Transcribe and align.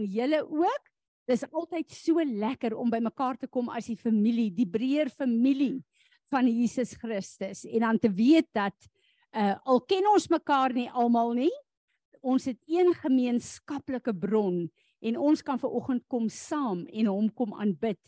van 0.00 0.08
julle 0.08 0.42
ook. 0.42 0.88
Dis 1.28 1.44
altyd 1.52 1.90
so 1.92 2.18
lekker 2.24 2.74
om 2.76 2.90
by 2.90 3.00
mekaar 3.00 3.36
te 3.38 3.46
kom 3.46 3.68
as 3.70 3.86
die 3.86 3.96
familie, 3.96 4.50
die 4.50 4.66
breër 4.66 5.10
familie 5.10 5.82
van 6.30 6.46
Jesus 6.46 6.94
Christus 6.98 7.64
en 7.66 7.80
dan 7.80 7.98
te 7.98 8.10
weet 8.10 8.48
dat 8.54 8.74
uh 9.30 9.54
al 9.64 9.80
ken 9.86 10.06
ons 10.10 10.28
mekaar 10.30 10.72
nie 10.74 10.90
almal 10.90 11.34
nie, 11.34 11.52
ons 12.20 12.44
het 12.50 12.58
een 12.66 12.92
gemeenskaplike 12.94 14.12
bron 14.18 14.68
en 15.00 15.16
ons 15.16 15.42
kan 15.42 15.58
ver 15.58 15.70
oggend 15.70 16.02
kom 16.08 16.28
saam 16.28 16.86
en 16.90 17.06
hom 17.06 17.30
kom 17.30 17.54
aanbid 17.54 17.98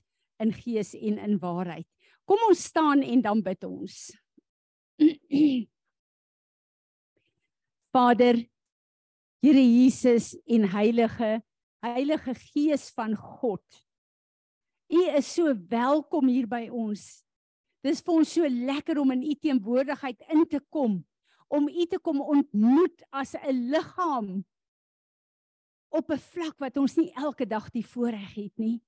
in 0.43 0.53
gees 0.53 0.95
en 0.95 1.19
in 1.19 1.39
waarheid. 1.39 1.87
Kom 2.27 2.39
ons 2.49 2.65
staan 2.65 3.03
en 3.03 3.23
dan 3.23 3.43
bid 3.43 3.65
ons. 3.65 4.11
Vader 7.95 8.51
Here 9.43 9.63
Jesus 9.63 10.37
en 10.47 10.69
Heilige 10.71 11.43
Heilige 11.83 12.35
Gees 12.39 12.93
van 12.95 13.17
God. 13.19 13.64
U 14.86 15.00
is 15.18 15.27
so 15.35 15.50
welkom 15.67 16.29
hier 16.31 16.46
by 16.46 16.68
ons. 16.71 17.25
Dis 17.82 17.99
vir 18.07 18.21
ons 18.21 18.35
so 18.36 18.46
lekker 18.46 19.00
om 19.03 19.11
in 19.17 19.25
u 19.27 19.32
teenwoordigheid 19.35 20.21
in 20.31 20.45
te 20.46 20.61
kom, 20.71 21.00
om 21.50 21.67
u 21.67 21.86
te 21.91 21.99
kom 21.99 22.21
ontmoet 22.22 23.03
as 23.11 23.35
'n 23.35 23.67
liggaam 23.75 24.45
op 25.91 26.11
'n 26.11 26.18
vlak 26.18 26.55
wat 26.63 26.77
ons 26.77 26.95
nie 26.96 27.11
elke 27.17 27.46
dag 27.46 27.67
die 27.71 27.86
voorreg 27.86 28.30
het 28.35 28.58
nie. 28.58 28.80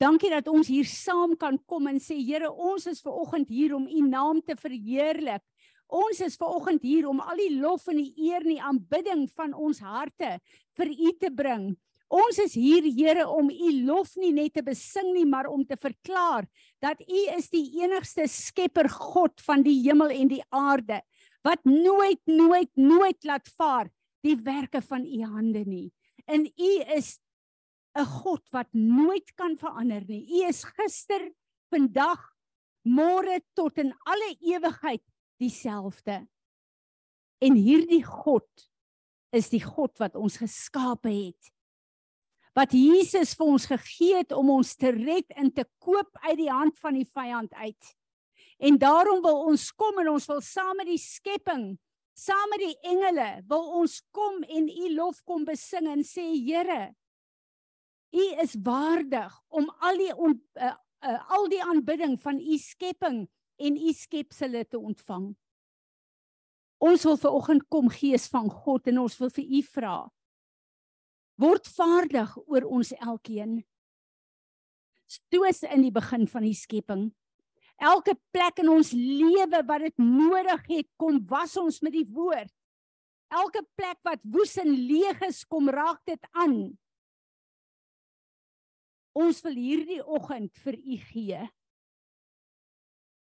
Dankie 0.00 0.30
dat 0.30 0.48
ons 0.48 0.66
hier 0.66 0.84
saam 0.84 1.36
kan 1.36 1.58
kom 1.66 1.86
en 1.86 2.00
sê 2.00 2.18
Here, 2.18 2.50
ons 2.50 2.86
is 2.86 3.00
ver 3.00 3.12
oggend 3.12 3.48
hier 3.48 3.74
om 3.74 3.86
u 3.86 4.00
naam 4.08 4.42
te 4.42 4.56
verheerlik. 4.56 5.42
Ons 5.86 6.20
is 6.20 6.36
ver 6.36 6.48
oggend 6.48 6.82
hier 6.82 7.06
om 7.06 7.20
al 7.20 7.36
die 7.36 7.60
lof 7.60 7.86
en 7.86 7.96
die 7.96 8.14
eer 8.16 8.42
en 8.42 8.48
die 8.48 8.62
aanbidding 8.62 9.30
van 9.30 9.54
ons 9.54 9.78
harte 9.78 10.40
vir 10.74 10.88
u 10.88 11.12
te 11.12 11.30
bring. 11.30 11.76
Ons 12.12 12.38
is 12.38 12.54
hier 12.54 12.84
Here 12.84 13.24
om 13.28 13.48
u 13.50 13.70
lof 13.86 14.14
nie 14.20 14.32
net 14.32 14.54
te 14.54 14.62
besing 14.62 15.12
nie, 15.14 15.24
maar 15.26 15.48
om 15.50 15.64
te 15.64 15.76
verklaar 15.80 16.46
dat 16.82 17.00
u 17.00 17.20
is 17.36 17.48
die 17.50 17.80
enigste 17.80 18.26
skepper 18.28 18.88
God 18.88 19.40
van 19.40 19.64
die 19.64 19.80
hemel 19.86 20.12
en 20.12 20.28
die 20.28 20.42
aarde 20.50 21.00
wat 21.44 21.64
nooit 21.64 22.20
nooit 22.26 22.70
nooit 22.76 23.24
laat 23.24 23.48
vaar 23.58 23.90
die 24.24 24.36
werke 24.40 24.80
van 24.80 25.04
u 25.04 25.24
hande 25.24 25.64
nie. 25.68 25.92
En 26.26 26.46
u 26.46 26.72
is 26.96 27.20
'n 27.94 28.04
God 28.04 28.42
wat 28.50 28.68
nooit 28.72 29.34
kan 29.34 29.56
verander 29.56 30.04
nie. 30.08 30.26
U 30.42 30.48
is 30.48 30.64
gister, 30.64 31.30
vandag, 31.70 32.20
môre 32.82 33.40
tot 33.54 33.78
in 33.78 33.92
alle 34.04 34.36
ewigheid 34.40 35.02
dieselfde. 35.38 36.26
En 37.40 37.54
hierdie 37.54 38.02
God 38.04 38.48
is 39.32 39.50
die 39.50 39.62
God 39.62 39.98
wat 39.98 40.16
ons 40.16 40.36
geskape 40.36 41.10
het 41.10 41.53
wat 42.54 42.74
Jesus 42.74 43.34
vir 43.34 43.50
ons 43.50 43.66
gegee 43.66 44.20
het 44.20 44.32
om 44.34 44.52
ons 44.54 44.74
te 44.78 44.92
red 44.94 45.26
en 45.34 45.50
te 45.50 45.66
koop 45.82 46.10
uit 46.22 46.38
die 46.38 46.50
hand 46.52 46.78
van 46.78 46.94
die 46.94 47.06
vyand 47.06 47.54
uit. 47.58 47.94
En 48.62 48.78
daarom 48.78 49.22
wil 49.24 49.40
ons 49.50 49.66
kom 49.74 49.98
en 49.98 50.12
ons 50.14 50.28
wil 50.30 50.40
saam 50.44 50.76
met 50.78 50.88
die 50.88 51.00
skepping, 51.02 51.72
saam 52.14 52.52
met 52.54 52.62
die 52.62 52.76
engele, 52.86 53.28
wil 53.50 53.66
ons 53.80 53.98
kom 54.14 54.42
en 54.46 54.70
u 54.70 54.92
lof 54.94 55.18
kom 55.26 55.42
besing 55.46 55.90
en 55.90 56.06
sê 56.06 56.28
Here, 56.38 56.94
u 58.14 58.24
is 58.42 58.54
waardig 58.62 59.34
om 59.50 59.66
al 59.82 59.98
die 59.98 60.12
on, 60.14 60.38
uh, 60.62 60.74
uh, 61.02 61.20
al 61.34 61.48
die 61.50 61.62
aanbidding 61.62 62.14
van 62.22 62.38
u 62.38 62.58
skepping 62.62 63.24
en 63.58 63.76
u 63.76 63.92
skepsele 63.92 64.62
te 64.70 64.78
ontvang. 64.78 65.32
Ons 66.84 67.02
wil 67.08 67.18
ver 67.18 67.34
oggend 67.34 67.66
kom 67.72 67.90
gees 67.90 68.28
van 68.30 68.46
God 68.50 68.86
en 68.92 69.02
ons 69.02 69.18
wil 69.18 69.32
vir 69.34 69.58
u 69.58 69.62
vra 69.74 69.96
word 71.40 71.66
vaardig 71.76 72.36
oor 72.46 72.66
ons 72.68 72.92
elkeen. 72.98 73.62
Stoos 75.10 75.62
in 75.68 75.84
die 75.86 75.94
begin 75.94 76.26
van 76.30 76.46
die 76.46 76.56
skepping. 76.56 77.08
Elke 77.82 78.14
plek 78.32 78.60
in 78.62 78.70
ons 78.70 78.92
lewe 78.94 79.60
wat 79.66 79.82
dit 79.82 79.98
nodig 79.98 80.62
het, 80.70 80.88
kom 81.00 81.18
was 81.30 81.56
ons 81.58 81.80
met 81.82 81.94
die 81.94 82.06
woord. 82.06 82.52
Elke 83.34 83.64
plek 83.74 83.98
wat 84.06 84.22
woes 84.30 84.54
en 84.62 84.70
leeg 84.70 85.20
is, 85.26 85.42
kom 85.48 85.68
raak 85.72 86.00
dit 86.06 86.30
aan. 86.38 86.56
Ons 89.14 89.42
wil 89.46 89.58
hierdie 89.58 90.02
oggend 90.02 90.54
vir 90.62 90.78
u 90.78 90.98
gee. 91.10 91.42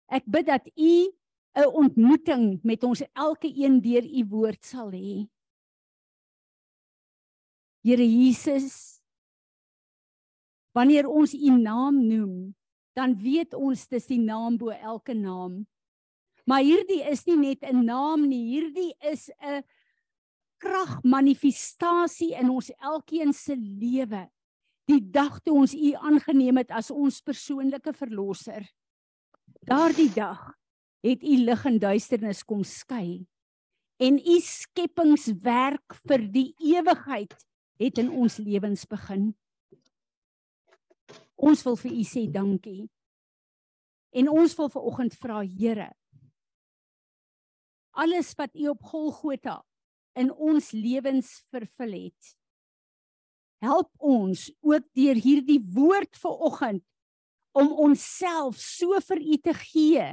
Ek 0.09 0.25
bid 0.25 0.47
dat 0.47 0.67
u 0.75 1.11
'n 1.55 1.67
ontmoeting 1.83 2.59
met 2.63 2.83
ons 2.83 3.03
elke 3.13 3.47
een 3.47 3.81
deur 3.81 4.03
u 4.03 4.25
woord 4.29 4.65
sal 4.65 4.91
hê. 4.91 5.27
Here 7.83 8.05
Jesus 8.05 8.99
wanneer 10.75 11.07
ons 11.09 11.33
u 11.33 11.49
naam 11.57 11.97
noem 12.07 12.55
dan 12.95 13.15
weet 13.17 13.55
ons 13.55 13.87
dis 13.87 14.09
die 14.09 14.19
naam 14.19 14.57
bo 14.59 14.73
elke 14.75 15.13
naam. 15.15 15.63
Maar 16.45 16.65
hierdie 16.65 17.01
is 17.07 17.25
nie 17.25 17.37
net 17.37 17.63
'n 17.63 17.85
naam 17.85 18.27
nie 18.27 18.43
hierdie 18.51 18.93
is 18.99 19.29
'n 19.39 19.63
kragmanifestasie 20.59 22.35
in 22.35 22.49
ons 22.49 22.71
elkeen 22.81 23.33
se 23.33 23.55
lewe. 23.55 24.27
Die 24.85 24.99
dag 24.99 25.39
toe 25.39 25.53
ons 25.53 25.73
u 25.73 25.93
aangeneem 25.93 26.57
het 26.57 26.71
as 26.71 26.91
ons 26.91 27.21
persoonlike 27.21 27.93
verlosser 27.93 28.67
daardie 29.69 30.09
dag 30.13 30.39
het 31.05 31.23
u 31.23 31.35
lig 31.45 31.65
en 31.65 31.79
duisternis 31.79 32.43
kom 32.43 32.63
skei 32.63 33.25
en 33.99 34.19
u 34.19 34.37
skepingswerk 34.43 35.97
vir 36.07 36.25
die 36.33 36.49
ewigheid 36.73 37.35
het 37.79 38.01
in 38.01 38.11
ons 38.11 38.37
lewens 38.43 38.85
begin. 38.89 39.31
Ons 41.39 41.63
wil 41.63 41.79
vir 41.79 41.93
u 41.95 42.03
sê 42.03 42.25
dankie. 42.31 42.89
En 44.11 44.29
ons 44.29 44.55
wil 44.57 44.69
ver 44.73 44.91
oggend 44.91 45.15
vra 45.15 45.41
Here 45.45 45.93
alles 47.99 48.33
wat 48.39 48.55
u 48.55 48.67
op 48.67 48.83
Golgotha 48.83 49.63
in 50.13 50.31
ons 50.31 50.71
lewens 50.71 51.43
vervul 51.51 51.95
het. 52.05 52.35
Help 53.63 53.91
ons 53.97 54.47
ook 54.63 54.85
deur 54.95 55.19
hierdie 55.19 55.59
woord 55.75 56.15
ver 56.21 56.43
oggend 56.47 56.85
om 57.59 57.71
onsself 57.83 58.59
so 58.61 58.99
vir 59.09 59.19
u 59.19 59.37
te 59.43 59.55
gee 59.57 60.05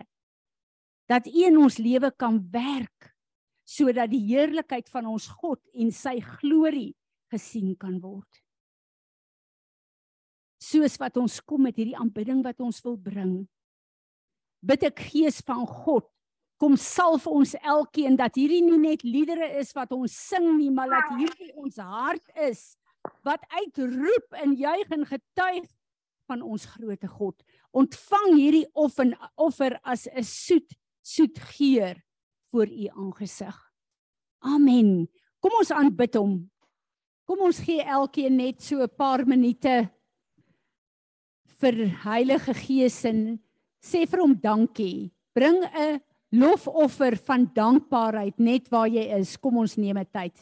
dat 1.06 1.28
u 1.30 1.44
in 1.46 1.58
ons 1.62 1.78
lewe 1.78 2.10
kan 2.18 2.40
werk 2.50 3.12
sodat 3.66 4.10
die 4.10 4.24
heerlikheid 4.32 4.88
van 4.90 5.06
ons 5.10 5.28
God 5.38 5.60
en 5.74 5.92
sy 5.94 6.18
glorie 6.40 6.94
gesien 7.32 7.74
kan 7.78 7.98
word. 8.00 8.42
Soos 10.62 10.96
wat 10.98 11.16
ons 11.20 11.38
kom 11.44 11.66
met 11.66 11.76
hierdie 11.76 11.96
aanbidding 11.98 12.42
wat 12.44 12.60
ons 12.64 12.80
wil 12.84 12.96
bring. 12.98 13.46
Bid 14.66 14.86
ek 14.88 15.04
Gees 15.12 15.42
van 15.46 15.66
God, 15.68 16.08
kom 16.58 16.76
salf 16.80 17.26
ons 17.28 17.54
elkeen 17.60 18.16
dat 18.18 18.38
hierdie 18.38 18.62
nie 18.64 18.80
net 18.80 19.04
liedere 19.04 19.50
is 19.60 19.74
wat 19.76 19.92
ons 19.94 20.14
sing 20.16 20.56
nie, 20.56 20.72
maar 20.72 20.90
dat 20.90 21.12
hierdie 21.18 21.52
ons 21.60 21.76
hart 21.76 22.24
is 22.48 22.74
wat 23.26 23.44
uitroep 23.54 24.38
en 24.42 24.56
juig 24.58 24.94
en 24.96 25.04
getuig 25.06 25.68
van 26.26 26.42
ons 26.42 26.64
groote 26.74 27.06
God. 27.06 27.36
Ontvang 27.76 28.32
hierdie 28.34 28.66
offer 28.74 29.12
offer 29.36 29.78
as 29.84 30.08
'n 30.08 30.24
soet 30.24 30.74
soet 31.02 31.38
geur 31.54 32.02
voor 32.50 32.66
u 32.66 32.86
aangesig. 32.88 33.56
Amen. 34.38 35.08
Kom 35.40 35.52
ons 35.58 35.70
aanbid 35.70 36.14
hom. 36.14 36.50
Kom 37.26 37.42
ons 37.42 37.58
gee 37.58 37.82
elkeen 37.82 38.36
net 38.38 38.62
so 38.62 38.82
'n 38.82 38.88
paar 38.96 39.26
minute 39.26 39.90
vir 41.60 41.74
Heilige 42.04 42.54
Gees 42.54 43.04
en 43.04 43.40
sê 43.82 44.06
vir 44.06 44.20
hom 44.20 44.34
dankie. 44.34 45.10
Bring 45.34 45.64
'n 45.64 46.00
lofoffer 46.30 47.16
van 47.16 47.50
dankbaarheid 47.54 48.38
net 48.38 48.68
waar 48.70 48.88
jy 48.88 49.18
is. 49.18 49.36
Kom 49.36 49.58
ons 49.58 49.76
neem 49.76 49.98
'n 49.98 50.06
tyd. 50.06 50.36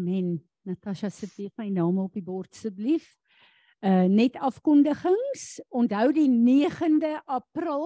Amen. 0.00 0.40
Natasha 0.64 1.10
sit 1.12 1.34
weer 1.36 1.50
my 1.60 1.66
naam 1.68 1.98
op 2.00 2.14
die 2.16 2.24
bord 2.24 2.54
asseblief. 2.56 3.04
Uh 3.84 4.06
net 4.08 4.38
afkondigings. 4.40 5.58
Onthou 5.76 6.06
die 6.16 6.28
9de 6.30 7.18
April 7.28 7.84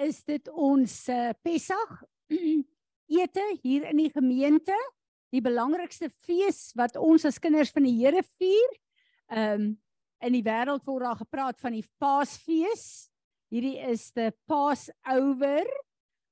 is 0.00 0.22
dit 0.24 0.48
ons 0.48 0.94
uh, 1.12 1.34
Pessach 1.44 2.00
ete 3.20 3.44
hier 3.60 3.84
in 3.90 4.00
die 4.00 4.08
gemeente. 4.08 4.78
Die 5.36 5.44
belangrikste 5.44 6.08
fees 6.24 6.70
wat 6.80 6.96
ons 6.96 7.28
as 7.28 7.42
kinders 7.42 7.74
van 7.76 7.84
die 7.90 7.98
Here 7.98 8.24
vier. 8.38 8.74
Um 9.28 9.74
in 10.24 10.38
die 10.38 10.44
wêreld 10.46 10.88
word 10.88 11.04
daar 11.04 11.20
gepraat 11.20 11.60
van 11.60 11.76
die 11.76 11.84
Paasfees. 12.00 13.10
Hierdie 13.52 13.76
is 13.92 14.08
die 14.16 14.32
Passover. 14.48 15.68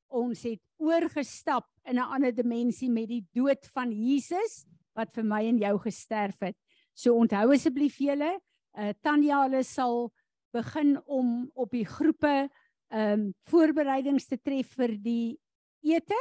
Ons 0.09 0.49
het 0.49 0.63
oorgestap 0.81 1.69
in 1.85 2.01
'n 2.01 2.13
ander 2.17 2.33
dimensie 2.33 2.89
met 2.89 3.13
die 3.13 3.27
dood 3.37 3.69
van 3.77 3.93
Jesus 3.93 4.63
wat 4.97 5.13
vir 5.15 5.25
my 5.25 5.43
en 5.49 5.61
jou 5.61 5.77
gesterf 5.85 6.41
het. 6.45 6.57
So 6.95 7.17
onthou 7.17 7.53
asseblief 7.55 7.99
julle, 8.03 8.35
uh, 8.79 8.93
Tanya 9.03 9.45
hulle 9.45 9.63
sal 9.65 10.11
begin 10.53 10.99
om 11.07 11.51
op 11.55 11.73
die 11.73 11.87
groepe 11.89 12.49
ehm 12.93 13.13
um, 13.13 13.29
voorbereidings 13.49 14.27
te 14.29 14.37
tref 14.37 14.75
vir 14.77 14.91
die 15.01 15.39
ete, 15.81 16.19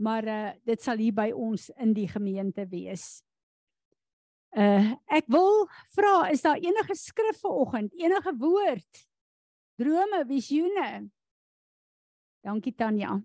maar 0.00 0.24
uh, 0.24 0.52
dit 0.64 0.80
sal 0.80 0.96
hier 0.96 1.12
by 1.12 1.28
ons 1.36 1.68
in 1.76 1.92
die 1.92 2.08
gemeente 2.08 2.64
wees. 2.70 3.20
Uh 4.56 4.96
ek 5.12 5.28
wil 5.28 5.66
vra, 5.92 6.30
is 6.32 6.40
daar 6.40 6.56
enige 6.56 6.96
skrif 6.96 7.42
vanoggend, 7.44 7.92
enige 8.00 8.32
woord? 8.40 9.04
Drome, 9.76 10.24
visioene? 10.24 11.10
Dankie 12.40 12.72
Tanya. 12.72 13.18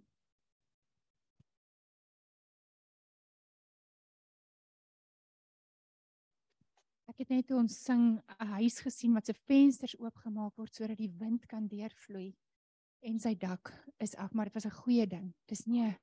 Het 7.21 7.29
net 7.29 7.45
toe 7.51 7.59
ons 7.61 7.73
sing 7.85 8.17
'n 8.17 8.47
huis 8.57 8.79
gesien 8.81 9.13
wat 9.13 9.27
se 9.29 9.33
vensters 9.45 9.93
oopgemaak 9.99 10.55
word 10.57 10.73
sodat 10.73 10.97
die 10.97 11.11
wind 11.19 11.45
kan 11.45 11.67
deurvloei 11.67 12.33
en 13.05 13.19
sy 13.19 13.35
dak 13.37 13.69
is 14.01 14.15
af, 14.15 14.33
maar 14.33 14.45
dit 14.45 14.53
was 14.53 14.65
'n 14.65 14.81
goeie 14.81 15.05
ding. 15.07 15.33
Dis 15.45 15.65
nie 15.67 15.95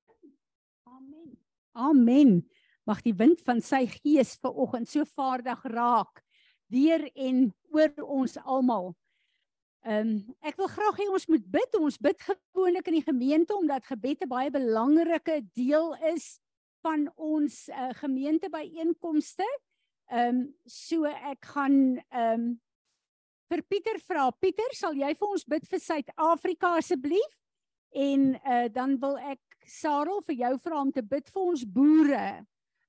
Amen. 0.87 1.39
Amen. 1.73 2.49
Mag 2.87 3.03
die 3.03 3.15
wind 3.15 3.41
van 3.41 3.61
sy 3.61 3.87
gees 3.87 4.37
ver 4.37 4.55
oggend 4.55 4.89
so 4.89 5.05
vaardig 5.05 5.63
raak 5.65 6.23
deur 6.71 7.11
en 7.15 7.53
oor 7.73 7.93
ons 8.05 8.37
almal. 8.37 8.95
Ehm 9.83 10.07
um, 10.07 10.37
ek 10.41 10.57
wil 10.57 10.69
graag 10.69 10.97
hê 10.99 11.11
ons 11.11 11.27
moet 11.27 11.51
bid. 11.51 11.75
Ons 11.81 11.99
bid 11.99 12.21
gewoonlik 12.21 12.87
in 12.87 12.95
die 12.95 13.11
gemeente 13.11 13.57
omdat 13.57 13.87
gebed 13.87 14.23
'n 14.23 14.29
baie 14.29 14.51
belangrike 14.51 15.43
deel 15.53 15.97
is 16.15 16.39
van 16.81 17.11
ons 17.17 17.69
uh, 17.69 17.91
gemeentebyeenkomste. 17.91 19.47
Ehm 20.09 20.39
um, 20.39 20.55
so 20.65 21.05
ek 21.05 21.51
gaan 21.53 21.99
ehm 22.09 22.33
um, 22.41 22.47
vir 23.49 23.63
Pieter 23.69 23.99
vra. 24.05 24.31
Pieter, 24.41 24.73
sal 24.77 24.97
jy 24.97 25.11
vir 25.17 25.29
ons 25.29 25.45
bid 25.49 25.67
vir 25.69 25.81
Suid-Afrika 25.81 26.77
asseblief? 26.81 27.35
En 27.93 28.35
uh 28.37 28.69
dan 28.73 28.97
wil 29.01 29.19
ek 29.19 29.41
Sarel 29.69 30.23
vir 30.25 30.39
jou 30.45 30.55
vra 30.65 30.81
om 30.81 30.93
te 30.93 31.05
bid 31.05 31.29
vir 31.29 31.43
ons 31.43 31.65
boere. 31.65 32.27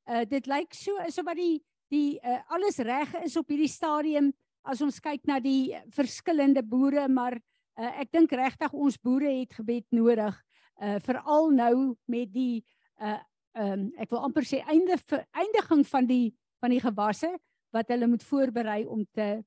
Uh 0.07 0.23
dit 0.27 0.47
lyk 0.47 0.75
so 0.75 0.95
asof 1.03 1.27
wat 1.27 1.39
die 1.39 1.59
die 1.89 2.19
uh, 2.21 2.39
alles 2.53 2.77
reg 2.85 3.15
is 3.23 3.35
op 3.39 3.49
hierdie 3.49 3.71
stadium 3.71 4.31
as 4.63 4.81
ons 4.85 4.99
kyk 5.01 5.23
na 5.25 5.39
die 5.41 5.73
verskillende 5.95 6.61
boere, 6.61 7.07
maar 7.09 7.33
uh, 7.33 7.91
ek 8.03 8.11
dink 8.13 8.35
regtig 8.37 8.75
ons 8.75 8.99
boere 9.01 9.31
het 9.39 9.55
gebed 9.57 9.87
nodig. 9.91 10.35
Uh 10.79 10.99
veral 11.03 11.51
nou 11.51 11.73
met 12.07 12.31
die 12.31 12.63
uh 13.01 13.19
ehm 13.59 13.71
um, 13.73 13.87
ek 13.97 14.11
wil 14.13 14.21
amper 14.23 14.45
sê 14.45 14.59
einde 14.69 14.95
eindiging 15.33 15.81
van 15.89 16.05
die 16.07 16.29
van 16.59 16.73
die 16.73 16.81
gewasse 16.83 17.31
wat 17.75 17.87
hulle 17.93 18.07
moet 18.07 18.23
voorberei 18.23 18.85
om 18.85 19.05
te 19.11 19.43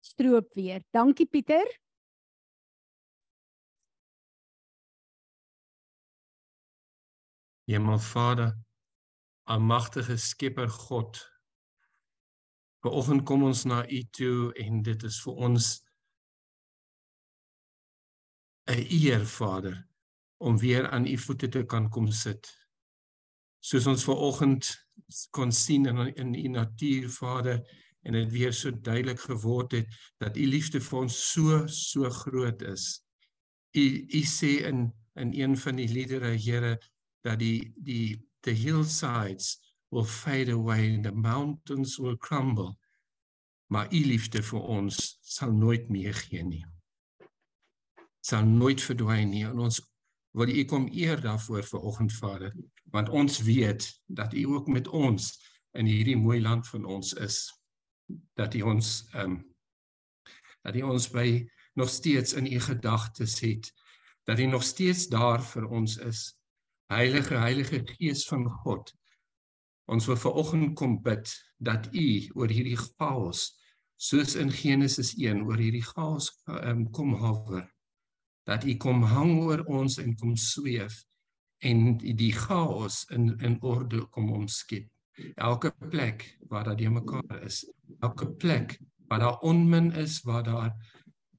stroop 0.00 0.54
weer. 0.54 0.82
Dankie 0.90 1.26
Pieter. 1.26 1.66
Hemelvader, 7.66 8.54
almagtige 9.50 10.16
Skepper 10.16 10.68
God. 10.70 11.18
Vanoggend 12.86 13.24
kom 13.26 13.42
ons 13.42 13.64
na 13.66 13.82
U 13.90 14.02
toe 14.14 14.52
en 14.62 14.82
dit 14.86 15.02
is 15.02 15.18
vir 15.24 15.34
ons 15.48 15.64
'n 18.70 18.86
eer, 18.90 19.26
Vader, 19.26 19.88
om 20.38 20.58
weer 20.58 20.88
aan 20.90 21.06
U 21.06 21.18
voete 21.18 21.48
te 21.48 21.64
kan 21.64 21.90
kom 21.90 22.10
sit. 22.10 22.46
Soos 23.58 23.86
ons 23.86 24.04
vanoggend 24.04 24.85
kon 25.30 25.52
sien 25.52 25.86
in 25.86 26.14
in 26.14 26.34
u 26.34 26.48
natuur 26.48 27.08
Vader 27.10 27.60
en 28.02 28.12
dit 28.12 28.30
weer 28.30 28.52
so 28.52 28.70
duidelik 28.70 29.20
geword 29.20 29.72
het 29.72 29.86
dat 30.18 30.36
u 30.36 30.46
liefde 30.46 30.80
vir 30.80 30.98
ons 30.98 31.16
so 31.32 31.66
so 31.66 32.10
groot 32.10 32.62
is. 32.62 33.02
U 33.74 33.86
u 34.08 34.22
sê 34.22 34.62
in 34.70 34.92
in 35.16 35.32
een 35.32 35.56
van 35.56 35.76
die 35.76 35.88
liedere 35.88 36.36
Here 36.36 36.76
dat 37.24 37.38
die 37.38 37.72
die 37.76 38.22
the 38.40 38.52
hillsides 38.52 39.56
will 39.90 40.04
fade 40.04 40.52
away 40.52 40.94
and 40.94 41.04
the 41.04 41.12
mountains 41.12 41.98
will 41.98 42.16
crumble. 42.16 42.76
Maar 43.66 43.92
u 43.92 44.00
liefde 44.06 44.42
vir 44.42 44.60
ons 44.60 45.18
sal 45.22 45.52
nooit 45.52 45.88
meer 45.88 46.14
gee 46.14 46.42
nie. 46.42 46.64
Sal 48.20 48.46
nooit 48.46 48.82
verdwyn 48.82 49.30
nie 49.30 49.44
en 49.46 49.58
ons 49.58 49.80
wil 50.36 50.52
u 50.52 50.64
kom 50.68 50.88
eer 50.92 51.20
daarvoor 51.20 51.64
vir 51.64 51.80
oggend 51.80 52.12
Vader? 52.12 52.54
Want 52.92 53.08
ons 53.08 53.40
weet 53.42 53.88
dat 54.06 54.34
u 54.34 54.44
ook 54.54 54.68
met 54.68 54.88
ons 54.88 55.32
in 55.72 55.88
hierdie 55.88 56.16
mooi 56.16 56.40
land 56.40 56.68
van 56.68 56.84
ons 56.84 57.12
is. 57.12 57.38
Dat 58.34 58.54
u 58.54 58.60
ons 58.60 59.06
ehm 59.12 59.30
um, 59.30 59.54
dat 60.66 60.74
u 60.74 60.82
ons 60.82 61.10
by 61.10 61.46
nog 61.78 61.88
steeds 61.88 62.32
in 62.32 62.46
u 62.52 62.60
gedagtes 62.60 63.40
het. 63.40 63.72
Dat 64.24 64.38
u 64.38 64.46
nog 64.46 64.62
steeds 64.62 65.06
daar 65.08 65.42
vir 65.42 65.68
ons 65.68 65.96
is. 65.96 66.34
Heilige 66.90 67.34
heilige 67.34 67.82
gees 67.84 68.26
van 68.26 68.48
God 68.50 68.94
ons 69.86 70.06
wil 70.10 70.18
ver 70.18 70.38
oggend 70.42 70.74
kom 70.78 70.98
bid 71.02 71.30
dat 71.62 71.88
u 71.94 72.06
oor 72.34 72.50
hierdie 72.50 72.78
chaos 72.78 73.48
soos 73.96 74.34
in 74.34 74.50
Genesis 74.52 75.14
1 75.14 75.44
oor 75.46 75.60
hierdie 75.62 75.84
chaos 75.84 76.32
um, 76.50 76.86
kom 76.90 77.14
hover 77.20 77.64
dat 78.46 78.64
u 78.64 78.76
kom 78.78 79.02
hang 79.02 79.40
oor 79.42 79.64
ons 79.66 79.98
en 79.98 80.14
kom 80.16 80.36
sweef 80.38 81.02
en 81.64 81.96
die 81.98 82.32
chaos 82.32 83.04
in 83.10 83.32
in 83.42 83.56
orde 83.62 84.04
kom 84.14 84.30
omskep. 84.32 84.86
Elke 85.34 85.72
plek 85.90 86.26
waar 86.48 86.64
daar 86.64 86.76
die 86.76 86.90
mekaar 86.90 87.42
is, 87.42 87.64
elke 88.00 88.28
plek 88.28 88.78
waar 89.08 89.18
daar 89.18 89.38
onmin 89.38 89.92
is, 89.92 90.20
waar 90.22 90.42
daar 90.44 90.72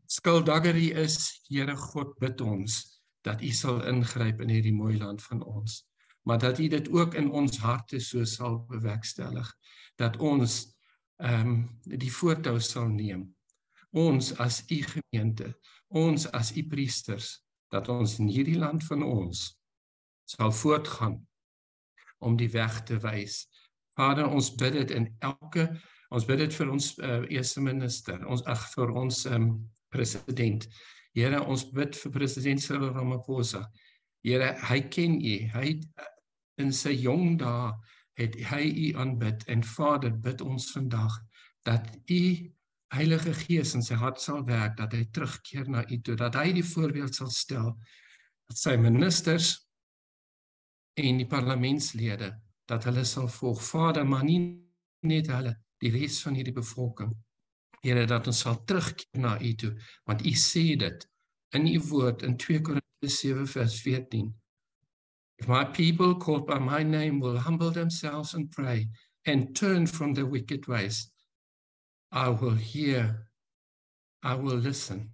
skuldiggery 0.05 0.89
is, 0.91 1.41
Here 1.47 1.75
God 1.75 2.17
bid 2.19 2.41
ons 2.41 3.01
dat 3.21 3.41
U 3.41 3.51
sal 3.51 3.83
ingryp 3.87 4.41
in 4.41 4.49
hierdie 4.49 4.75
mooi 4.75 4.97
land 4.97 5.23
van 5.23 5.43
ons. 5.43 5.83
Maar 6.27 6.39
dat 6.39 6.59
U 6.59 6.67
dit 6.67 6.89
ook 6.89 7.15
in 7.15 7.29
ons 7.31 7.57
harte 7.59 7.99
so 7.99 8.23
sal 8.25 8.65
bewerkstellig 8.67 9.53
dat 9.95 10.17
ons 10.17 10.63
ehm 11.17 11.47
um, 11.47 11.61
die 11.81 12.11
voortou 12.13 12.59
sal 12.61 12.89
neem. 12.93 13.36
Ons 13.95 14.33
as 14.43 14.63
U 14.71 14.81
gemeente, 14.83 15.53
ons 15.89 16.27
as 16.35 16.51
u 16.57 16.63
priesters 16.67 17.37
dat 17.71 17.87
ons 17.91 18.17
in 18.19 18.27
hierdie 18.31 18.57
land 18.59 18.83
van 18.87 19.03
ons 19.03 19.51
sal 20.27 20.51
voortgaan 20.51 21.15
om 22.19 22.35
die 22.39 22.49
weg 22.51 22.81
te 22.87 22.97
wys. 23.03 23.45
Vader, 23.95 24.27
ons 24.27 24.49
bid 24.59 24.75
dit 24.81 24.91
in 24.95 25.07
elke 25.19 25.69
ons 26.11 26.23
bid 26.23 26.39
dit 26.39 26.53
vir 26.55 26.69
ons 26.71 26.85
uh, 27.03 27.23
eerste 27.27 27.61
minister, 27.63 28.21
ons 28.31 28.43
ag 28.47 28.61
vir 28.71 28.93
ons 28.95 29.25
um, 29.27 29.49
president. 29.91 30.63
Here, 31.17 31.41
ons 31.43 31.65
bid 31.75 31.97
vir 31.99 32.13
president 32.15 32.63
Cyril 32.63 32.93
Ramaphosa. 32.95 33.65
Here, 34.23 34.53
hy 34.69 34.77
ken 34.87 35.17
u. 35.19 35.35
Hy 35.51 35.73
in 36.63 36.71
sy 36.71 36.93
jong 36.95 37.35
dae 37.41 37.73
het 38.17 38.37
hy 38.49 38.63
u 38.71 38.87
aanbid 39.03 39.43
en 39.51 39.65
Vader, 39.67 40.15
bid 40.15 40.41
ons 40.41 40.71
vandag 40.73 41.19
dat 41.67 41.91
u 42.07 42.21
Heilige 42.93 43.33
Gees 43.35 43.73
in 43.75 43.83
sy 43.83 43.97
hart 43.99 44.21
sal 44.23 44.45
werk 44.47 44.77
dat 44.79 44.93
hy 44.95 45.03
terugkeer 45.11 45.67
na 45.69 45.83
U 45.83 45.97
toe, 46.01 46.15
dat 46.15 46.37
hy 46.39 46.53
die 46.55 46.65
voorbeeld 46.65 47.15
sal 47.15 47.31
stel 47.33 47.73
dat 48.47 48.59
sy 48.59 48.77
ministers 48.79 49.53
en 50.97 51.19
die 51.19 51.27
parlementslede 51.29 52.31
dat 52.67 52.87
hulle 52.87 53.03
sal 53.05 53.27
volg 53.31 53.61
Vader, 53.63 54.07
maar 54.07 54.23
nie 54.27 54.39
net 55.07 55.29
hulle, 55.31 55.53
die 55.83 55.91
res 55.93 56.21
van 56.23 56.35
hierdie 56.35 56.55
bevolking. 56.55 57.11
Here 57.83 58.07
dat 58.09 58.27
ons 58.27 58.41
sal 58.43 58.57
terugkeer 58.67 59.21
na 59.21 59.35
U 59.39 59.53
toe, 59.61 59.73
want 60.07 60.25
U 60.25 60.33
sê 60.39 60.65
dit 60.79 61.05
in 61.55 61.67
U 61.69 61.77
woord 61.91 62.23
in 62.27 62.35
2 62.39 62.63
Korintiërs 62.65 63.19
7 63.21 63.47
vers 63.51 63.77
14. 63.83 64.31
If 65.37 65.47
my 65.47 65.63
people 65.65 66.15
called 66.15 66.47
by 66.47 66.57
my 66.59 66.83
name 66.83 67.19
will 67.19 67.37
humble 67.37 67.71
themselves 67.71 68.33
and 68.33 68.49
pray 68.51 68.89
and 69.25 69.55
turn 69.55 69.85
from 69.87 70.13
their 70.13 70.25
wicked 70.25 70.67
ways, 70.67 71.11
I 72.11 72.29
will 72.29 72.55
hear, 72.55 73.27
I 74.23 74.35
will 74.35 74.57
listen 74.57 75.11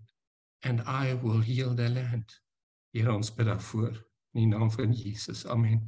and 0.64 0.82
I 0.82 1.14
will 1.14 1.42
heal 1.42 1.74
their 1.74 1.90
land. 1.90 2.30
Here 2.94 3.10
ons 3.12 3.32
bid 3.34 3.48
daarvoor 3.50 3.96
in 4.34 4.44
die 4.44 4.50
naam 4.52 4.70
van 4.72 4.94
Jesus. 4.94 5.46
Amen. 5.46 5.82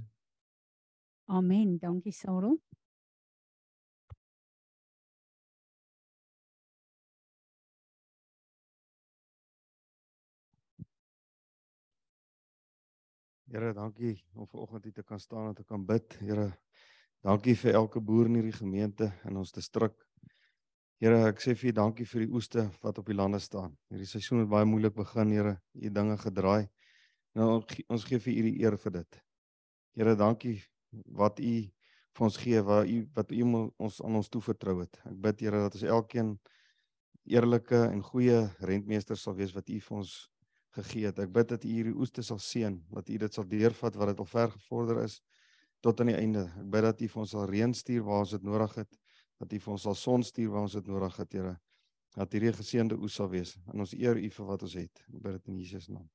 Amen. 1.29 1.77
Dankie 1.77 2.13
Sarah. 2.13 2.55
Here, 13.45 13.73
dankie 13.73 14.25
om 14.33 14.47
vanoggend 14.47 14.83
hier 14.83 14.93
te 14.93 15.03
kan 15.03 15.19
staan 15.19 15.47
en 15.47 15.53
te 15.53 15.63
kan 15.63 15.85
bid. 15.85 16.17
Here, 16.19 16.49
dankie 17.21 17.55
vir 17.55 17.77
elke 17.79 18.01
boer 18.01 18.25
in 18.25 18.41
hierdie 18.41 18.57
gemeente 18.57 19.13
in 19.23 19.37
ons 19.37 19.53
distrik. 19.55 20.04
Here, 21.03 21.25
ek 21.27 21.41
sê 21.43 21.51
vir 21.59 21.73
U 21.73 21.75
dankie 21.75 22.05
vir 22.07 22.23
die 22.23 22.31
oeste 22.31 22.63
wat 22.79 23.01
op 23.01 23.09
die 23.11 23.17
lande 23.17 23.41
staan. 23.43 23.73
Hierdie 23.91 24.07
seisoen 24.07 24.45
het 24.45 24.47
baie 24.53 24.63
moeilik 24.63 24.93
begin, 24.95 25.33
Here. 25.35 25.57
U 25.75 25.89
dinge 25.91 26.15
gedraai. 26.21 26.69
Nou 27.35 27.49
ons 27.91 28.05
gee 28.07 28.19
vir 28.23 28.31
U 28.31 28.43
die 28.45 28.53
eer 28.61 28.77
vir 28.79 28.93
dit. 29.01 29.17
Here, 29.99 30.13
dankie 30.15 30.55
wat 31.19 31.41
U 31.43 31.51
vir 32.15 32.25
ons 32.29 32.39
gee, 32.39 32.63
wat 32.63 32.87
U 32.87 33.01
wat 33.19 33.35
U 33.35 33.41
ons 33.75 33.99
aan 34.07 34.21
ons 34.21 34.31
toevertrou 34.31 34.77
het. 34.85 35.01
Ek 35.03 35.19
bid 35.27 35.43
Here 35.43 35.65
dat 35.65 35.75
ons 35.75 35.83
elkeen 35.97 36.31
eerlike 37.27 37.81
en 37.89 37.99
goeie 38.13 38.45
rentmeesters 38.63 39.27
sal 39.27 39.35
wees 39.35 39.51
wat 39.51 39.67
U 39.67 39.83
vir 39.89 39.99
ons 39.99 40.17
gegee 40.79 41.11
het. 41.11 41.19
Ek 41.19 41.35
bid 41.35 41.51
dat 41.51 41.67
U 41.67 41.75
hierdie 41.75 41.97
oeste 41.99 42.23
sal 42.23 42.39
seën, 42.39 42.79
dat 42.95 43.11
U 43.11 43.19
dit 43.25 43.35
sal 43.35 43.51
deurvat 43.51 43.99
wat 43.99 44.13
dit 44.13 44.23
al 44.23 44.31
ver 44.31 44.55
gevorder 44.55 45.03
is 45.03 45.19
tot 45.83 45.99
aan 45.99 46.15
die 46.15 46.21
einde. 46.23 46.47
Ek 46.55 46.71
bid 46.71 46.87
dat 46.87 47.03
U 47.03 47.11
vir 47.17 47.25
ons 47.27 47.35
sal 47.35 47.49
reën 47.51 47.75
stuur 47.75 48.07
waar 48.07 48.23
ons 48.23 48.39
dit 48.39 48.47
nodig 48.47 48.79
het, 48.79 49.01
dat 49.45 49.53
U 49.53 49.61
vir 49.61 49.73
ons 49.77 49.85
sal 49.87 49.95
son 49.99 50.25
stuur 50.25 50.49
waar 50.49 50.65
ons 50.65 50.75
dit 50.75 50.87
nodig 50.89 51.21
het, 51.21 51.37
Here. 51.37 51.55
Dat 52.15 52.33
hierdie 52.33 52.53
geseënde 52.55 52.97
oes 52.97 53.15
sal 53.19 53.29
wees. 53.29 53.55
En 53.71 53.83
ons 53.85 53.93
eer 53.93 54.17
U 54.17 54.29
vir 54.37 54.47
wat 54.49 54.63
ons 54.65 54.75
het. 54.79 55.03
Ek 55.11 55.21
bid 55.21 55.37
dit 55.37 55.49
in 55.51 55.57
Jesus 55.61 55.89
naam. 55.91 56.07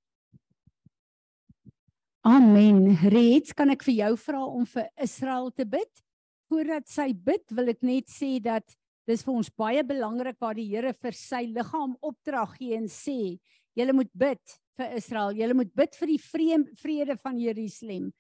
Amen. 2.27 2.97
Reeds 3.13 3.55
kan 3.57 3.71
ek 3.73 3.85
vir 3.87 3.97
jou 3.97 4.15
vra 4.27 4.41
om 4.45 4.67
vir 4.69 4.89
Israel 5.01 5.51
te 5.57 5.65
bid. 5.69 6.03
Voordat 6.51 6.89
sy 6.91 7.13
bid, 7.15 7.47
wil 7.55 7.71
ek 7.73 7.85
net 7.87 8.11
sê 8.13 8.35
dat 8.43 8.67
dis 9.09 9.23
vir 9.25 9.39
ons 9.41 9.53
baie 9.57 9.85
belangrik 9.87 10.37
waar 10.43 10.59
die 10.59 10.67
Here 10.69 10.93
vir 10.93 11.17
sy 11.17 11.47
liggaam 11.49 11.95
opdrag 12.05 12.57
gee 12.59 12.77
en 12.77 12.91
sê, 12.91 13.39
julle 13.79 13.95
moet 13.97 14.11
bid 14.13 14.59
vir 14.81 14.97
Israel. 14.99 15.33
Julle 15.39 15.57
moet 15.63 15.73
bid 15.77 15.97
vir 15.97 16.13
die 16.13 16.21
vrede, 16.21 17.17
van 17.23 17.39
Jerusalem. 17.41 18.11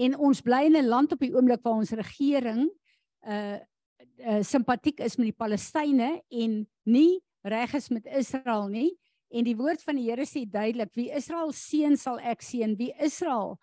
En 0.00 0.16
ons 0.16 0.40
bly 0.40 0.64
in 0.70 0.76
'n 0.76 0.88
land 0.88 1.12
op 1.12 1.20
die 1.20 1.34
oomblik 1.34 1.64
waar 1.64 1.80
ons 1.80 1.92
regering 1.92 2.68
uh 3.26 3.58
uh 4.22 4.42
simpatiek 4.42 5.00
is 5.00 5.16
met 5.18 5.30
die 5.30 5.36
Palestynë 5.36 6.10
en 6.30 6.66
nie 6.84 7.20
reg 7.42 7.74
is 7.74 7.88
met 7.90 8.06
Israel 8.06 8.68
nie. 8.68 8.90
En 9.32 9.44
die 9.44 9.56
woord 9.56 9.82
van 9.82 9.96
die 9.96 10.10
Here 10.10 10.26
sê 10.28 10.44
duidelik: 10.44 10.92
wie 10.94 11.10
Israel 11.10 11.52
seën 11.56 11.96
sal 11.96 12.20
ek 12.20 12.44
seën, 12.44 12.76
wie 12.78 12.92
Israel 13.00 13.58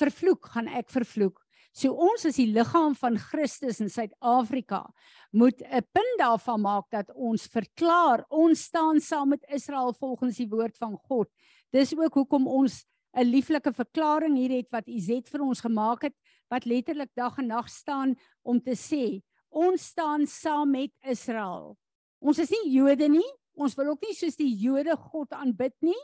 vervloek 0.00 0.52
gaan 0.54 0.68
ek 0.68 0.90
vervloek. 0.90 1.40
So 1.76 1.94
ons 1.94 2.24
is 2.26 2.38
die 2.40 2.48
liggaam 2.50 2.96
van 2.98 3.18
Christus 3.20 3.78
in 3.82 3.90
Suid-Afrika 3.92 4.88
moet 5.30 5.62
'n 5.62 5.86
punt 5.94 6.18
daarvan 6.18 6.60
maak 6.60 6.90
dat 6.90 7.12
ons 7.14 7.46
verklaar 7.46 8.24
ons 8.28 8.64
staan 8.64 9.00
saam 9.00 9.28
met 9.28 9.44
Israel 9.48 9.92
volgens 9.92 10.36
die 10.36 10.48
woord 10.48 10.76
van 10.78 10.98
God. 11.08 11.28
Dis 11.70 11.94
ook 11.94 12.14
hoekom 12.14 12.48
ons 12.48 12.84
'n 13.14 13.24
lieflike 13.24 13.72
verklaring 13.72 14.36
hier 14.36 14.50
het 14.50 14.70
wat 14.70 14.88
Izet 14.88 15.28
vir 15.28 15.42
ons 15.42 15.60
gemaak 15.60 16.02
het 16.02 16.14
wat 16.50 16.64
letterlik 16.64 17.10
dag 17.14 17.38
en 17.38 17.46
nag 17.46 17.68
staan 17.68 18.16
om 18.42 18.60
te 18.60 18.74
sê 18.74 19.22
ons 19.50 19.82
staan 19.92 20.26
saam 20.26 20.70
met 20.70 20.92
Israel. 21.02 21.76
Ons 22.20 22.38
is 22.38 22.50
nie 22.50 22.72
Jode 22.76 23.08
nie. 23.08 23.26
Ons 23.60 23.76
wil 23.76 23.92
ook 23.92 24.02
nie 24.06 24.14
soos 24.16 24.38
die 24.38 24.52
Jode 24.62 24.96
God 25.10 25.32
aanbid 25.36 25.74
nie. 25.84 25.98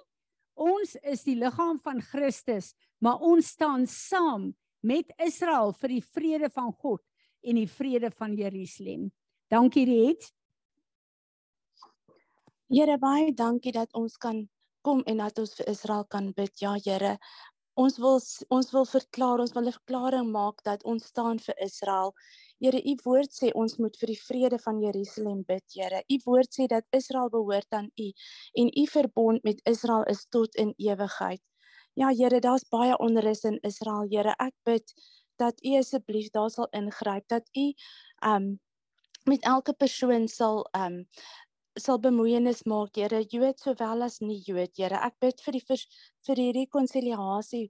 Ons 0.57 0.95
is 1.05 1.23
die 1.27 1.37
liggaam 1.37 1.79
van 1.85 2.01
Christus, 2.01 2.73
maar 2.99 3.21
ons 3.21 3.53
staan 3.53 3.85
saam 3.87 4.55
met 4.81 5.11
Israel 5.21 5.75
vir 5.77 5.97
die 5.99 6.05
vrede 6.05 6.49
van 6.53 6.73
God 6.73 7.03
en 7.45 7.61
die 7.61 7.69
vrede 7.69 8.11
van 8.11 8.35
Jerusalem. 8.37 9.11
Dankie 9.53 9.85
Riet. 9.87 10.31
Here 12.73 12.97
baie 12.99 13.31
dankie 13.37 13.73
dat 13.77 13.93
ons 13.95 14.17
kan 14.19 14.47
kom 14.87 15.03
en 15.07 15.21
dat 15.23 15.39
ons 15.39 15.53
vir 15.59 15.69
Israel 15.71 16.07
kan 16.11 16.33
bid. 16.35 16.55
Ja 16.63 16.75
Here, 16.79 17.17
ons 17.79 17.99
wil 18.03 18.19
ons 18.55 18.73
wil 18.75 18.89
verklaar, 18.89 19.43
ons 19.45 19.55
wil 19.55 19.69
'n 19.69 19.77
verklaring 19.79 20.33
maak 20.33 20.63
dat 20.65 20.83
ons 20.85 21.07
staan 21.13 21.39
vir 21.39 21.55
Israel. 21.63 22.15
Here, 22.63 22.81
u 22.81 22.95
woord 23.05 23.33
sê 23.33 23.51
ons 23.53 23.77
moet 23.79 23.97
vir 24.01 24.15
die 24.15 24.21
vrede 24.21 24.59
van 24.65 24.79
Jerusalem 24.81 25.43
bid, 25.49 25.65
Here. 25.75 26.03
U 26.09 26.17
woord 26.25 26.55
sê 26.57 26.67
dat 26.73 26.87
Israel 26.97 27.29
behoort 27.31 27.69
aan 27.77 27.91
u 28.01 28.09
en 28.63 28.71
u 28.73 28.87
verbond 28.93 29.45
met 29.45 29.61
Israel 29.65 30.05
is 30.13 30.27
tot 30.31 30.55
in 30.57 30.73
ewigheid. 30.77 31.43
Ja 31.97 32.09
Here, 32.13 32.41
daar's 32.41 32.65
baie 32.69 32.97
onrus 32.99 33.45
in 33.45 33.59
Israel, 33.63 34.07
Here. 34.11 34.35
Ek 34.41 34.55
bid 34.65 34.93
dat 35.37 35.61
U 35.65 35.77
asseblief 35.79 36.31
daar 36.33 36.51
sal 36.51 36.69
ingryp, 36.73 37.29
dat 37.29 37.49
U 37.57 37.73
um 38.25 38.59
met 39.27 39.43
elke 39.45 39.73
persoon 39.73 40.29
sal 40.29 40.65
um 40.79 41.05
sal 41.77 42.01
bemoeienis 42.01 42.63
maak, 42.65 42.97
Here, 42.97 43.21
Jood 43.29 43.61
sowel 43.61 44.03
as 44.03 44.21
nie 44.21 44.41
Jood, 44.45 44.73
Here. 44.77 44.97
Ek 44.97 45.17
bid 45.21 45.41
vir 45.45 45.59
die 45.59 45.65
vir, 45.69 45.83
vir 46.29 46.41
die 46.41 46.53
rekonsiliasie 46.61 47.67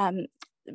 um 0.00 0.26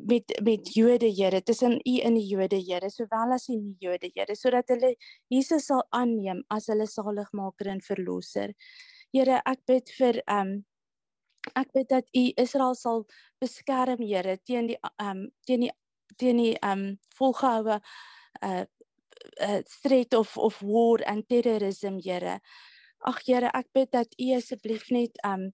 met 0.07 0.31
met 0.41 0.73
Jode, 0.75 1.09
Here, 1.11 1.41
tussen 1.41 1.79
U 1.87 1.99
en 1.99 2.15
die 2.15 2.27
Jode, 2.27 2.57
Here, 2.57 2.89
sowel 2.89 3.33
as 3.35 3.47
die 3.47 3.57
nie 3.57 3.75
Jode, 3.79 4.11
Here, 4.15 4.35
sodat 4.35 4.69
hulle 4.73 4.95
Jesus 5.29 5.67
sal 5.69 5.83
aanneem 5.95 6.43
as 6.49 6.67
hulle 6.71 6.87
saligmaker 6.87 7.69
en 7.73 7.81
verlosser. 7.81 8.53
Here, 9.13 9.41
ek 9.45 9.65
bid 9.69 9.91
vir 9.97 10.21
um 10.31 10.61
ek 11.59 11.73
bid 11.75 11.89
dat 11.91 12.07
u 12.15 12.23
Israel 12.39 12.75
sal 12.79 13.03
beskerm 13.43 14.01
Here 14.01 14.37
teen 14.47 14.71
die 14.71 14.77
um 15.01 15.27
teen 15.47 15.67
die 15.67 15.73
teen 16.17 16.39
die 16.39 16.55
um 16.63 16.85
volgehoue 17.17 17.79
uh 18.41 18.63
uh 19.41 19.61
threat 19.83 20.13
of 20.17 20.37
of 20.37 20.61
war 20.61 21.03
and 21.05 21.27
terrorism 21.29 21.99
Here. 22.01 22.39
Ag 23.05 23.19
Here, 23.27 23.51
ek 23.53 23.69
bid 23.75 23.91
dat 23.91 24.15
u 24.17 24.31
asseblief 24.37 24.89
net 24.89 25.19
um 25.27 25.51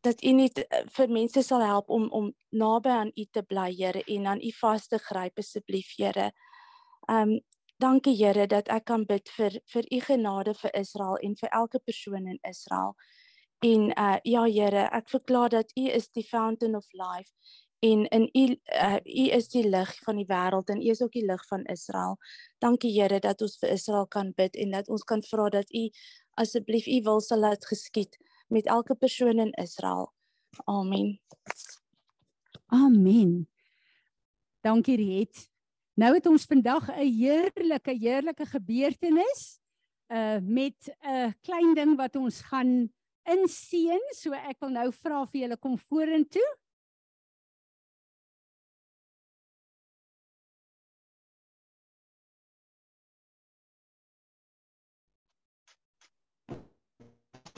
dat 0.00 0.22
u 0.22 0.32
net 0.32 0.58
uh, 0.58 0.82
vir 0.96 1.10
mense 1.10 1.42
sal 1.42 1.62
help 1.64 1.90
om 1.90 2.08
om 2.10 2.32
naby 2.50 2.88
aan 2.88 3.12
u 3.14 3.24
te 3.30 3.42
bly 3.42 3.72
Here 3.76 4.02
en 4.06 4.26
aan 4.26 4.40
u 4.40 4.52
vas 4.60 4.86
te 4.86 4.98
gryp 4.98 5.38
asseblief 5.38 5.94
Here. 5.96 6.32
Um 7.10 7.40
dankie 7.78 8.16
Here 8.16 8.46
dat 8.46 8.68
ek 8.68 8.84
kan 8.84 9.04
bid 9.06 9.28
vir 9.36 9.60
vir 9.72 9.86
u 9.90 10.00
genade 10.00 10.54
vir 10.54 10.74
Israel 10.74 11.16
en 11.22 11.36
vir 11.36 11.50
elke 11.52 11.78
persoon 11.78 12.26
in 12.26 12.38
Israel. 12.42 12.94
En 13.58 13.90
uh 13.98 14.18
ja 14.22 14.44
Here, 14.46 14.88
ek 14.92 15.08
verklaar 15.10 15.48
dat 15.48 15.72
U 15.76 15.88
is 15.90 16.08
die 16.14 16.22
fountain 16.22 16.76
of 16.76 16.86
life 16.92 17.32
en 17.82 18.06
in 18.06 18.28
U 18.34 18.44
uh 18.54 18.98
U 19.02 19.24
is 19.34 19.48
die 19.48 19.64
lig 19.68 19.94
van 20.04 20.16
die 20.16 20.26
wêreld 20.26 20.70
en 20.70 20.82
U 20.82 20.90
is 20.90 21.02
ook 21.02 21.12
die 21.12 21.26
lig 21.26 21.42
van 21.46 21.64
Israel. 21.64 22.18
Dankie 22.58 22.92
Here 23.00 23.18
dat 23.20 23.42
ons 23.42 23.58
vir 23.58 23.74
Israel 23.74 24.06
kan 24.06 24.32
bid 24.36 24.56
en 24.56 24.70
dat 24.70 24.88
ons 24.88 25.02
kan 25.02 25.22
vra 25.22 25.48
dat 25.48 25.74
U 25.74 25.88
asseblief 26.38 26.86
U 26.86 27.00
wil 27.02 27.20
sal 27.20 27.42
laat 27.42 27.66
geskied 27.66 28.14
met 28.48 28.66
elke 28.66 28.94
persoon 28.94 29.38
in 29.38 29.52
Israel. 29.52 30.12
Amen. 30.64 31.20
Amen. 32.66 33.48
Dankie 34.60 34.96
Riet. 34.96 35.48
Nou 35.98 36.14
het 36.14 36.26
ons 36.26 36.44
vandag 36.44 36.88
'n 36.90 37.12
heerlike 37.12 37.92
heerlike 37.92 38.46
gebeurtenis 38.46 39.60
uh 40.08 40.38
met 40.40 40.94
'n 41.00 41.34
klein 41.40 41.74
ding 41.74 41.96
wat 41.96 42.16
ons 42.16 42.40
gaan 42.40 42.92
inseën. 43.24 44.02
So 44.16 44.32
ek 44.32 44.60
wil 44.60 44.70
nou 44.70 44.92
vra 44.92 45.26
vir 45.26 45.40
julle 45.40 45.56
kom 45.56 45.78
vorentoe. 45.78 46.48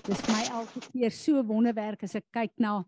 Dis 0.06 0.20
my 0.28 0.42
elke 0.48 0.80
keer 0.90 1.12
so 1.12 1.42
wonderwerk 1.44 2.04
as 2.06 2.14
ek 2.16 2.24
kyk 2.32 2.52
na 2.62 2.78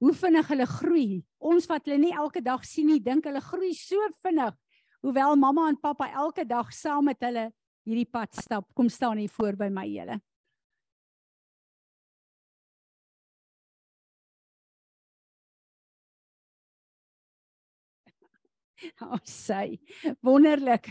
hoe 0.00 0.12
vinnig 0.16 0.48
hulle 0.48 0.66
groei. 0.68 1.08
Ons 1.44 1.66
wat 1.68 1.84
hulle 1.84 1.98
nie 2.00 2.12
elke 2.16 2.40
dag 2.44 2.64
sien 2.64 2.88
nie, 2.88 3.00
dink 3.04 3.26
hulle 3.28 3.42
groei 3.44 3.72
so 3.76 4.00
vinnig. 4.24 4.54
Hoewel 5.04 5.36
mamma 5.36 5.66
en 5.68 5.76
pappa 5.80 6.08
elke 6.22 6.46
dag 6.48 6.70
saam 6.72 7.10
met 7.10 7.20
hulle 7.26 7.50
hierdie 7.84 8.08
pad 8.08 8.32
stap. 8.38 8.70
Kom 8.72 8.88
staan 8.88 9.20
hier 9.20 9.32
voor 9.36 9.58
by 9.60 9.68
my 9.72 9.84
julle. 9.90 10.20
Oh, 19.00 19.16
sy. 19.24 19.78
Wonderlik. 20.20 20.90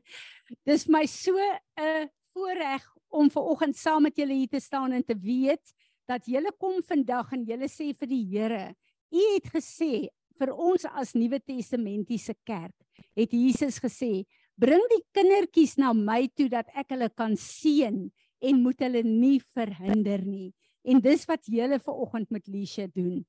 Dis 0.68 0.84
my 0.92 1.06
so 1.08 1.32
'n 1.80 2.10
voorreg 2.36 2.84
om 3.14 3.30
ver 3.30 3.46
oggend 3.54 3.76
saam 3.78 4.02
met 4.08 4.16
julle 4.18 4.34
hier 4.34 4.50
te 4.50 4.60
staan 4.60 4.92
en 4.92 5.04
te 5.04 5.14
weet 5.14 5.74
dat 6.10 6.26
julle 6.26 6.52
kom 6.60 6.82
vandag 6.84 7.32
en 7.32 7.44
julle 7.48 7.68
sê 7.70 7.92
vir 7.96 8.10
die 8.10 8.24
Here, 8.34 8.74
U 9.14 9.24
het 9.36 9.46
gesê 9.54 10.08
vir 10.40 10.50
ons 10.50 10.84
as 10.90 11.14
Nuwe 11.14 11.38
Testamentiese 11.38 12.34
kerk, 12.46 12.74
het 13.14 13.30
Jesus 13.32 13.78
gesê, 13.82 14.24
bring 14.58 14.82
die 14.90 15.02
kindertjies 15.14 15.76
na 15.78 15.92
my 15.94 16.24
toe 16.34 16.48
dat 16.50 16.66
ek 16.74 16.94
hulle 16.94 17.08
kan 17.14 17.36
seën 17.38 18.00
en 18.44 18.62
moet 18.62 18.82
hulle 18.82 19.04
nie 19.06 19.38
verhinder 19.54 20.24
nie. 20.26 20.50
En 20.84 21.00
dis 21.00 21.22
wat 21.30 21.46
julle 21.48 21.78
ver 21.80 22.02
oggend 22.06 22.34
met 22.34 22.50
Lisha 22.50 22.88
doen. 22.90 23.22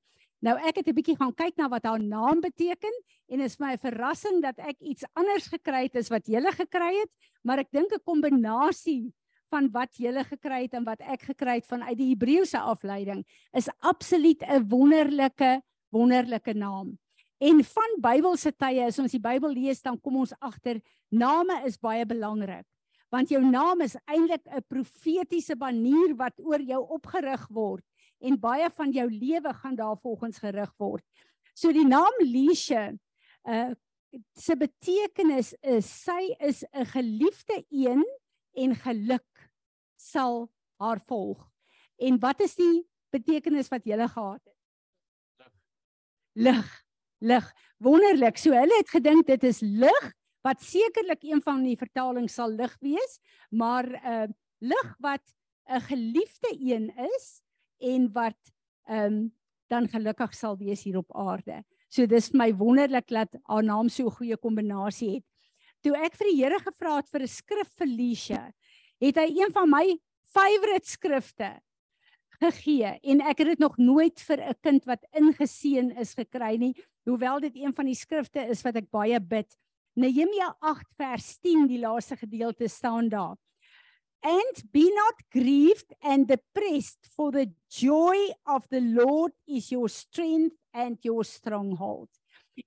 Nou 0.44 0.56
ek 0.58 0.82
het 0.82 0.88
'n 0.88 0.94
bietjie 0.94 1.16
gaan 1.16 1.32
kyk 1.32 1.56
na 1.56 1.68
wat 1.68 1.86
haar 1.86 2.02
naam 2.02 2.40
beteken 2.40 2.92
en 3.28 3.40
is 3.40 3.58
my 3.58 3.72
'n 3.72 3.78
verrassing 3.78 4.42
dat 4.42 4.58
ek 4.58 4.76
iets 4.80 5.04
anders 5.14 5.46
gekry 5.48 5.88
het 5.88 5.96
as 5.96 6.10
wat 6.10 6.26
julle 6.26 6.52
gekry 6.52 7.00
het, 7.00 7.10
maar 7.42 7.58
ek 7.58 7.70
dink 7.72 7.92
'n 7.92 8.04
kombinasie 8.04 9.12
van 9.50 9.70
wat 9.72 9.96
julle 9.96 10.24
gekry 10.24 10.62
het 10.66 10.74
en 10.74 10.84
wat 10.84 11.00
ek 11.00 11.22
gekry 11.30 11.58
het 11.60 11.66
vanuit 11.66 11.96
die 11.98 12.10
Hebreëse 12.12 12.58
afleiding 12.58 13.24
is 13.52 13.68
absoluut 13.80 14.42
'n 14.42 14.68
wonderlike 14.68 15.62
wonderlike 15.90 16.54
naam. 16.54 16.98
En 17.38 17.64
van 17.64 17.98
Bybelse 18.00 18.52
tye 18.56 18.86
as 18.86 18.98
ons 18.98 19.12
die 19.12 19.20
Bybel 19.20 19.52
lees, 19.52 19.82
dan 19.82 20.00
kom 20.00 20.16
ons 20.16 20.32
agter 20.40 20.80
name 21.12 21.62
is 21.66 21.76
baie 21.76 22.06
belangrik. 22.06 22.64
Want 23.12 23.30
jou 23.30 23.42
naam 23.44 23.80
is 23.80 23.96
eintlik 24.06 24.46
'n 24.46 24.64
profetiese 24.68 25.56
banier 25.56 26.16
wat 26.16 26.40
oor 26.40 26.60
jou 26.60 26.82
opgerig 26.88 27.46
word 27.48 27.84
en 28.20 28.40
baie 28.40 28.70
van 28.70 28.92
jou 28.92 29.08
lewe 29.10 29.52
gaan 29.52 29.76
daarvolgens 29.76 30.38
gerig 30.38 30.72
word. 30.78 31.04
So 31.54 31.72
die 31.72 31.86
naam 31.86 32.12
Lisha 32.20 32.92
uh 33.44 33.74
se 34.32 34.56
betekenis 34.56 35.52
is 35.60 35.86
sy 36.04 36.34
is 36.40 36.64
'n 36.72 36.86
geliefde 36.86 37.64
een 37.68 38.04
en 38.54 38.74
geluk 38.74 39.35
sal 40.12 40.46
haar 40.80 41.00
volg. 41.08 41.40
En 41.96 42.18
wat 42.20 42.40
is 42.44 42.54
die 42.58 42.84
betekenis 43.14 43.70
wat 43.72 43.86
jy 43.88 43.96
gehad 44.08 44.42
het? 44.44 45.50
Lig. 46.36 46.68
Lig. 47.24 47.46
Wonderlik. 47.78 48.38
So 48.38 48.52
hulle 48.52 48.80
het 48.80 48.90
gedink 48.92 49.26
dit 49.26 49.44
is 49.44 49.62
lig 49.64 50.12
wat 50.46 50.62
sekerlik 50.62 51.24
een 51.26 51.40
van 51.42 51.64
die 51.64 51.76
vertalings 51.76 52.36
sal 52.38 52.52
lig 52.54 52.76
wees, 52.80 53.18
maar 53.50 53.86
'n 53.86 54.30
uh, 54.30 54.32
lig 54.60 54.96
wat 55.00 55.24
'n 55.68 55.80
geliefde 55.80 56.50
een 56.60 56.92
is 57.16 57.42
en 57.78 58.12
wat 58.12 58.38
ehm 58.86 59.12
um, 59.12 59.34
dan 59.68 59.88
gelukkig 59.88 60.34
sal 60.34 60.56
wees 60.56 60.82
hier 60.82 60.96
op 60.96 61.16
aarde. 61.16 61.64
So 61.88 62.06
dis 62.06 62.30
my 62.32 62.52
wonderlik 62.54 63.08
dat 63.08 63.34
haar 63.42 63.64
naam 63.64 63.88
so 63.88 64.06
'n 64.06 64.16
goeie 64.18 64.36
kombinasie 64.36 65.14
het. 65.14 65.24
Toe 65.82 65.96
ek 65.96 66.14
vir 66.14 66.26
die 66.30 66.42
Here 66.42 66.58
gevra 66.58 66.96
het 66.96 67.08
vir 67.08 67.22
'n 67.22 67.28
skrif 67.28 67.70
vir 67.78 67.86
Lisha, 67.86 68.52
het 69.02 69.20
hy 69.20 69.28
een 69.36 69.52
van 69.52 69.70
my 69.70 69.86
favourite 70.32 70.88
skrifte 70.88 71.52
gegee 72.40 72.92
en 73.00 73.22
ek 73.24 73.40
het 73.40 73.54
dit 73.54 73.62
nog 73.62 73.78
nooit 73.80 74.20
vir 74.28 74.40
'n 74.40 74.58
kind 74.60 74.84
wat 74.84 75.06
ingeseën 75.12 75.90
is 75.96 76.14
gekry 76.14 76.56
nie, 76.56 76.74
hoewel 77.04 77.40
dit 77.40 77.56
een 77.56 77.74
van 77.74 77.86
die 77.86 77.94
skrifte 77.94 78.40
is 78.48 78.62
wat 78.62 78.76
ek 78.76 78.90
baie 78.90 79.20
bid. 79.20 79.56
Nehemia 79.96 80.56
8 80.60 80.86
vers 80.96 81.38
10 81.40 81.66
die 81.66 81.80
laaste 81.80 82.16
gedeelte 82.16 82.68
staan 82.68 83.08
daar. 83.08 83.36
And 84.20 84.72
be 84.72 84.90
not 84.92 85.22
grieved 85.30 85.94
and 86.00 86.28
depressed 86.28 87.06
for 87.14 87.32
the 87.32 87.46
joy 87.68 88.32
of 88.44 88.66
the 88.68 88.80
Lord 88.80 89.32
is 89.46 89.70
your 89.70 89.88
strength 89.88 90.56
and 90.72 90.98
your 91.04 91.24
stronghold. 91.24 92.08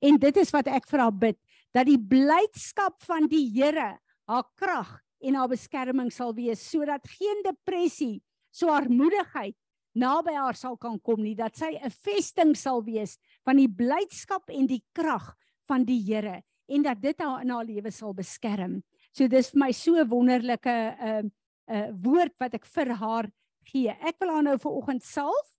En 0.01 0.17
dit 0.17 0.37
is 0.37 0.51
wat 0.51 0.67
ek 0.67 0.87
vir 0.87 0.99
haar 0.99 1.17
bid 1.17 1.37
dat 1.73 1.85
die 1.85 1.99
blydskap 1.99 3.03
van 3.05 3.27
die 3.29 3.45
Here 3.53 3.99
haar 4.25 4.47
krag 4.55 4.99
en 5.19 5.35
haar 5.35 5.49
beskerming 5.51 6.11
sal 6.11 6.33
wees 6.33 6.61
sodat 6.71 7.07
geen 7.07 7.43
depressie, 7.43 8.21
so 8.51 8.71
armoedigheid 8.73 9.55
naby 9.99 10.33
haar 10.37 10.57
sal 10.57 10.77
kan 10.77 10.99
kom 11.01 11.21
nie 11.23 11.35
dat 11.35 11.57
sy 11.57 11.75
'n 11.75 11.89
vesting 11.89 12.55
sal 12.55 12.83
wees 12.83 13.17
van 13.45 13.57
die 13.57 13.67
blydskap 13.67 14.49
en 14.49 14.67
die 14.67 14.83
krag 14.93 15.35
van 15.67 15.83
die 15.83 15.99
Here 15.99 16.43
en 16.67 16.83
dat 16.83 17.01
dit 17.01 17.19
haar 17.19 17.41
in 17.41 17.49
haar 17.49 17.65
lewe 17.65 17.91
sal 17.91 18.13
beskerm. 18.13 18.83
So 19.11 19.27
dis 19.27 19.51
vir 19.51 19.59
my 19.59 19.71
so 19.71 20.03
wonderlike 20.05 20.67
'n 20.67 20.95
uh, 21.07 21.21
'n 21.21 21.31
uh, 21.69 21.91
woord 22.03 22.33
wat 22.39 22.53
ek 22.53 22.65
vir 22.65 22.95
haar 22.95 23.31
gee. 23.65 23.89
Ek 23.89 24.19
wil 24.19 24.29
haar 24.29 24.43
nou 24.43 24.57
vir 24.57 24.71
oggend 24.71 25.03
salf 25.03 25.57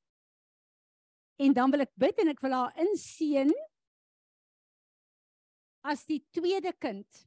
en 1.38 1.52
dan 1.52 1.71
wil 1.71 1.81
ek 1.81 1.93
bid 1.97 2.19
en 2.19 2.29
ek 2.29 2.40
wil 2.43 2.52
haar 2.52 2.73
inseën 2.76 3.50
as 5.83 6.05
die 6.07 6.21
tweede 6.33 6.73
kind 6.79 7.26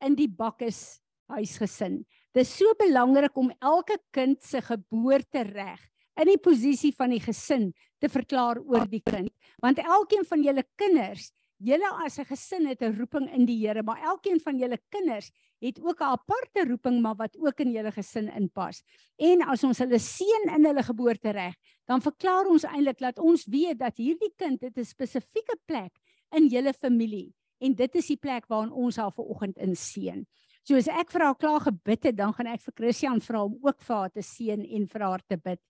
in 0.00 0.14
die 0.14 0.28
bakkes 0.28 1.00
huisgesin. 1.28 2.04
Dis 2.34 2.50
so 2.58 2.74
belangrik 2.78 3.36
om 3.36 3.52
elke 3.60 3.98
kind 4.14 4.42
se 4.42 4.60
geboortereg 4.60 5.80
in 6.18 6.30
die 6.32 6.40
posisie 6.42 6.92
van 6.96 7.14
die 7.14 7.22
gesin 7.22 7.72
te 8.02 8.10
verklaar 8.10 8.60
oor 8.66 8.86
die 8.90 9.02
kind, 9.02 9.30
want 9.62 9.78
elkeen 9.78 10.24
van 10.26 10.42
julle 10.42 10.64
kinders, 10.78 11.30
julle 11.58 11.88
as 12.04 12.18
'n 12.18 12.24
gesin 12.24 12.66
het 12.66 12.82
'n 12.82 12.96
roeping 12.98 13.28
in 13.34 13.46
die 13.46 13.66
Here, 13.66 13.82
maar 13.82 14.02
elkeen 14.02 14.40
van 14.40 14.58
julle 14.58 14.78
kinders 14.90 15.30
het 15.60 15.80
ook 15.80 16.00
'n 16.00 16.12
aparte 16.14 16.64
roeping 16.68 17.00
maar 17.02 17.16
wat 17.16 17.36
ook 17.36 17.60
in 17.60 17.72
julle 17.72 17.92
gesin 17.92 18.28
inpas. 18.28 18.82
En 19.16 19.42
as 19.42 19.64
ons 19.64 19.78
hulle 19.78 19.98
seën 19.98 20.54
in 20.54 20.64
hulle 20.64 20.82
geboortereg, 20.82 21.54
dan 21.86 22.00
verklaar 22.00 22.46
ons 22.46 22.64
eintlik 22.64 22.98
dat 22.98 23.18
ons 23.18 23.46
weet 23.46 23.78
dat 23.78 23.96
hierdie 23.96 24.32
kind 24.36 24.60
het 24.60 24.78
'n 24.78 24.84
spesifieke 24.84 25.56
plek 25.66 25.92
in 26.30 26.46
julle 26.48 26.72
familie 26.72 27.34
en 27.60 27.74
dit 27.74 27.94
is 27.94 28.06
die 28.06 28.16
plek 28.16 28.46
waarin 28.46 28.72
ons 28.72 28.96
haar 28.96 29.12
vanoggend 29.12 29.58
inseën. 29.58 30.26
So 30.68 30.76
as 30.76 30.84
ek 30.92 31.14
vir 31.14 31.22
haar 31.24 31.36
klaar 31.40 31.62
gebid 31.64 32.10
het, 32.10 32.16
dan 32.18 32.34
gaan 32.36 32.50
ek 32.52 32.60
vir 32.60 32.74
Christian 32.76 33.22
vra 33.24 33.40
om 33.46 33.54
ook 33.64 33.78
vir 33.80 33.94
haar 33.96 34.10
te 34.12 34.20
seën 34.20 34.64
en 34.76 34.82
vir 34.92 35.04
haar 35.06 35.22
te 35.24 35.38
bid. 35.40 35.60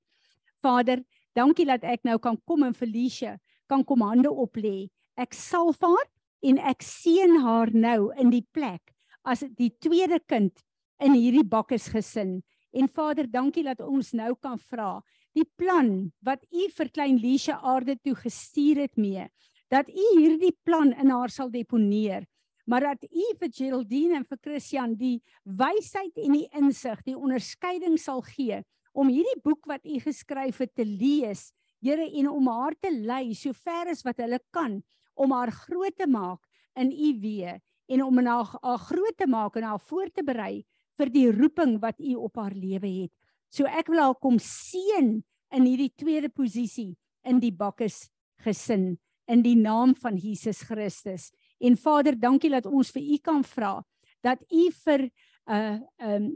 Vader, 0.59 1.05
dankie 1.39 1.67
dat 1.69 1.85
ek 1.87 2.03
nou 2.03 2.17
kan 2.19 2.35
kom 2.43 2.65
en 2.67 2.75
Felicia 2.75 3.37
kan 3.71 3.85
kom 3.87 4.03
hande 4.03 4.33
op 4.33 4.59
lê. 4.59 4.89
Ek 5.15 5.37
salf 5.39 5.79
haar 5.87 6.09
en 6.43 6.59
ek 6.59 6.83
seën 6.83 7.37
haar 7.45 7.71
nou 7.71 8.09
in 8.19 8.33
die 8.35 8.43
plek 8.43 8.91
as 9.23 9.45
die 9.47 9.71
tweede 9.79 10.19
kind 10.27 10.65
in 10.99 11.15
hierdie 11.15 11.47
bakkes 11.47 11.93
gesin. 11.95 12.41
En 12.75 12.91
Vader, 12.91 13.29
dankie 13.31 13.63
dat 13.69 13.79
ons 13.79 14.11
nou 14.19 14.33
kan 14.35 14.59
vra 14.59 14.97
die 15.39 15.47
plan 15.47 16.09
wat 16.27 16.43
U 16.51 16.65
vir 16.75 16.91
klein 16.91 17.23
Liesha 17.23 17.61
aarde 17.63 17.95
toe 18.03 18.17
gestuur 18.19 18.83
het 18.89 18.99
mee 18.99 19.29
dat 19.71 19.87
U 19.95 20.11
hierdie 20.19 20.57
plan 20.67 20.91
in 20.91 21.15
haar 21.15 21.31
sal 21.31 21.55
deponeer 21.55 22.27
maar 22.69 22.85
dat 22.85 23.05
u 23.09 23.27
vir 23.41 23.53
Geraldine 23.53 24.19
en 24.21 24.27
vir 24.29 24.39
Christian 24.45 24.95
die 25.01 25.23
wysheid 25.45 26.19
en 26.21 26.35
die 26.37 26.49
insig, 26.53 27.01
die 27.07 27.17
onderskeiding 27.17 27.97
sal 28.01 28.21
gee 28.27 28.61
om 28.93 29.09
hierdie 29.09 29.41
boek 29.45 29.65
wat 29.71 29.87
u 29.87 29.97
geskryf 30.03 30.61
het 30.61 30.75
te 30.77 30.85
lees, 30.85 31.49
Here 31.79 32.09
en 32.19 32.27
om 32.27 32.49
haar 32.51 32.75
te 32.75 32.91
lei 32.91 33.35
so 33.39 33.55
ver 33.55 33.93
as 33.93 34.03
wat 34.03 34.19
hulle 34.19 34.41
kan 34.51 34.81
om 35.15 35.31
haar 35.31 35.53
groot 35.55 35.95
te 35.95 36.09
maak 36.11 36.43
in 36.79 36.91
u 36.91 37.13
weë 37.23 37.55
en 37.95 38.03
om 38.03 38.19
haar, 38.27 38.51
haar 38.63 38.83
groot 38.83 39.17
te 39.17 39.29
maak 39.31 39.57
en 39.57 39.67
haar 39.69 39.83
voor 39.87 40.11
te 40.11 40.25
berei 40.27 40.65
vir 40.99 41.13
die 41.15 41.29
roeping 41.31 41.77
wat 41.79 42.01
u 42.03 42.17
op 42.19 42.37
haar 42.43 42.55
lewe 42.55 42.91
het. 43.05 43.13
So 43.55 43.65
ek 43.71 43.93
wil 43.93 44.03
haar 44.03 44.19
kom 44.19 44.41
seën 44.43 45.21
in 45.55 45.65
hierdie 45.65 45.93
tweede 45.95 46.29
posisie 46.35 46.97
in 47.23 47.39
die 47.39 47.55
bakkes 47.55 48.09
gesin 48.43 48.97
in 49.29 49.45
die 49.45 49.57
naam 49.57 49.95
van 49.95 50.17
Jesus 50.19 50.65
Christus. 50.67 51.31
En 51.59 51.77
Vader, 51.77 52.19
dankie 52.19 52.51
dat 52.51 52.67
ons 52.67 52.91
vir 52.95 53.03
U 53.03 53.19
kan 53.19 53.45
vra 53.45 53.79
dat 54.25 54.43
U 54.51 54.69
vir 54.85 55.09
uh 55.49 55.79
um 56.03 56.31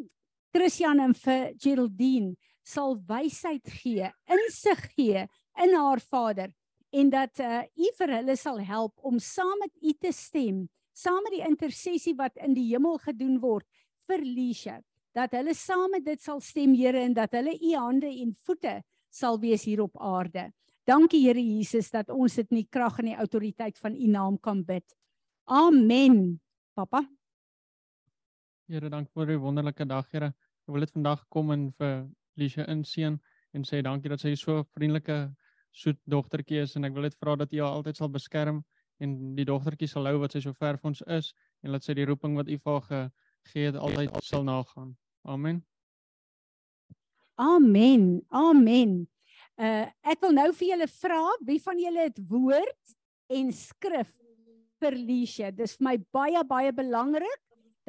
Christian 0.52 1.00
en 1.00 1.14
vir 1.16 1.52
Geraldine 1.56 2.34
sal 2.62 2.98
wysheid 3.08 3.66
gee, 3.80 4.10
insig 4.28 4.82
gee 4.94 5.24
in 5.64 5.74
haar 5.74 6.00
Vader 6.00 6.52
en 6.92 7.10
dat 7.10 7.40
uh 7.40 7.62
U 7.64 7.90
vir 7.98 8.14
hulle 8.18 8.36
sal 8.36 8.60
help 8.60 8.94
om 9.02 9.18
saam 9.18 9.58
met 9.60 9.72
U 9.80 9.92
te 9.98 10.12
stem, 10.12 10.66
saam 10.92 11.22
met 11.24 11.38
die 11.38 11.46
intersessie 11.48 12.14
wat 12.18 12.36
in 12.36 12.54
die 12.54 12.68
hemel 12.70 12.98
gedoen 13.02 13.38
word 13.40 13.66
vir 14.08 14.24
Lisha, 14.24 14.80
dat 15.16 15.32
hulle 15.36 15.54
saam 15.56 15.90
met 15.92 16.04
dit 16.04 16.20
sal 16.20 16.40
stem, 16.40 16.74
Here, 16.76 17.00
en 17.00 17.14
dat 17.14 17.32
hulle 17.32 17.54
U 17.56 17.74
hande 17.76 18.10
en 18.10 18.34
voete 18.44 18.80
sal 19.12 19.38
wees 19.40 19.64
hier 19.68 19.82
op 19.84 19.96
aarde. 20.00 20.50
Dankie 20.88 21.22
Here 21.26 21.40
Jesus 21.40 21.90
dat 21.92 22.10
ons 22.10 22.34
dit 22.36 22.48
in 22.50 22.62
die 22.62 22.68
krag 22.70 22.98
en 23.00 23.12
die 23.12 23.18
autoriteit 23.18 23.78
van 23.78 23.96
U 23.96 24.08
naam 24.10 24.38
kan 24.40 24.64
bid. 24.64 24.84
Amen. 25.46 26.40
Papa. 26.74 27.02
Here, 28.68 28.88
dank 28.88 29.10
vir 29.12 29.26
'n 29.32 29.40
wonderlike 29.40 29.84
dag, 29.88 30.06
Here. 30.10 30.26
Ek 30.26 30.72
wil 30.72 30.80
dit 30.80 30.90
vandag 30.90 31.24
kom 31.28 31.50
en 31.50 31.72
vir 31.72 32.08
Lisha 32.36 32.64
inseën 32.64 33.18
en 33.54 33.64
sê 33.64 33.82
dankie 33.82 34.08
dat 34.08 34.20
sy 34.20 34.34
so 34.34 34.62
vriendelike 34.76 35.34
soet 35.72 35.98
dogtertjie 36.06 36.62
is 36.62 36.76
en 36.76 36.84
ek 36.84 36.94
wil 36.94 37.02
dit 37.02 37.16
vra 37.20 37.36
dat 37.36 37.52
U 37.52 37.58
haar 37.58 37.76
altyd 37.80 37.96
sal 37.96 38.08
beskerm 38.08 38.62
en 39.00 39.34
die 39.34 39.44
dogtertjie 39.44 39.88
sal 39.88 40.06
hou 40.06 40.20
wat 40.20 40.32
sy 40.32 40.40
so 40.40 40.52
ver 40.52 40.78
van 40.78 40.92
ons 40.92 41.02
is 41.08 41.34
en 41.62 41.72
laat 41.72 41.84
sy 41.84 41.94
die 41.94 42.06
roeping 42.06 42.36
wat 42.36 42.48
U 42.48 42.56
vir 42.56 42.72
haar 42.72 43.10
gegee 43.44 43.66
het 43.66 43.76
altyd 43.76 44.22
sal 44.22 44.44
nagaan. 44.44 44.96
Amen. 45.24 45.64
Amen. 47.34 48.22
Amen. 48.30 49.08
Uh 49.58 49.86
ek 50.02 50.20
wil 50.22 50.32
nou 50.32 50.52
vir 50.52 50.68
julle 50.68 50.88
vra, 50.88 51.22
wie 51.42 51.60
van 51.60 51.78
julle 51.78 52.08
het 52.08 52.18
woord 52.28 52.96
en 53.28 53.52
skrif 53.52 54.21
vir 54.82 54.98
Lisha. 54.98 55.50
Dis 55.54 55.76
vir 55.78 55.86
my 55.86 55.96
baie 56.14 56.42
baie 56.48 56.72
belangrik 56.74 57.40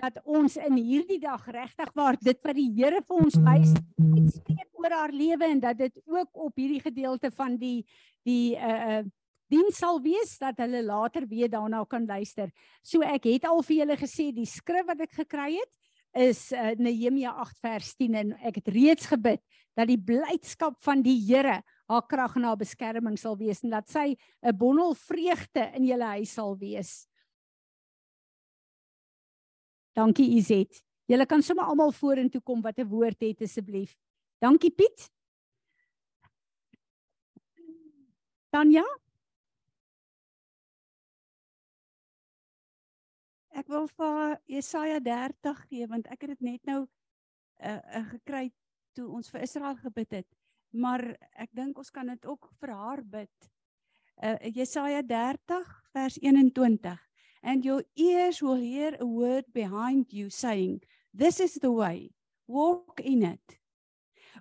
dat 0.01 0.17
ons 0.25 0.55
in 0.57 0.77
hierdie 0.77 1.19
dag 1.21 1.43
regtig 1.53 1.91
waar 1.97 2.17
dit 2.17 2.39
wat 2.45 2.57
die 2.57 2.69
Here 2.73 3.01
vir 3.05 3.19
ons 3.25 3.35
wys, 3.45 3.73
spreek 4.39 4.81
oor 4.81 4.95
haar 4.97 5.13
lewe 5.13 5.49
en 5.53 5.61
dat 5.61 5.77
dit 5.77 5.99
ook 6.09 6.45
op 6.47 6.57
hierdie 6.57 6.81
gedeelte 6.81 7.29
van 7.33 7.57
die 7.61 7.83
die 8.25 8.55
uh 8.57 8.79
uh 8.99 9.03
diens 9.53 9.77
sal 9.77 9.99
wees 10.01 10.31
dat 10.41 10.57
hulle 10.63 10.79
later 10.81 11.27
weer 11.29 11.49
daarna 11.51 11.83
kan 11.85 12.07
luister. 12.09 12.49
So 12.81 13.05
ek 13.05 13.27
het 13.29 13.43
al 13.45 13.61
vir 13.61 13.83
julle 13.83 13.97
gesê 13.99 14.31
die 14.33 14.47
skrif 14.49 14.87
wat 14.87 15.03
ek 15.05 15.13
gekry 15.13 15.59
het 15.59 15.69
is 16.25 16.47
uh, 16.53 16.71
Nehemia 16.77 17.35
8 17.43 17.59
vers 17.61 17.91
10 17.99 18.17
en 18.17 18.31
ek 18.49 18.61
het 18.61 18.71
reeds 18.73 19.11
gebid 19.11 19.41
dat 19.77 19.89
die 19.89 19.99
blydskap 19.99 20.79
van 20.85 21.03
die 21.05 21.19
Here 21.27 21.59
haar 21.87 22.05
krag 22.07 22.35
en 22.35 22.43
haar 22.47 22.57
beskerming 22.57 23.17
sal 23.19 23.37
wees 23.37 23.63
en 23.63 23.69
dat 23.69 23.89
sy 23.89 24.15
'n 24.41 24.57
bondel 24.57 24.95
vreugde 24.95 25.71
in 25.75 25.85
julle 25.85 26.05
huis 26.17 26.33
sal 26.33 26.57
wees. 26.57 27.07
Dankie 29.93 30.35
Izet. 30.37 30.83
Julle 31.05 31.25
kan 31.25 31.41
sommer 31.41 31.65
almal 31.65 31.91
vorentoe 31.91 32.41
kom 32.41 32.61
wat 32.61 32.79
'n 32.79 32.87
woord 32.87 33.21
het 33.21 33.41
asseblief. 33.41 33.95
Dankie 34.39 34.71
Piet. 34.71 35.09
Tanya 38.49 38.83
Ek 43.53 43.67
wil 43.69 43.85
vir 43.87 44.39
Jesaja 44.49 44.99
30 44.99 45.59
gee 45.69 45.87
want 45.87 46.07
ek 46.07 46.25
het 46.25 46.31
dit 46.33 46.41
net 46.41 46.63
nou 46.65 46.79
uh, 47.61 47.81
uh 47.99 48.05
gekry 48.09 48.47
toe 48.97 49.05
ons 49.09 49.29
vir 49.29 49.45
Israel 49.45 49.77
gebid 49.77 50.17
het. 50.19 50.42
Maar 50.73 51.13
ek 51.37 51.51
dink 51.53 51.77
ons 51.77 51.91
kan 51.93 52.09
dit 52.09 52.25
ook 52.25 52.49
vir 52.59 52.73
haar 52.73 53.03
bid. 53.05 53.49
Uh 54.23 54.37
Jesaja 54.53 55.03
30 55.05 55.69
vers 55.93 56.17
21. 56.21 56.99
And 57.43 57.65
your 57.65 57.83
ears 57.95 58.41
will 58.41 58.61
hear 58.61 58.95
a 58.99 59.05
word 59.05 59.45
behind 59.53 60.13
you 60.13 60.29
saying, 60.29 60.81
this 61.13 61.39
is 61.39 61.55
the 61.55 61.71
way. 61.71 62.11
Walk 62.47 63.01
in 63.03 63.23
it. 63.23 63.59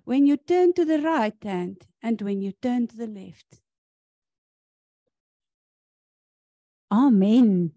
When 0.05 0.25
you 0.25 0.37
turn 0.37 0.73
to 0.73 0.85
the 0.85 0.99
right 0.99 1.43
hand 1.43 1.85
and 2.01 2.21
when 2.21 2.41
you 2.41 2.51
turn 2.51 2.87
to 2.87 2.97
the 2.97 3.07
left. 3.07 3.61
Amen. 6.91 7.73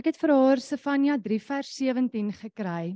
Ek 0.00 0.06
het 0.08 0.16
vir 0.16 0.30
haar 0.32 0.60
Sefanja 0.64 1.18
3 1.20 1.36
vers 1.44 1.70
17 1.76 2.30
gekry. 2.32 2.94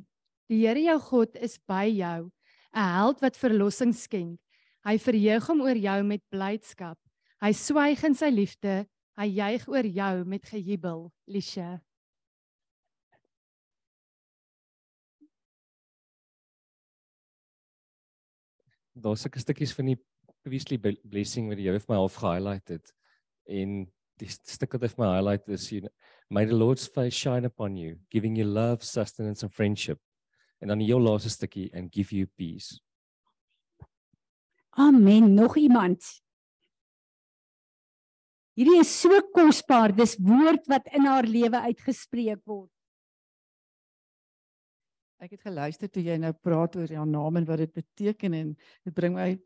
Die 0.49 0.63
Here 0.63 0.81
jou 0.81 0.95
God 1.05 1.35
is 1.37 1.59
by 1.69 1.85
jou, 1.93 2.31
'n 2.73 2.87
held 2.97 3.21
wat 3.21 3.37
verlossing 3.37 3.93
skenk. 3.93 4.41
Hy 4.89 4.97
verheug 4.97 5.47
hom 5.51 5.61
oor 5.61 5.77
jou 5.77 6.03
met 6.03 6.23
blydskap. 6.33 6.97
Hy 7.43 7.53
swyg 7.53 8.05
in 8.05 8.15
sy 8.15 8.31
liefde, 8.31 8.89
hy 9.19 9.27
juig 9.37 9.69
oor 9.69 9.85
jou 9.85 10.25
met 10.25 10.45
gejubel, 10.49 11.13
Lisha. 11.29 11.83
Daar's 18.97 19.21
sulke 19.21 19.41
stukkies 19.41 19.77
van 19.77 19.93
die 19.93 20.01
priestly 20.43 20.79
blessing 20.79 21.49
wat 21.51 21.59
jy 21.59 21.79
vir 21.79 21.87
my 21.91 21.97
half 21.97 22.17
gehighlight 22.17 22.69
het 22.69 22.95
en 23.45 23.93
die 24.23 24.31
stuk 24.31 24.77
wat 24.77 24.87
hy 24.87 24.93
vir 24.95 25.05
my 25.05 25.11
highlight 25.17 25.49
is 25.49 25.71
you 25.73 25.83
know, 25.83 25.93
may 26.31 26.45
the 26.47 26.55
lord's 26.55 26.87
face 26.87 27.17
shine 27.17 27.47
upon 27.47 27.77
you 27.77 27.99
giving 28.11 28.37
you 28.37 28.45
love 28.47 28.85
sustenance 28.87 29.43
and 29.43 29.53
friendship 29.53 29.99
en 30.63 30.71
dan 30.71 30.83
jou 30.85 31.01
laaste 31.03 31.33
stukkie 31.35 31.71
and 31.75 31.93
give 31.93 32.15
you 32.15 32.27
peace 32.39 32.79
Amen. 34.75 35.35
Nog 35.35 35.57
iemand? 35.57 36.03
Hierdie 38.55 38.81
is 38.83 38.91
so 39.01 39.21
kosbaar. 39.35 39.95
Dis 39.95 40.17
woord 40.19 40.67
wat 40.71 40.89
in 40.95 41.07
haar 41.07 41.27
lewe 41.27 41.61
uitgespreek 41.71 42.43
word. 42.47 42.71
Ek 45.23 45.37
het 45.37 45.47
geluister 45.47 45.89
toe 45.89 46.03
jy 46.05 46.19
nou 46.21 46.33
praat 46.37 46.75
oor 46.77 46.91
jou 46.91 47.05
naam 47.09 47.39
en 47.41 47.47
wat 47.49 47.63
dit 47.63 47.73
beteken 47.75 48.35
en 48.37 48.51
dit 48.85 48.95
bring 48.95 49.15
my 49.17 49.31
die 49.33 49.41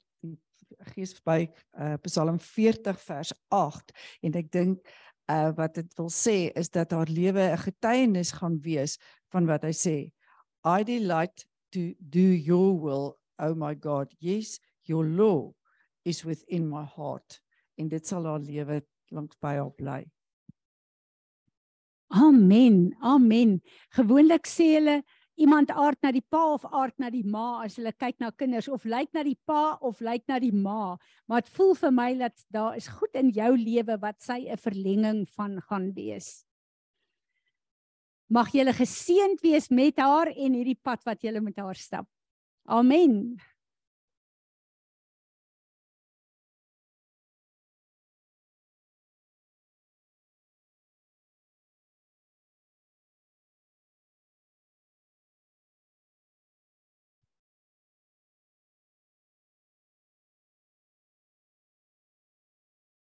gees 0.93 1.15
by 1.25 1.49
uh, 1.81 1.97
Psalm 2.05 2.39
40 2.41 3.01
vers 3.07 3.33
8 3.55 3.95
en 4.27 4.39
ek 4.41 4.51
dink 4.53 4.83
uh, 5.31 5.51
wat 5.57 5.79
dit 5.79 5.95
wil 5.99 6.11
sê 6.13 6.37
is 6.59 6.71
dat 6.75 6.93
haar 6.97 7.11
lewe 7.11 7.51
'n 7.53 7.63
getuienis 7.65 8.33
gaan 8.41 8.59
wees 8.65 8.99
van 9.33 9.49
wat 9.49 9.65
hy 9.65 9.73
sê 9.73 9.97
I 10.65 10.85
delight 10.85 11.47
to 11.73 11.95
do 11.99 12.27
your 12.35 12.77
will 12.81 13.17
oh 13.39 13.55
my 13.55 13.75
god 13.75 14.13
yes 14.21 14.59
your 14.85 15.05
law 15.05 15.53
is 16.05 16.25
within 16.25 16.69
my 16.69 16.85
heart 16.85 17.41
en 17.77 17.89
dit 17.89 18.07
sal 18.07 18.27
haar 18.27 18.41
lewe 18.41 18.83
lank 19.11 19.35
by 19.41 19.57
haar 19.57 19.75
bly 19.77 20.05
Amen. 22.09 22.97
Amen. 23.05 23.61
Gewoonlik 23.93 24.47
sê 24.49 24.79
hulle 24.79 25.03
iemand 25.39 25.71
aard 25.71 26.01
na 26.03 26.11
die 26.15 26.25
pa 26.31 26.41
of 26.55 26.65
aard 26.67 26.97
na 26.99 27.11
die 27.15 27.25
ma 27.25 27.63
as 27.65 27.79
hulle 27.79 27.93
kyk 27.95 28.19
na 28.21 28.31
kinders 28.35 28.69
of 28.69 28.85
lyk 28.85 29.13
na 29.15 29.23
die 29.27 29.39
pa 29.47 29.79
of 29.81 30.03
lyk 30.03 30.27
na 30.29 30.41
die 30.43 30.53
ma. 30.53 30.97
Maar 31.31 31.45
dit 31.45 31.53
voel 31.55 31.75
vir 31.79 31.95
my 31.95 32.11
dat 32.19 32.45
daar 32.55 32.77
is 32.77 32.91
goed 32.99 33.15
in 33.19 33.31
jou 33.37 33.53
lewe 33.57 33.99
wat 34.03 34.19
sy 34.23 34.49
'n 34.51 34.57
verlenging 34.57 35.27
van 35.37 35.61
gaan 35.71 35.93
wees. 35.95 36.45
Mag 38.29 38.53
jy 38.53 38.65
geseënd 38.73 39.41
wees 39.41 39.71
met 39.71 39.99
haar 39.99 40.29
en 40.29 40.53
hierdie 40.53 40.81
pad 40.83 41.05
wat 41.05 41.23
jy 41.23 41.41
met 41.41 41.57
haar 41.57 41.75
stap. 41.75 42.07
Amen. 42.67 43.39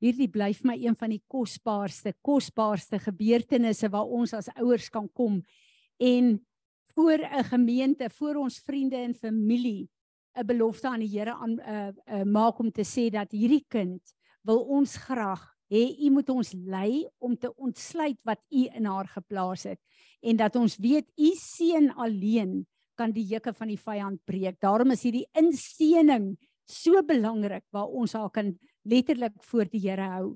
Hierdie 0.04 0.28
bly 0.28 0.52
vir 0.52 0.68
my 0.68 0.76
een 0.82 0.96
van 1.00 1.14
die 1.14 1.22
kosbaarste 1.32 2.12
kosbaarste 2.24 3.00
gebeurtenisse 3.00 3.88
waar 3.92 4.10
ons 4.18 4.34
as 4.36 4.50
ouers 4.56 4.90
kan 4.92 5.08
kom 5.16 5.40
en 5.98 6.36
voor 6.94 7.18
'n 7.18 7.44
gemeente, 7.44 8.10
voor 8.10 8.36
ons 8.36 8.58
vriende 8.58 8.96
en 8.96 9.14
familie 9.14 9.88
'n 10.36 10.46
belofte 10.46 10.88
aan 10.88 11.00
die 11.00 11.18
Here 11.18 11.32
aan 11.32 11.58
uh, 11.58 11.88
uh, 11.88 12.22
maak 12.22 12.58
om 12.58 12.70
te 12.70 12.84
sê 12.84 13.10
dat 13.10 13.32
hierdie 13.32 13.64
kind 13.68 14.02
wil 14.42 14.60
ons 14.68 14.96
graag 14.96 15.54
hê 15.70 15.96
u 16.06 16.10
moet 16.10 16.28
ons 16.28 16.52
lei 16.52 17.06
om 17.18 17.36
te 17.36 17.54
ontsluit 17.54 18.18
wat 18.22 18.40
u 18.50 18.68
in 18.74 18.84
haar 18.84 19.08
geplaas 19.08 19.64
het 19.64 19.80
en 20.20 20.36
dat 20.36 20.56
ons 20.56 20.76
weet 20.76 21.10
u 21.16 21.30
seun 21.34 21.90
alleen 21.94 22.66
kan 22.94 23.12
die 23.12 23.26
juke 23.26 23.52
van 23.52 23.68
die 23.68 23.78
vyand 23.78 24.20
breek. 24.24 24.60
Daarom 24.60 24.90
is 24.94 25.02
hierdie 25.02 25.26
inseëning 25.34 26.36
so 26.70 27.02
belangrik 27.02 27.64
waar 27.74 27.90
ons 27.90 28.12
haar 28.12 28.30
kan 28.30 28.54
letterlik 28.84 29.36
voor 29.48 29.68
die 29.70 29.80
Here 29.88 30.08
hou. 30.14 30.34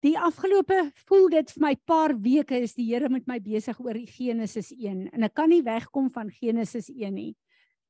Die 0.00 0.16
afgelope 0.16 0.86
voel 1.04 1.28
dit 1.34 1.50
vir 1.52 1.60
my 1.60 1.74
paar 1.84 2.14
weke 2.24 2.56
is 2.64 2.72
die 2.78 2.86
Here 2.88 3.10
met 3.12 3.26
my 3.28 3.36
besig 3.44 3.76
oor 3.84 3.98
Genesis 4.08 4.70
1 4.72 5.10
en 5.12 5.26
ek 5.28 5.34
kan 5.36 5.50
nie 5.52 5.62
wegkom 5.66 6.08
van 6.14 6.30
Genesis 6.32 6.88
1 6.88 7.12
nie. 7.14 7.34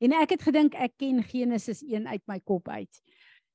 En 0.03 0.17
ek 0.19 0.35
het 0.35 0.43
gedink 0.43 0.75
ek 0.75 0.97
ken 0.99 1.23
Genesis 1.23 1.85
1 1.87 2.09
uit 2.11 2.25
my 2.27 2.41
kop 2.43 2.69
uit. 2.73 3.03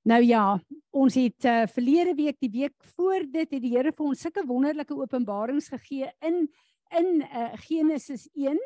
Nou 0.06 0.22
ja, 0.22 0.60
ons 0.94 1.18
het 1.18 1.48
uh, 1.50 1.66
verlede 1.74 2.14
week 2.16 2.38
die 2.40 2.52
week 2.54 2.76
voor 2.96 3.26
dit 3.26 3.50
het 3.50 3.62
die 3.62 3.74
Here 3.74 3.92
vir 3.92 4.08
ons 4.08 4.24
sulke 4.24 4.46
wonderlike 4.48 4.96
openbarings 4.96 5.72
gegee 5.74 6.12
in 6.24 6.46
in 6.96 7.26
uh, 7.26 7.50
Genesis 7.66 8.28
1 8.38 8.60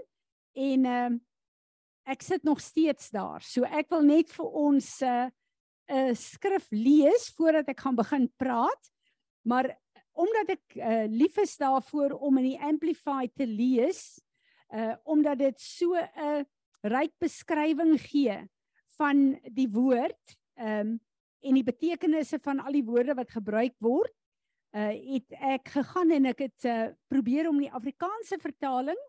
en 0.60 0.86
uh, 0.86 1.10
ek 2.12 2.22
sit 2.22 2.44
nog 2.44 2.60
steeds 2.62 3.10
daar. 3.16 3.42
So 3.42 3.66
ek 3.66 3.90
wil 3.90 4.04
net 4.06 4.30
vir 4.36 4.60
ons 4.68 4.92
'n 5.90 6.10
uh, 6.10 6.16
skrif 6.16 6.70
lees 6.72 7.32
voordat 7.36 7.68
ek 7.68 7.80
gaan 7.82 7.96
begin 7.98 8.30
praat. 8.38 8.92
Maar 9.42 9.74
omdat 10.14 10.50
ek 10.54 10.76
uh, 10.76 11.06
lief 11.10 11.38
is 11.38 11.58
daarvoor 11.58 12.18
om 12.20 12.38
in 12.38 12.52
die 12.52 12.62
amplified 12.62 13.34
te 13.36 13.48
lees, 13.48 14.20
uh 14.70 14.94
omdat 15.04 15.40
dit 15.40 15.60
so 15.60 15.98
'n 15.98 16.46
ryk 16.86 17.14
beskrywing 17.18 17.98
gee 17.98 18.38
van 19.00 19.40
die 19.50 19.70
woord, 19.70 20.38
ehm 20.56 20.80
um, 20.80 21.00
en 21.42 21.56
die 21.56 21.64
betekenisse 21.64 22.40
van 22.44 22.60
al 22.60 22.76
die 22.76 22.84
woorde 22.84 23.16
wat 23.16 23.32
gebruik 23.32 23.74
word, 23.80 24.14
uh 24.76 24.94
het 24.94 25.32
ek 25.32 25.72
gegaan 25.74 26.12
en 26.12 26.26
ek 26.26 26.40
het 26.40 26.66
uh, 26.66 26.92
probeer 27.08 27.50
om 27.50 27.58
die 27.58 27.72
Afrikaanse 27.72 28.38
vertaling 28.38 29.00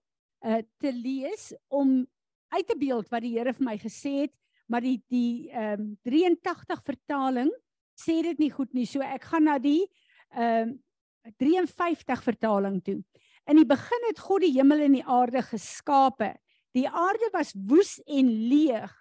uh 0.47 0.63
te 0.79 0.93
lees 0.93 1.53
om 1.69 2.07
uit 2.49 2.67
te 2.67 2.79
beeld 2.79 3.09
wat 3.11 3.23
die 3.23 3.37
Here 3.37 3.53
vir 3.53 3.67
my 3.67 3.77
gesê 3.79 4.15
het 4.25 4.35
maar 4.71 4.85
die 4.85 5.01
die 5.11 5.51
ehm 5.51 5.83
um, 5.83 5.99
83 6.07 6.83
vertaling 6.87 7.51
sê 7.99 8.21
dit 8.23 8.39
nie 8.39 8.53
goed 8.55 8.73
nie. 8.77 8.87
So 8.87 9.03
ek 9.03 9.27
gaan 9.33 9.49
na 9.51 9.59
die 9.59 9.83
ehm 10.31 10.71
um, 10.71 10.79
53 11.37 12.23
vertaling 12.25 12.79
toe. 12.81 13.03
In 13.51 13.59
die 13.61 13.69
begin 13.69 14.07
het 14.09 14.23
God 14.25 14.41
die 14.41 14.55
hemel 14.55 14.87
en 14.87 14.95
die 14.97 15.05
aarde 15.05 15.43
geskape. 15.45 16.31
Die 16.73 16.87
aarde 16.89 17.29
was 17.35 17.53
woes 17.53 17.99
en 18.07 18.31
leeg 18.49 18.95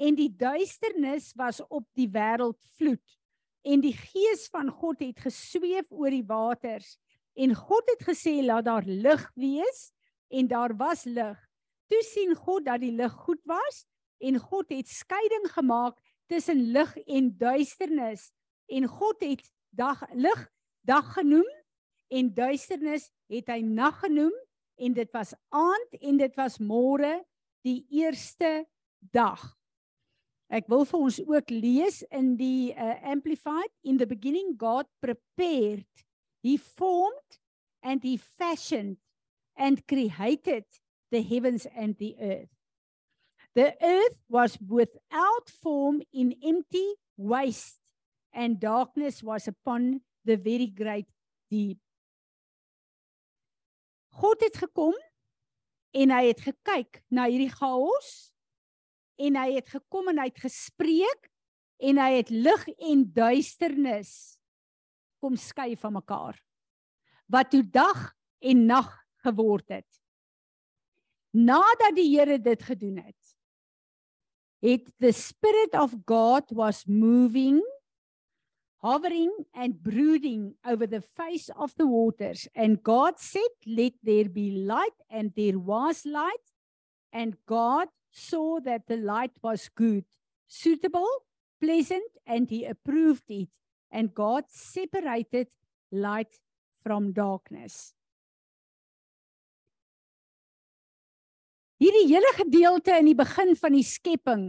en 0.00 0.16
die 0.16 0.30
duisternis 0.32 1.30
was 1.36 1.60
op 1.68 1.84
die 1.94 2.08
wêreld 2.10 2.58
vloed. 2.78 3.04
En 3.62 3.84
die 3.84 3.94
gees 3.94 4.48
van 4.50 4.72
God 4.72 5.04
het 5.04 5.20
gesweef 5.20 5.86
oor 5.92 6.10
die 6.10 6.26
waters 6.26 6.96
en 7.36 7.54
God 7.54 7.92
het 7.92 8.02
gesê 8.08 8.40
laat 8.42 8.66
daar 8.66 8.88
lig 8.88 9.22
wees 9.36 9.90
en 10.32 10.48
daar 10.48 10.74
was 10.76 11.04
lig. 11.04 11.38
Toe 11.92 12.02
sien 12.08 12.34
God 12.34 12.66
dat 12.66 12.80
die 12.82 12.94
lig 12.96 13.12
goed 13.26 13.42
was 13.44 13.84
en 14.20 14.38
God 14.38 14.72
het 14.72 14.88
skeiding 14.88 15.48
gemaak 15.52 15.98
tussen 16.30 16.70
lig 16.72 16.96
en 16.96 17.32
duisternis. 17.38 18.30
En 18.66 18.86
God 18.86 19.20
het 19.20 19.42
dag 19.70 20.04
lig 20.12 20.50
dag 20.80 21.12
genoem 21.12 21.48
en 22.08 22.34
duisternis 22.34 23.10
het 23.30 23.50
hy 23.50 23.60
nag 23.64 23.98
genoem 24.04 24.34
en 24.80 24.94
dit 24.96 25.10
was 25.12 25.34
aand 25.48 25.96
en 26.00 26.20
dit 26.20 26.36
was 26.38 26.58
môre 26.58 27.20
die 27.66 27.84
eerste 27.92 28.64
dag. 29.12 29.42
Ek 30.50 30.66
wil 30.70 30.86
vir 30.88 30.98
ons 30.98 31.20
ook 31.22 31.52
lees 31.54 32.00
in 32.10 32.32
die 32.38 32.72
uh, 32.74 32.96
amplified 33.06 33.70
in 33.86 34.00
the 34.00 34.08
beginning 34.08 34.56
God 34.58 34.88
prepared 35.02 35.86
he 36.42 36.56
formed 36.56 37.38
and 37.82 38.02
he 38.02 38.16
fashioned 38.16 38.98
and 39.54 39.84
created 39.86 40.66
the 41.10 41.22
heavens 41.22 41.68
and 41.76 41.98
the 41.98 42.16
earth 42.18 42.59
The 43.54 43.74
earth 43.82 44.18
was 44.28 44.58
without 44.60 45.50
form 45.62 46.02
in 46.12 46.36
empty 46.42 46.94
waste, 47.16 47.80
and 48.32 48.60
darkness 48.60 49.22
was 49.22 49.48
upon 49.48 50.02
the 50.24 50.36
very 50.36 50.70
great 50.70 51.08
deep. 51.50 51.78
God 54.10 54.40
het 54.40 54.56
gekom 54.56 54.94
en 55.90 56.12
hy 56.14 56.24
het 56.30 56.42
gekyk 56.44 57.00
na 57.10 57.26
hierdie 57.30 57.50
chaos 57.52 58.30
en 59.20 59.38
hy 59.38 59.48
het 59.56 59.70
gekom 59.70 60.10
en 60.12 60.20
hy 60.22 60.28
het 60.30 60.42
gespreek 60.42 61.30
en 61.80 62.00
hy 62.00 62.10
het 62.18 62.30
lig 62.30 62.66
en 62.90 63.04
duisternis 63.14 64.12
kom 65.20 65.36
skei 65.38 65.74
van 65.80 65.96
mekaar 65.98 66.38
wat 67.30 67.50
toe 67.52 67.62
dag 67.62 68.10
en 68.40 68.66
nag 68.70 68.90
geword 69.24 69.76
het 69.78 70.00
nadat 71.36 71.96
die 71.96 72.08
Here 72.12 72.38
dit 72.42 72.62
gedoen 72.66 73.02
het 73.04 73.19
het 74.62 74.90
the 75.00 75.12
spirit 75.12 75.74
of 75.74 75.94
god 76.06 76.44
was 76.50 76.84
moving 76.86 77.60
hovering 78.82 79.30
and 79.54 79.82
brooding 79.82 80.54
over 80.66 80.86
the 80.86 81.02
face 81.16 81.50
of 81.56 81.74
the 81.76 81.86
waters. 81.86 82.48
And 82.54 82.82
God 82.82 83.18
said, 83.18 83.52
Let 83.66 83.92
there 84.02 84.28
be 84.28 84.50
light, 84.50 84.96
and 85.10 85.32
there 85.36 85.58
was 85.58 86.06
light. 86.06 86.46
And 87.12 87.36
God 87.46 87.88
saw 88.10 88.60
that 88.60 88.86
the 88.86 88.96
light 88.96 89.32
was 89.42 89.68
good, 89.74 90.04
suitable, 90.48 91.08
pleasant, 91.60 92.10
and 92.26 92.48
he 92.48 92.64
approved 92.64 93.24
it. 93.28 93.48
And 93.90 94.14
God 94.14 94.44
separated 94.48 95.48
light 95.92 96.38
from 96.82 97.12
darkness. 97.12 97.94
Hierdie 101.80 102.10
hele 102.10 102.32
gedeelte 102.36 102.98
in 103.00 103.08
die 103.08 103.16
begin 103.16 103.54
van 103.56 103.72
die 103.72 103.86
skepping 103.86 104.44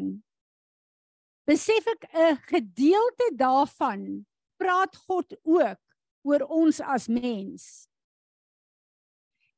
besef 1.47 1.87
ek 1.87 2.03
'n 2.11 2.37
gedeelte 2.47 3.31
daarvan 3.35 4.25
praat 4.59 4.95
God 5.07 5.33
ook 5.43 5.79
oor 6.23 6.43
ons 6.47 6.81
as 6.81 7.07
mens. 7.07 7.87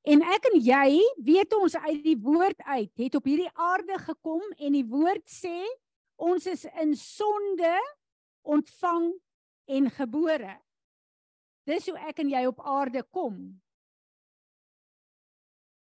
En 0.03 0.21
ek 0.21 0.45
en 0.51 0.59
jy 0.59 0.99
weet 1.17 1.53
ons 1.53 1.75
uit 1.75 2.03
die 2.03 2.17
woord 2.19 2.59
uit 2.61 2.91
het 2.99 3.15
op 3.15 3.25
hierdie 3.25 3.51
aarde 3.55 3.97
gekom 3.99 4.43
en 4.59 4.71
die 4.75 4.87
woord 4.87 5.23
sê 5.31 5.63
ons 6.15 6.45
is 6.45 6.65
in 6.79 6.95
sonde 6.95 7.75
ontvang 8.43 9.13
en 9.65 9.89
gebore. 9.89 10.59
Dis 11.63 11.87
hoe 11.87 11.97
ek 11.99 12.19
en 12.19 12.29
jy 12.29 12.45
op 12.45 12.59
aarde 12.59 13.03
kom. 13.15 13.62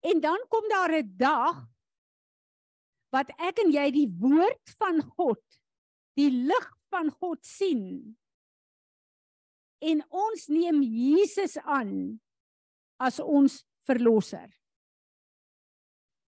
En 0.06 0.22
dan 0.22 0.42
kom 0.50 0.68
daar 0.70 0.94
'n 0.94 1.14
dag 1.18 1.66
wat 3.10 3.30
ek 3.40 3.60
en 3.64 3.72
jy 3.72 3.92
die 3.92 4.10
woord 4.20 4.76
van 4.78 5.02
God 5.18 5.44
die 6.20 6.32
lig 6.32 6.68
van 6.94 7.10
God 7.12 7.46
sien 7.46 8.16
en 9.86 10.02
ons 10.10 10.48
neem 10.48 10.82
Jesus 10.82 11.58
aan 11.62 12.20
as 13.02 13.20
ons 13.20 13.60
verlosser. 13.86 14.48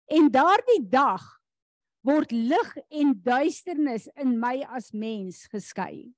En 0.10 0.30
daardie 0.32 0.82
dag 0.90 1.24
word 2.08 2.32
lig 2.32 2.72
en 2.92 3.14
duisternis 3.24 4.10
in 4.20 4.36
my 4.40 4.64
as 4.76 4.92
mens 4.92 5.46
geskei. 5.52 6.12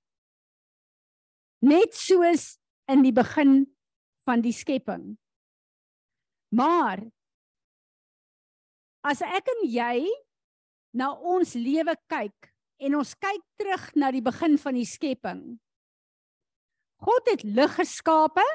Net 1.66 1.94
soos 1.98 2.56
in 2.92 3.04
die 3.06 3.14
begin 3.16 3.66
van 4.26 4.42
die 4.42 4.54
skepping. 4.54 5.16
Maar 6.56 7.04
as 9.06 9.22
ek 9.22 9.52
en 9.54 9.66
jy 9.70 10.08
na 10.98 11.12
ons 11.14 11.54
lewe 11.60 11.94
kyk 12.10 12.50
en 12.86 12.98
ons 13.00 13.12
kyk 13.22 13.44
terug 13.60 13.86
na 14.00 14.10
die 14.12 14.24
begin 14.26 14.58
van 14.60 14.78
die 14.78 14.88
skepping. 14.90 15.44
God 17.06 17.30
het 17.30 17.44
lig 17.46 17.76
geskape, 17.78 18.46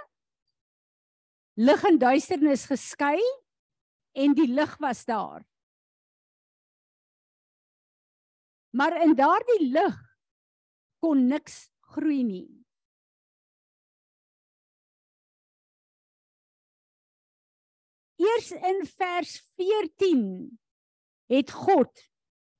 lig 1.60 1.84
en 1.86 2.00
duisternis 2.00 2.66
geskei 2.70 3.20
en 4.18 4.34
die 4.34 4.48
lig 4.50 4.74
was 4.82 5.04
daar. 5.06 5.44
Maar 8.74 9.00
in 9.04 9.14
daardie 9.18 9.70
lig 9.70 9.98
kon 11.02 11.26
niks 11.30 11.68
groei 11.94 12.22
nie. 12.24 12.59
Eers 18.20 18.50
in 18.52 18.82
vers 18.84 19.38
14 19.56 20.24
het 21.32 21.52
God 21.56 22.02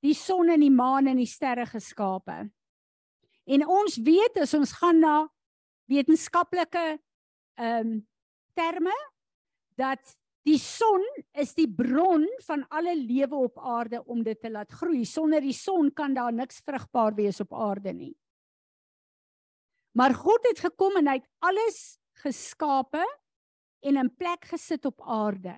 die 0.00 0.14
son 0.16 0.48
en 0.48 0.62
die 0.62 0.72
maan 0.72 1.10
en 1.10 1.18
die 1.20 1.28
sterre 1.28 1.66
geskape. 1.68 2.46
En 3.50 3.66
ons 3.68 3.98
weet 4.00 4.38
as 4.40 4.54
ons 4.56 4.72
gaan 4.80 5.02
na 5.02 5.16
wetenskaplike 5.90 6.86
ehm 7.60 7.90
um, 7.90 7.98
terme 8.56 8.94
dat 9.78 10.16
die 10.44 10.58
son 10.58 11.04
is 11.38 11.52
die 11.56 11.68
bron 11.68 12.24
van 12.46 12.64
alle 12.68 12.94
lewe 12.96 13.38
op 13.46 13.60
aarde 13.60 14.00
om 14.04 14.24
dit 14.24 14.40
te 14.40 14.50
laat 14.50 14.72
groei. 14.72 15.04
Sonder 15.04 15.40
die 15.40 15.56
son 15.56 15.92
kan 15.92 16.14
daar 16.16 16.32
niks 16.32 16.60
vrugbaar 16.64 17.14
wees 17.16 17.40
op 17.40 17.54
aarde 17.54 17.92
nie. 17.92 18.14
Maar 19.96 20.14
God 20.14 20.44
het 20.48 20.60
gekom 20.66 20.98
en 21.00 21.08
hy 21.08 21.18
het 21.20 21.28
alles 21.44 21.98
geskape 22.24 23.04
en 23.80 23.96
in 23.96 24.10
plek 24.16 24.44
gesit 24.52 24.84
op 24.84 25.00
aarde. 25.02 25.54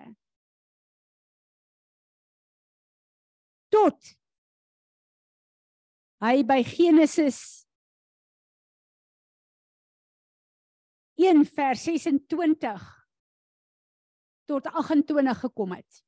Tot 3.72 4.12
hy 6.22 6.42
by 6.46 6.60
Genesis 6.66 7.40
1 11.18 11.44
vers 11.56 11.82
26 11.88 12.88
tot 14.50 14.66
28 14.66 15.38
gekom 15.40 15.74
het. 15.74 16.02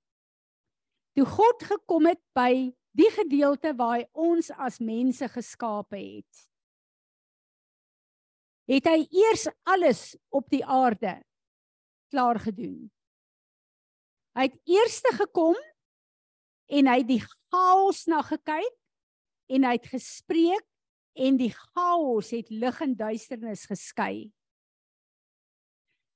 Toe 1.14 1.26
God 1.26 1.62
gekom 1.62 2.10
het 2.10 2.22
by 2.34 2.74
die 2.94 3.10
gedeelte 3.14 3.74
waar 3.78 3.98
hy 3.98 4.06
ons 4.12 4.50
as 4.54 4.80
mense 4.82 5.26
geskape 5.30 5.98
het. 5.98 6.42
Het 8.70 8.86
hy 8.88 9.00
eers 9.10 9.46
alles 9.68 10.02
op 10.34 10.48
die 10.50 10.64
aarde 10.64 11.18
klaar 12.14 12.38
gedoen. 12.38 12.86
Hy 14.38 14.46
het 14.46 14.54
eers 14.70 15.00
gekom 15.18 15.58
en 16.70 16.88
hy 16.90 17.00
het 17.00 17.10
die 17.10 17.22
chaos 17.22 18.04
na 18.10 18.22
gekyk 18.22 18.74
en 19.54 19.66
hy 19.66 19.74
het 19.76 19.90
gespreek 19.90 20.64
en 21.14 21.38
die 21.38 21.52
chaos 21.54 22.30
het 22.34 22.50
lig 22.50 22.80
en 22.82 22.94
duisternis 22.98 23.66
geskei. 23.70 24.30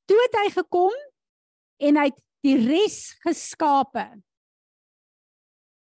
Toe 0.09 0.19
het 0.25 0.39
hy 0.43 0.49
gekom 0.55 0.95
en 1.83 2.01
hy 2.01 2.09
het 2.11 2.23
die 2.47 2.57
res 2.63 3.19
geskape. 3.23 4.07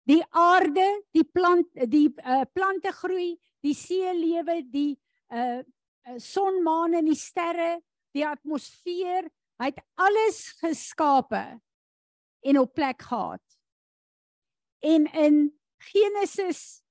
Die 0.09 0.23
aarde, 0.33 0.87
die 1.13 1.23
plant 1.27 1.69
die 1.91 2.07
uh, 2.23 2.41
plante 2.55 2.91
groei, 2.97 3.35
die 3.61 3.75
see 3.77 4.15
lewe, 4.15 4.63
die 4.63 4.93
uh 5.29 5.59
son, 6.17 6.63
maan 6.65 6.95
en 6.97 7.05
die 7.05 7.19
sterre, 7.19 7.75
die 8.17 8.23
atmosfeer, 8.25 9.27
hy 9.59 9.71
het 9.73 9.81
alles 9.99 10.39
geskape 10.61 11.43
en 12.47 12.59
op 12.59 12.73
plek 12.73 13.01
gehad. 13.01 13.43
En 14.79 15.11
in 15.11 15.59
Genesis 15.77 16.81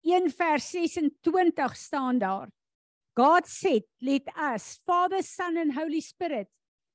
1 0.00 0.30
vers 0.30 0.70
26 0.70 1.76
staan 1.76 2.18
daar. 2.18 2.50
God 3.12 3.46
said, 3.46 3.84
"Let 3.98 4.22
us, 4.54 4.80
Father, 4.84 5.22
Son 5.22 5.56
and 5.56 5.74
Holy 5.74 6.00
Spirit, 6.00 6.48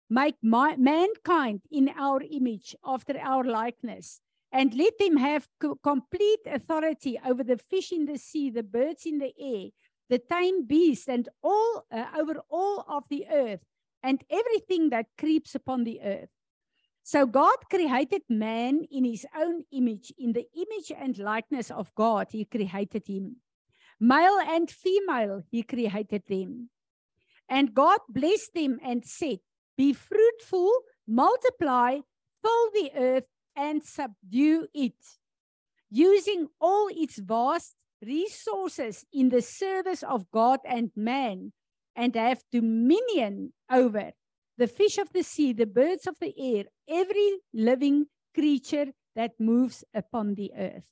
make 0.07 0.37
my, 0.41 0.75
mankind 0.77 1.61
in 1.69 1.89
our 1.89 2.21
image 2.21 2.75
after 2.81 3.19
our 3.19 3.43
likeness, 3.45 4.21
and 4.51 4.73
let 4.73 4.97
them 4.97 5.17
have 5.17 5.47
co 5.57 5.75
complete 5.75 6.45
authority 6.45 7.19
over 7.25 7.43
the 7.43 7.57
fish 7.57 7.91
in 7.91 8.05
the 8.05 8.17
sea, 8.17 8.51
the 8.51 8.63
birds 8.63 9.05
in 9.05 9.19
the 9.19 9.33
air, 9.37 9.69
the 10.09 10.19
tame 10.19 10.65
beasts 10.65 11.07
and 11.07 11.29
all 11.41 11.85
uh, 11.91 12.05
over 12.17 12.41
all 12.49 12.85
of 12.87 13.03
the 13.09 13.25
earth, 13.27 13.63
and 14.03 14.23
everything 14.29 14.89
that 14.89 15.07
creeps 15.17 15.55
upon 15.55 15.83
the 15.83 16.01
earth." 16.01 16.29
So 17.03 17.25
God 17.25 17.57
created 17.69 18.23
man 18.29 18.85
in 18.89 19.03
his 19.03 19.25
own 19.35 19.65
image. 19.71 20.13
In 20.17 20.33
the 20.33 20.47
image 20.55 20.91
and 20.95 21.17
likeness 21.17 21.69
of 21.69 21.93
God, 21.95 22.27
he 22.31 22.45
created 22.45 23.07
him. 23.07 23.37
Male 23.99 24.39
and 24.39 24.69
female, 24.69 25.43
he 25.51 25.63
created 25.63 26.23
them. 26.27 26.69
And 27.49 27.73
God 27.73 27.99
blessed 28.07 28.53
them 28.53 28.79
and 28.83 29.05
said, 29.05 29.39
Be 29.77 29.93
fruitful, 29.93 30.71
multiply, 31.07 31.99
fill 32.41 32.71
the 32.73 32.91
earth, 32.95 33.27
and 33.55 33.83
subdue 33.83 34.67
it, 34.73 34.95
using 35.89 36.47
all 36.59 36.87
its 36.89 37.17
vast 37.19 37.75
resources 38.01 39.05
in 39.13 39.29
the 39.29 39.41
service 39.41 40.03
of 40.03 40.29
God 40.31 40.59
and 40.65 40.91
man, 40.95 41.53
and 41.95 42.15
have 42.15 42.43
dominion 42.51 43.53
over 43.69 44.11
the 44.57 44.67
fish 44.67 44.97
of 44.97 45.11
the 45.13 45.23
sea, 45.23 45.53
the 45.53 45.65
birds 45.65 46.07
of 46.07 46.17
the 46.19 46.33
air, 46.37 46.65
every 46.87 47.39
living 47.53 48.07
creature 48.33 48.93
that 49.15 49.31
moves 49.39 49.83
upon 49.93 50.35
the 50.35 50.51
earth. 50.55 50.89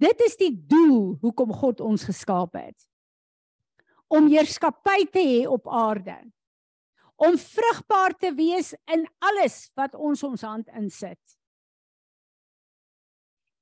Dit 0.00 0.20
is 0.26 0.36
die 0.36 0.52
doel 0.52 1.14
hoekom 1.22 1.52
God 1.54 1.80
ons 1.84 2.04
geskaap 2.04 2.56
het. 2.58 2.76
Om 4.12 4.28
heerskappy 4.28 5.04
te 5.12 5.22
hê 5.22 5.44
op 5.48 5.68
aarde. 5.70 6.16
Om 7.16 7.38
vrugbaar 7.38 8.16
te 8.18 8.32
wees 8.34 8.74
in 8.90 9.06
alles 9.22 9.70
wat 9.78 9.94
ons 9.94 10.24
ons 10.26 10.42
hand 10.42 10.68
insit. 10.76 11.20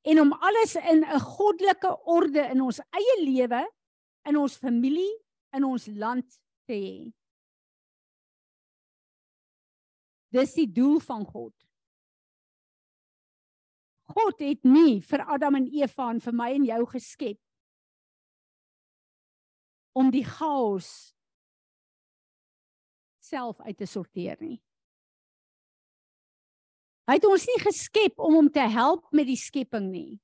En 0.03 0.19
om 0.19 0.33
alles 0.33 0.75
in 0.75 1.05
'n 1.05 1.21
goddelike 1.21 1.93
orde 2.05 2.43
in 2.51 2.61
ons 2.61 2.81
eie 2.91 3.17
lewe, 3.23 3.63
in 4.25 4.37
ons 4.37 4.57
familie, 4.57 5.22
in 5.57 5.65
ons 5.69 5.87
land 5.87 6.39
te 6.69 6.77
hê. 6.77 6.97
Dis 10.33 10.55
die 10.57 10.69
doel 10.73 11.01
van 11.05 11.27
God. 11.29 11.53
God 14.13 14.41
het 14.45 14.65
nie 14.65 15.01
vir 15.05 15.25
Adam 15.29 15.61
en 15.61 15.69
Eva 15.73 16.11
en 16.13 16.21
vir 16.21 16.37
my 16.37 16.51
en 16.57 16.69
jou 16.69 16.83
geskep 16.97 17.41
om 19.97 20.09
die 20.13 20.25
chaos 20.25 21.13
self 23.23 23.61
uit 23.61 23.77
te 23.77 23.89
sorteer 23.89 24.41
nie. 24.41 24.59
Hy 27.09 27.19
het 27.19 27.27
ons 27.29 27.45
nie 27.49 27.61
geskep 27.61 28.21
om 28.21 28.37
hom 28.39 28.51
te 28.53 28.65
help 28.73 29.09
met 29.13 29.29
die 29.29 29.39
skepping 29.39 29.91
nie. 29.93 30.21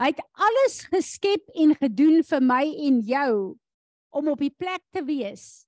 Hy 0.00 0.12
het 0.12 0.22
alles 0.32 0.80
geskep 0.90 1.50
en 1.58 1.74
gedoen 1.78 2.22
vir 2.26 2.44
my 2.44 2.64
en 2.88 3.00
jou 3.06 3.34
om 4.12 4.28
op 4.32 4.40
die 4.42 4.52
plek 4.52 4.84
te 4.92 5.02
wees 5.04 5.64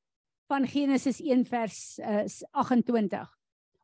van 0.50 0.66
Genesis 0.68 1.20
1 1.24 1.46
vers 1.48 1.78
uh, 1.98 2.24
28 2.52 3.28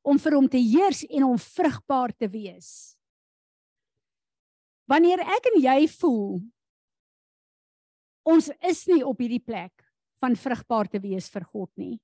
om 0.05 0.19
vir 0.21 0.37
hom 0.37 0.49
te 0.49 0.61
heers 0.61 1.03
en 1.09 1.27
om 1.29 1.41
vrugbaar 1.41 2.13
te 2.17 2.29
wees. 2.33 2.97
Wanneer 4.89 5.23
ek 5.25 5.53
en 5.53 5.61
jy 5.63 5.79
voel 5.99 6.41
ons 8.31 8.51
is 8.69 8.85
nie 8.91 9.01
op 9.07 9.21
hierdie 9.21 9.43
plek 9.43 9.73
van 10.21 10.37
vrugbaar 10.37 10.91
te 10.93 11.01
wees 11.03 11.31
vir 11.33 11.47
God 11.49 11.71
nie. 11.81 11.97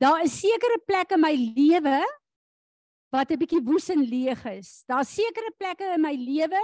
Daar 0.00 0.22
is 0.24 0.36
sekere 0.38 0.78
plekke 0.86 1.18
in 1.18 1.22
my 1.22 1.34
lewe 1.34 1.98
wat 3.14 3.30
'n 3.30 3.38
bietjie 3.38 3.62
woes 3.62 3.88
en 3.90 4.02
leeg 4.02 4.44
is. 4.58 4.84
Daar's 4.86 5.14
sekere 5.14 5.50
plekke 5.58 5.94
in 5.94 6.02
my 6.02 6.14
lewe 6.14 6.62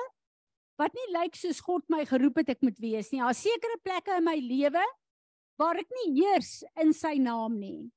wat 0.81 0.97
nie 0.97 1.09
lyk 1.13 1.37
soos 1.37 1.61
God 1.61 1.85
my 1.93 2.07
geroep 2.09 2.41
het 2.41 2.55
ek 2.57 2.65
moet 2.65 2.79
wees 2.81 3.11
nie. 3.13 3.21
Daar's 3.21 3.43
sekere 3.45 3.77
plekke 3.85 4.17
in 4.17 4.25
my 4.25 4.39
lewe 4.41 4.85
waar 5.61 5.81
ek 5.81 5.91
nie 5.99 6.23
heers 6.23 6.63
in 6.81 6.95
sy 6.97 7.19
naam 7.21 7.59
nie. 7.61 7.91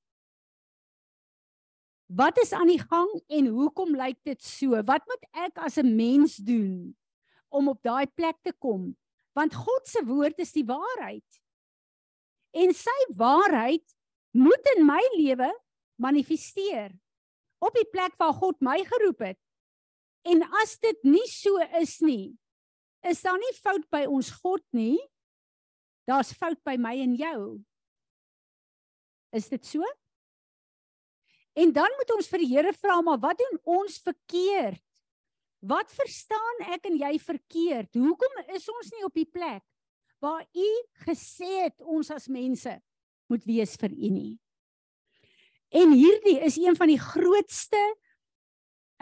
Wat 2.14 2.38
is 2.44 2.52
aan 2.54 2.68
die 2.70 2.82
gang 2.82 3.10
en 3.32 3.48
hoekom 3.56 3.96
lyk 3.96 4.20
dit 4.28 4.42
so? 4.44 4.76
Wat 4.86 5.08
moet 5.10 5.24
ek 5.48 5.64
as 5.64 5.80
'n 5.80 5.96
mens 5.96 6.36
doen 6.38 6.94
om 7.50 7.70
op 7.72 7.80
daai 7.82 8.06
plek 8.06 8.38
te 8.44 8.52
kom? 8.52 8.96
Want 9.34 9.56
God 9.56 9.88
se 9.88 10.04
woord 10.06 10.40
is 10.40 10.52
die 10.52 10.66
waarheid. 10.68 11.26
En 12.54 12.74
sy 12.74 13.00
waarheid 13.16 13.96
moet 14.32 14.68
in 14.78 14.86
my 14.86 15.02
lewe 15.18 15.50
manifesteer 15.96 16.92
op 17.60 17.74
die 17.74 17.90
plek 17.90 18.14
waar 18.20 18.34
God 18.34 18.62
my 18.62 18.84
geroep 18.84 19.20
het. 19.20 19.40
En 20.28 20.44
as 20.62 20.78
dit 20.80 21.00
nie 21.04 21.28
so 21.28 21.58
is 21.80 22.00
nie, 22.00 22.38
is 23.10 23.22
daar 23.22 23.40
nie 23.40 23.54
fout 23.60 23.84
by 23.92 24.06
ons 24.08 24.32
God 24.44 24.64
nie. 24.76 24.98
Daar's 26.08 26.34
fout 26.36 26.60
by 26.68 26.76
my 26.80 26.96
en 27.04 27.16
jou. 27.20 27.42
Is 29.34 29.50
dit 29.52 29.66
so? 29.66 29.84
En 31.54 31.72
dan 31.74 31.92
moet 31.98 32.12
ons 32.16 32.30
vir 32.32 32.44
die 32.44 32.52
Here 32.54 32.74
vra 32.76 33.00
maar 33.06 33.22
wat 33.22 33.40
doen 33.40 33.60
ons 33.80 34.00
verkeerd? 34.04 34.82
Wat 35.64 35.92
verstaan 35.96 36.66
ek 36.76 36.90
en 36.90 36.98
jy 37.00 37.14
verkeerd? 37.24 37.94
Hoekom 37.96 38.42
is 38.56 38.66
ons 38.72 38.90
nie 38.96 39.06
op 39.08 39.14
die 39.16 39.30
plek 39.30 39.64
waar 40.24 40.44
u 40.56 40.70
gesê 41.04 41.66
het 41.66 41.82
ons 41.84 42.10
as 42.16 42.30
mense 42.32 42.72
moet 43.32 43.46
wees 43.48 43.76
vir 43.80 43.92
u 43.92 44.10
nie? 44.12 44.34
En 45.74 45.94
hierdie 45.96 46.38
is 46.46 46.60
een 46.62 46.76
van 46.78 46.92
die 46.92 47.00
grootste 47.02 47.82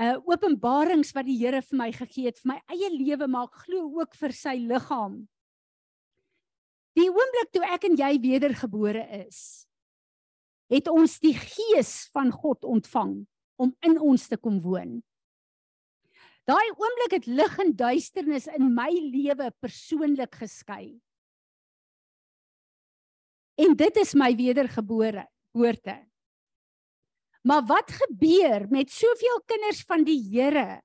uh 0.02 0.18
openbarings 0.26 1.12
wat 1.14 1.28
die 1.28 1.38
Here 1.38 1.62
vir 1.62 1.78
my 1.78 1.92
gegee 1.94 2.32
het 2.32 2.40
vir 2.42 2.56
my 2.56 2.60
eie 2.74 2.90
lewe 2.94 3.28
maar 3.30 3.50
ek 3.50 3.66
glo 3.68 4.02
ook 4.02 4.16
vir 4.18 4.34
sy 4.34 4.56
liggaam. 4.58 5.22
Die 6.98 7.08
oomblik 7.08 7.52
toe 7.54 7.64
ek 7.70 7.86
en 7.88 7.96
jy 8.00 8.16
wedergebore 8.24 9.04
is, 9.22 9.68
het 10.72 10.90
ons 10.92 11.20
die 11.24 11.36
gees 11.38 12.10
van 12.12 12.34
God 12.34 12.66
ontvang 12.68 13.22
om 13.62 13.72
in 13.86 14.00
ons 14.02 14.28
te 14.28 14.40
kom 14.42 14.60
woon. 14.64 15.00
Daai 16.50 16.68
oomblik 16.74 17.16
het 17.20 17.30
lig 17.30 17.58
en 17.62 17.76
duisternis 17.78 18.50
in 18.52 18.74
my 18.74 18.90
lewe 18.90 19.52
persoonlik 19.62 20.42
geskei. 20.42 20.98
En 23.62 23.76
dit 23.78 23.98
is 24.02 24.16
my 24.18 24.32
wedergebore 24.36 25.28
geboorte. 25.52 26.11
Maar 27.41 27.65
wat 27.65 27.91
gebeur 27.91 28.67
met 28.69 28.91
soveel 28.93 29.41
kinders 29.45 29.82
van 29.84 30.04
die 30.06 30.19
Here 30.30 30.82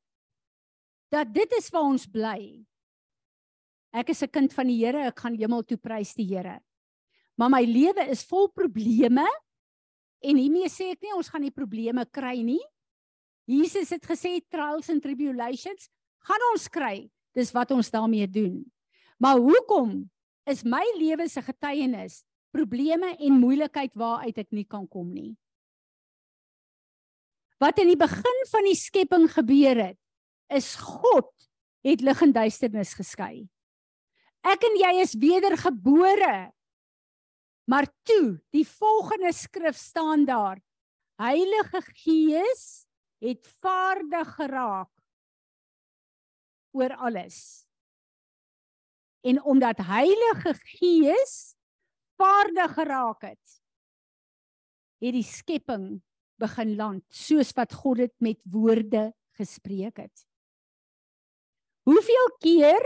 dat 1.12 1.30
dit 1.34 1.52
is 1.58 1.68
waar 1.70 1.86
ons 1.86 2.06
bly? 2.06 2.64
Ek 3.92 4.08
is 4.10 4.22
'n 4.22 4.30
kind 4.30 4.52
van 4.52 4.66
die 4.66 4.84
Here, 4.84 5.06
ek 5.06 5.20
gaan 5.20 5.34
hemel 5.34 5.62
toe 5.62 5.76
prys 5.76 6.14
die 6.14 6.26
Here. 6.26 6.60
Maar 7.36 7.50
my 7.50 7.64
lewe 7.64 8.08
is 8.10 8.24
vol 8.24 8.48
probleme 8.48 9.26
En 10.24 10.38
hiermee 10.40 10.68
sê 10.72 10.90
ek 10.94 11.04
nie 11.04 11.14
ons 11.16 11.28
gaan 11.30 11.44
nie 11.44 11.54
probleme 11.54 12.04
kry 12.08 12.40
nie. 12.44 12.62
Jesus 13.46 13.92
het 13.94 14.06
gesê 14.08 14.38
trials 14.50 14.88
and 14.90 15.02
tribulations 15.04 15.90
gaan 16.26 16.46
ons 16.52 16.66
kry. 16.72 17.06
Dis 17.36 17.52
wat 17.54 17.70
ons 17.76 17.92
daarmee 17.92 18.26
doen. 18.26 18.64
Maar 19.20 19.38
hoekom 19.38 20.00
is 20.48 20.64
my 20.64 20.82
lewe 20.96 21.28
se 21.28 21.42
getuienis 21.44 22.22
probleme 22.54 23.12
en 23.20 23.40
moeilikheid 23.40 23.92
waaruit 23.98 24.38
ek 24.40 24.54
nie 24.56 24.64
kan 24.64 24.86
kom 24.88 25.10
nie? 25.12 25.34
Wat 27.62 27.78
in 27.80 27.88
die 27.92 28.00
begin 28.00 28.42
van 28.50 28.66
die 28.68 28.76
skepping 28.76 29.28
gebeur 29.32 29.78
het, 29.80 29.98
is 30.52 30.74
God 30.76 31.30
het 31.86 32.02
lig 32.02 32.20
en 32.22 32.34
duisternis 32.34 32.92
geskei. 32.98 33.46
Ek 34.46 34.62
en 34.66 34.76
jy 34.78 34.92
is 35.02 35.14
wedergebore 35.18 36.50
Maar 37.66 37.88
toe, 38.06 38.38
die 38.54 38.66
volgende 38.66 39.32
skrif 39.34 39.76
staan 39.76 40.24
daar. 40.24 40.60
Heilige 41.18 41.82
Gees 41.82 42.86
het 43.18 43.48
vaardig 43.60 44.34
geraak 44.34 44.92
oor 46.76 46.94
alles. 46.96 47.66
En 49.26 49.42
omdat 49.42 49.82
Heilige 49.82 50.54
Gees 50.78 51.56
vaardig 52.16 52.74
geraak 52.74 53.22
het, 53.22 53.56
het 55.02 55.16
die 55.16 55.26
skepping 55.26 56.04
begin 56.38 56.77
land 56.77 57.05
soos 57.09 57.53
wat 57.57 57.72
God 57.72 58.05
dit 58.05 58.14
met 58.20 58.40
woorde 58.44 59.11
gespreek 59.37 59.96
het. 60.05 60.27
Hoeveel 61.87 62.31
keer 62.40 62.83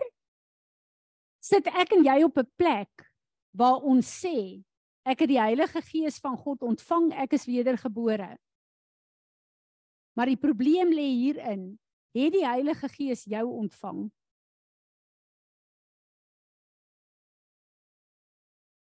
sit 1.41 1.67
ek 1.67 1.95
en 1.97 2.05
jy 2.05 2.23
op 2.23 2.39
'n 2.39 2.51
plek 2.57 3.07
waar 3.57 3.81
ons 3.83 4.07
sê 4.07 4.63
Ek 5.11 5.25
het 5.25 5.31
die 5.33 5.41
Heilige 5.41 5.81
Gees 5.83 6.21
van 6.21 6.37
God 6.37 6.63
ontvang, 6.63 7.11
ek 7.25 7.33
is 7.39 7.47
wedergebore. 7.49 8.37
Maar 10.15 10.29
die 10.29 10.41
probleem 10.41 10.93
lê 10.93 11.09
hierin, 11.09 11.79
het 12.13 12.35
die 12.35 12.45
Heilige 12.45 12.89
Gees 12.93 13.25
jou 13.25 13.47
ontvang? 13.49 14.11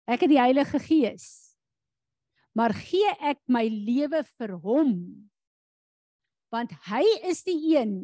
Ek 0.09 0.25
het 0.25 0.33
die 0.33 0.41
Heilige 0.41 0.81
Gees. 0.83 1.48
Maar 2.59 2.75
gee 2.75 3.11
ek 3.23 3.39
my 3.47 3.69
lewe 3.71 4.25
vir 4.27 4.57
hom? 4.65 4.95
Want 6.51 6.73
hy 6.89 7.05
is 7.29 7.45
die 7.47 7.77
een 7.77 8.01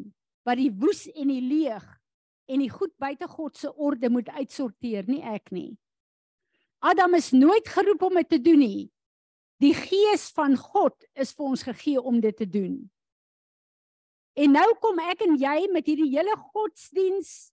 wat 0.47 0.61
die 0.61 0.71
woes 0.71 1.03
en 1.11 1.31
die 1.33 1.41
leeg 1.43 1.83
en 2.47 2.61
die 2.61 2.69
goed 2.69 2.93
buite 3.01 3.27
God 3.27 3.57
se 3.57 3.71
orde 3.73 4.07
moet 4.13 4.29
uitsorteer, 4.37 5.07
nie 5.09 5.23
ek 5.25 5.49
nie. 5.51 5.73
Adam 6.85 7.17
is 7.17 7.31
nooit 7.33 7.67
geroep 7.67 8.05
om 8.05 8.19
dit 8.21 8.29
te 8.29 8.39
doen 8.39 8.61
nie. 8.61 8.83
Die 9.63 9.73
gees 9.73 10.29
van 10.35 10.53
God 10.59 10.93
is 11.17 11.33
vir 11.33 11.49
ons 11.49 11.65
gegee 11.65 11.99
om 11.99 12.21
dit 12.21 12.37
te 12.37 12.45
doen. 12.45 12.77
En 14.37 14.53
nou 14.53 14.67
kom 14.83 15.01
ek 15.01 15.25
en 15.25 15.35
jy 15.41 15.57
met 15.73 15.89
hierdie 15.89 16.11
hele 16.13 16.35
godsdiens 16.53 17.51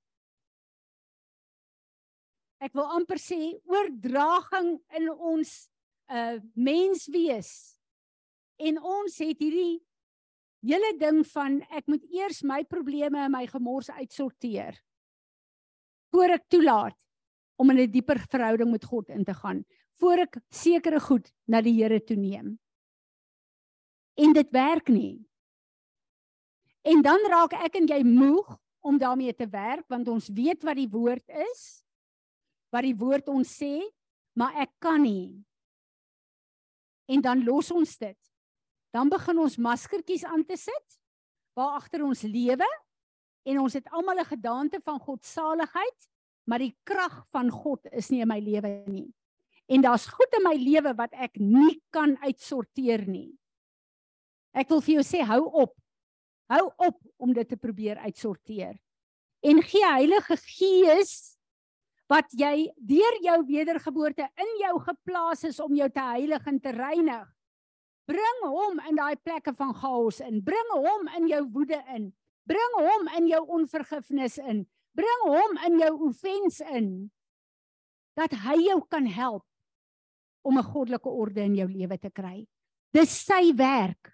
ek 2.63 2.77
wil 2.79 2.87
amper 2.95 3.19
sê 3.19 3.39
oordraging 3.67 4.77
in 4.95 5.09
ons 5.11 5.72
uh 6.11 6.41
menswees. 6.55 7.79
En 8.57 8.79
ons 8.79 9.19
het 9.19 9.39
hierdie 9.39 9.83
hele 10.63 10.93
ding 10.99 11.23
van 11.27 11.61
ek 11.71 11.87
moet 11.91 12.05
eers 12.11 12.43
my 12.47 12.63
probleme 12.65 13.19
en 13.25 13.33
my 13.35 13.47
gemors 13.51 13.91
uitsorteer 13.91 14.79
voor 16.13 16.37
ek 16.37 16.45
toelaat 16.53 16.99
om 17.59 17.71
in 17.71 17.77
'n 17.77 17.87
die 17.87 17.95
dieper 17.99 18.19
verhouding 18.31 18.71
met 18.71 18.85
God 18.85 19.09
in 19.09 19.25
te 19.25 19.35
gaan 19.35 19.65
voor 20.01 20.25
ek 20.27 20.39
sekere 20.51 21.01
goed 21.01 21.31
na 21.47 21.61
die 21.63 21.75
Here 21.77 22.01
toe 22.01 22.17
neem. 22.17 22.59
En 24.19 24.33
dit 24.33 24.51
werk 24.51 24.89
nie. 24.89 25.23
En 26.83 27.03
dan 27.03 27.23
raak 27.31 27.53
ek 27.53 27.79
en 27.79 27.87
jy 27.87 28.03
moeg 28.03 28.59
om 28.83 28.99
daarmee 28.99 29.35
te 29.35 29.47
werk 29.47 29.87
want 29.89 30.09
ons 30.09 30.29
weet 30.35 30.63
wat 30.67 30.77
die 30.77 30.91
woord 30.91 31.29
is. 31.29 31.85
Wat 32.73 32.83
die 32.83 32.97
woord 32.97 33.29
ons 33.29 33.53
sê, 33.61 33.79
maar 34.35 34.57
ek 34.65 34.73
kan 34.83 35.03
nie. 35.05 35.45
En 37.13 37.21
dan 37.21 37.45
los 37.45 37.71
ons 37.71 37.97
dit. 38.01 38.19
Dan 38.93 39.11
begin 39.13 39.41
ons 39.45 39.59
maskertjies 39.61 40.25
aan 40.25 40.45
te 40.45 40.57
sit 40.57 40.99
waar 41.57 41.77
agter 41.81 42.05
ons 42.05 42.25
lewe 42.25 42.69
en 43.49 43.59
ons 43.61 43.75
het 43.77 43.89
almal 43.91 44.21
'n 44.21 44.33
gedaante 44.33 44.81
van 44.85 45.01
God 45.01 45.25
se 45.25 45.33
saligheid, 45.33 46.09
maar 46.45 46.59
die 46.59 46.77
krag 46.83 47.27
van 47.31 47.51
God 47.51 47.87
is 47.93 48.11
nie 48.11 48.21
in 48.21 48.29
my 48.29 48.41
lewe 48.41 48.85
nie. 48.87 49.15
En 49.67 49.81
daar's 49.81 50.07
goed 50.07 50.33
in 50.37 50.43
my 50.43 50.57
lewe 50.57 50.95
wat 50.95 51.13
ek 51.13 51.39
nie 51.39 51.83
kan 51.91 52.17
uitsorteer 52.23 53.07
nie. 53.07 53.39
Ek 54.53 54.69
wil 54.69 54.81
vir 54.81 54.95
jou 54.95 55.05
sê 55.05 55.23
hou 55.25 55.45
op. 55.45 55.77
Hou 56.51 56.73
op 56.77 57.01
om 57.17 57.33
dit 57.33 57.49
te 57.49 57.57
probeer 57.57 57.97
uitsorteer. 57.97 58.77
En 59.41 59.63
gee 59.63 59.87
Heilige 59.87 60.37
Gees 60.37 61.32
wat 62.11 62.33
jy 62.37 62.71
deur 62.77 63.19
jou 63.23 63.39
wedergeboorte 63.47 64.27
in 64.37 64.51
jou 64.61 64.75
geplaas 64.81 65.45
is 65.45 65.61
om 65.61 65.75
jou 65.75 65.89
te 65.91 66.01
heilig 66.01 66.47
en 66.47 66.61
te 66.61 66.73
reinig. 66.75 67.29
Bring 68.11 68.43
hom 68.45 68.81
in 68.89 68.99
daai 68.99 69.17
plekke 69.17 69.55
van 69.55 69.75
chaos 69.75 70.21
in. 70.21 70.43
Bring 70.43 70.75
hom 70.75 71.09
in 71.17 71.29
jou 71.31 71.43
woede 71.55 71.79
in. 71.95 72.11
Bring 72.49 72.79
hom 72.79 73.09
in 73.17 73.29
jou 73.31 73.43
onvergifnis 73.59 74.39
in. 74.43 74.65
Bring 74.99 75.27
hom 75.29 75.59
in 75.67 75.79
jou 75.81 75.93
offense 76.09 76.65
in. 76.75 77.11
Dat 78.19 78.35
hy 78.45 78.59
jou 78.67 78.81
kan 78.91 79.07
help 79.07 79.47
om 80.43 80.59
'n 80.59 80.71
goddelike 80.73 81.09
orde 81.09 81.41
in 81.41 81.55
jou 81.55 81.69
lewe 81.69 81.99
te 81.99 82.11
kry. 82.11 82.47
Dis 82.93 83.25
sy 83.25 83.55
werk. 83.55 84.13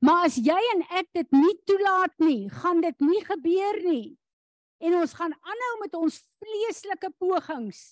Maar 0.00 0.26
as 0.26 0.36
jy 0.36 0.58
en 0.74 0.82
ek 0.98 1.08
dit 1.14 1.32
nie 1.32 1.56
toelaat 1.64 2.14
nie, 2.18 2.50
gaan 2.50 2.80
dit 2.80 3.00
nie 3.00 3.24
gebeur 3.24 3.82
nie. 3.82 4.18
En 4.82 4.96
ons 4.98 5.14
gaan 5.14 5.32
aanhou 5.32 5.74
met 5.80 5.94
ons 5.94 6.16
vleeslike 6.42 7.12
pogings 7.22 7.82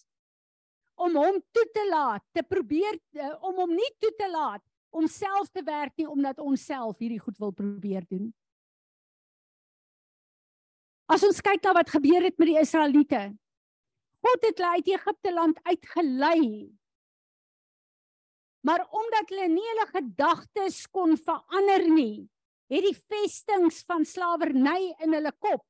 om 1.01 1.15
hom 1.17 1.39
toe 1.55 1.67
te 1.73 1.85
laat, 1.89 2.25
te 2.37 2.43
probeer 2.45 2.99
uh, 3.17 3.33
om 3.47 3.63
hom 3.63 3.71
nie 3.73 3.91
toe 4.03 4.11
te 4.19 4.27
laat 4.29 4.65
om 4.91 5.07
self 5.09 5.49
te 5.55 5.63
werk 5.65 5.95
nie 5.97 6.09
omdat 6.11 6.43
ons 6.43 6.65
self 6.67 6.99
hierdie 6.99 7.23
goed 7.23 7.39
wil 7.41 7.55
probeer 7.55 8.05
doen. 8.11 8.27
As 11.11 11.23
ons 11.27 11.41
kyk 11.43 11.63
na 11.65 11.75
wat 11.79 11.95
gebeur 11.95 12.27
het 12.27 12.37
met 12.39 12.51
die 12.51 12.59
Israeliete. 12.61 13.23
God 14.21 14.45
het 14.45 14.61
hulle 14.61 14.83
uit 14.83 14.93
Egipte 14.93 15.33
land 15.33 15.63
uitgelei 15.65 16.69
Maar 18.67 18.85
omdat 18.93 19.33
hulle 19.33 19.49
nie 19.49 19.65
hulle 19.71 19.87
gedagtes 19.95 20.83
kon 20.93 21.17
verander 21.17 21.87
nie, 21.89 22.29
het 22.71 22.85
die 22.85 22.99
vestings 22.99 23.81
van 23.89 24.05
slawerny 24.05 24.93
in 25.01 25.17
hulle 25.17 25.33
kop 25.41 25.65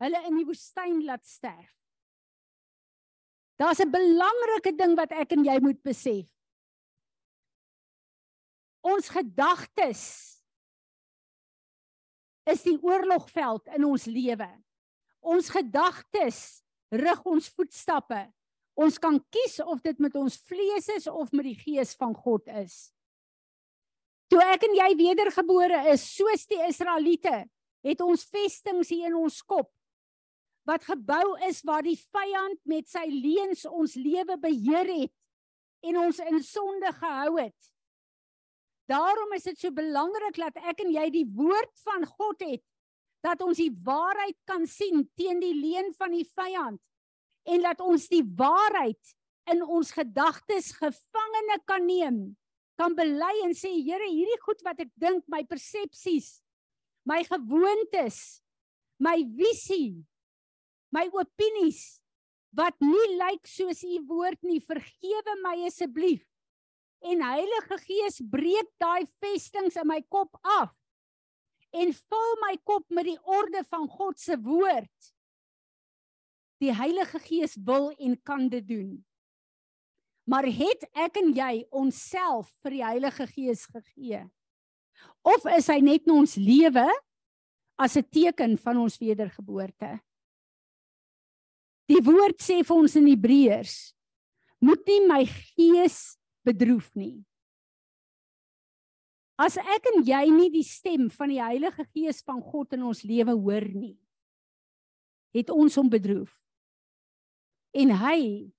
hulle 0.00 0.22
in 0.28 0.40
die 0.40 0.46
woestyn 0.48 1.04
laat 1.06 1.26
sterf. 1.28 1.76
Daar's 3.60 3.80
'n 3.80 3.92
belangrike 3.92 4.72
ding 4.76 4.96
wat 4.96 5.12
ek 5.12 5.32
en 5.32 5.44
jy 5.44 5.58
moet 5.60 5.82
besef. 5.82 6.26
Ons 8.80 9.08
gedagtes 9.08 10.02
is 12.46 12.62
die 12.62 12.78
oorlogveld 12.80 13.68
in 13.76 13.84
ons 13.84 14.06
lewe. 14.06 14.48
Ons 15.20 15.50
gedagtes 15.50 16.64
rig 16.90 17.26
ons 17.26 17.48
voetstappe 17.48 18.32
Ons 18.80 18.96
kan 19.02 19.18
kies 19.32 19.58
of 19.60 19.82
dit 19.84 19.98
met 20.00 20.14
ons 20.16 20.38
vlees 20.48 20.88
is 20.94 21.08
of 21.10 21.32
met 21.36 21.50
die 21.50 21.58
gees 21.58 21.92
van 22.00 22.14
God 22.16 22.46
is. 22.62 22.88
Toe 24.30 24.40
ek 24.54 24.64
en 24.68 24.76
jy 24.78 24.88
wedergebore 25.00 25.82
is, 25.90 26.04
soos 26.14 26.46
die 26.48 26.60
Israeliete, 26.68 27.42
het 27.84 28.04
ons 28.04 28.24
vestings 28.30 28.92
hier 28.92 29.10
in 29.10 29.18
ons 29.18 29.40
kop 29.42 29.68
wat 30.70 30.86
gebou 30.86 31.34
is 31.48 31.64
waar 31.66 31.82
die 31.82 31.98
vyand 31.98 32.60
met 32.68 32.86
sy 32.90 33.08
leuns 33.10 33.64
ons 33.66 33.96
lewe 33.98 34.36
beheer 34.38 34.86
het 34.86 35.14
en 35.90 35.98
ons 35.98 36.20
in 36.22 36.42
sonde 36.44 36.92
gehou 36.94 37.40
het. 37.40 37.70
Daarom 38.90 39.32
is 39.34 39.46
dit 39.48 39.58
so 39.58 39.74
belangrik 39.74 40.38
dat 40.38 40.58
ek 40.70 40.82
en 40.84 40.92
jy 40.94 41.06
die 41.14 41.26
woord 41.26 41.72
van 41.86 42.06
God 42.06 42.44
het 42.46 42.62
dat 43.24 43.42
ons 43.44 43.58
die 43.60 43.72
waarheid 43.84 44.36
kan 44.48 44.66
sien 44.68 45.04
teen 45.18 45.42
die 45.42 45.54
leuen 45.56 45.90
van 45.98 46.14
die 46.14 46.26
vyand 46.26 46.80
en 47.50 47.64
laat 47.64 47.80
ons 47.84 48.06
die 48.12 48.24
waarheid 48.24 49.14
in 49.50 49.64
ons 49.64 49.90
gedagtes 49.96 50.70
gevangene 50.78 51.58
kan 51.68 51.86
neem 51.86 52.20
kan 52.80 52.94
bely 52.96 53.32
en 53.44 53.52
sê 53.56 53.72
Here 53.74 54.06
hierdie 54.08 54.40
goed 54.44 54.62
wat 54.64 54.80
ek 54.86 54.92
dink 55.00 55.26
my 55.28 55.42
persepsies 55.48 56.38
my 57.08 57.20
gewoontes 57.26 58.40
my 59.00 59.18
visie 59.36 60.00
my 60.94 61.06
opinies 61.12 62.00
wat 62.56 62.74
nie 62.82 63.06
lyk 63.18 63.46
soos 63.46 63.84
u 63.86 64.00
woord 64.10 64.40
nie 64.42 64.60
vergewe 64.60 65.36
my 65.44 65.56
asseblief 65.68 66.26
en 67.00 67.22
Heilige 67.24 67.78
Gees 67.86 68.20
breek 68.32 68.68
daai 68.82 69.06
vestings 69.22 69.78
in 69.80 69.88
my 69.88 70.02
kop 70.08 70.36
af 70.58 70.74
en 71.70 71.94
vul 71.94 72.36
my 72.42 72.56
kop 72.66 72.84
met 72.90 73.06
die 73.06 73.18
orde 73.24 73.62
van 73.70 73.86
God 73.88 74.18
se 74.18 74.36
woord 74.36 75.12
Die 76.60 76.74
Heilige 76.76 77.18
Gees 77.24 77.56
wil 77.64 77.88
en 77.96 78.22
kan 78.22 78.48
dit 78.48 78.66
doen. 78.68 78.88
Maar 80.28 80.44
het 80.44 80.84
ek 80.92 81.16
en 81.16 81.32
jy 81.32 81.64
onsself 81.72 82.50
vir 82.60 82.76
die 82.76 82.82
Heilige 82.84 83.26
Gees 83.30 83.64
gegee? 83.64 84.26
Of 85.24 85.46
is 85.56 85.70
hy 85.72 85.78
net 85.80 86.04
in 86.04 86.18
ons 86.20 86.36
lewe 86.36 86.84
as 87.80 87.96
'n 87.96 88.04
teken 88.04 88.58
van 88.60 88.76
ons 88.76 88.98
wedergeboorte? 89.00 90.00
Die 91.90 92.02
woord 92.06 92.38
sê 92.38 92.60
vir 92.62 92.76
ons 92.76 92.94
in 93.00 93.08
Hebreërs: 93.10 93.74
Moet 94.62 94.84
nie 94.86 95.00
my 95.08 95.24
gees 95.26 95.98
bedroef 96.46 96.90
nie. 96.94 97.24
As 99.40 99.56
ek 99.56 99.88
en 99.94 100.04
jy 100.04 100.24
nie 100.30 100.50
die 100.52 100.66
stem 100.66 101.08
van 101.10 101.32
die 101.32 101.40
Heilige 101.40 101.86
Gees 101.88 102.20
van 102.22 102.42
God 102.44 102.76
in 102.76 102.84
ons 102.84 103.00
lewe 103.08 103.32
hoor 103.32 103.64
nie, 103.72 103.96
het 105.34 105.50
ons 105.50 105.78
hom 105.80 105.88
bedroef 105.90 106.34
en 107.70 107.92
hy 107.94 108.50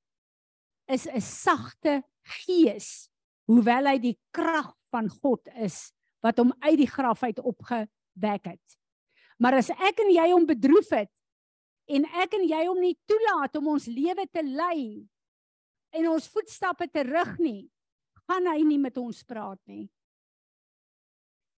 is 0.87 1.07
'n 1.07 1.21
sagte 1.21 2.03
gees 2.23 3.09
hoewel 3.47 3.87
hy 3.87 3.97
die 3.99 4.17
krag 4.31 4.71
van 4.91 5.09
God 5.09 5.47
is 5.55 5.91
wat 6.23 6.37
hom 6.37 6.53
uit 6.61 6.77
die 6.77 6.87
graf 6.87 7.23
uit 7.23 7.39
opgewek 7.39 8.45
het. 8.45 8.67
Maar 9.39 9.59
as 9.59 9.69
ek 9.69 9.99
en 9.99 10.11
jy 10.11 10.31
hom 10.31 10.45
bedroef 10.45 10.89
het 10.91 11.09
en 11.91 12.05
ek 12.23 12.35
en 12.37 12.45
jy 12.47 12.61
hom 12.67 12.79
nie 12.79 12.95
toelaat 13.09 13.57
om 13.59 13.73
ons 13.73 13.87
lewe 13.91 14.25
te 14.31 14.43
lei 14.45 15.03
en 15.97 16.07
ons 16.13 16.27
voetstappe 16.31 16.87
te 16.87 17.03
rig 17.03 17.33
nie, 17.43 17.63
gaan 18.29 18.47
hy 18.47 18.61
nie 18.63 18.79
met 18.79 18.95
ons 19.01 19.23
praat 19.27 19.59
nie. 19.67 19.89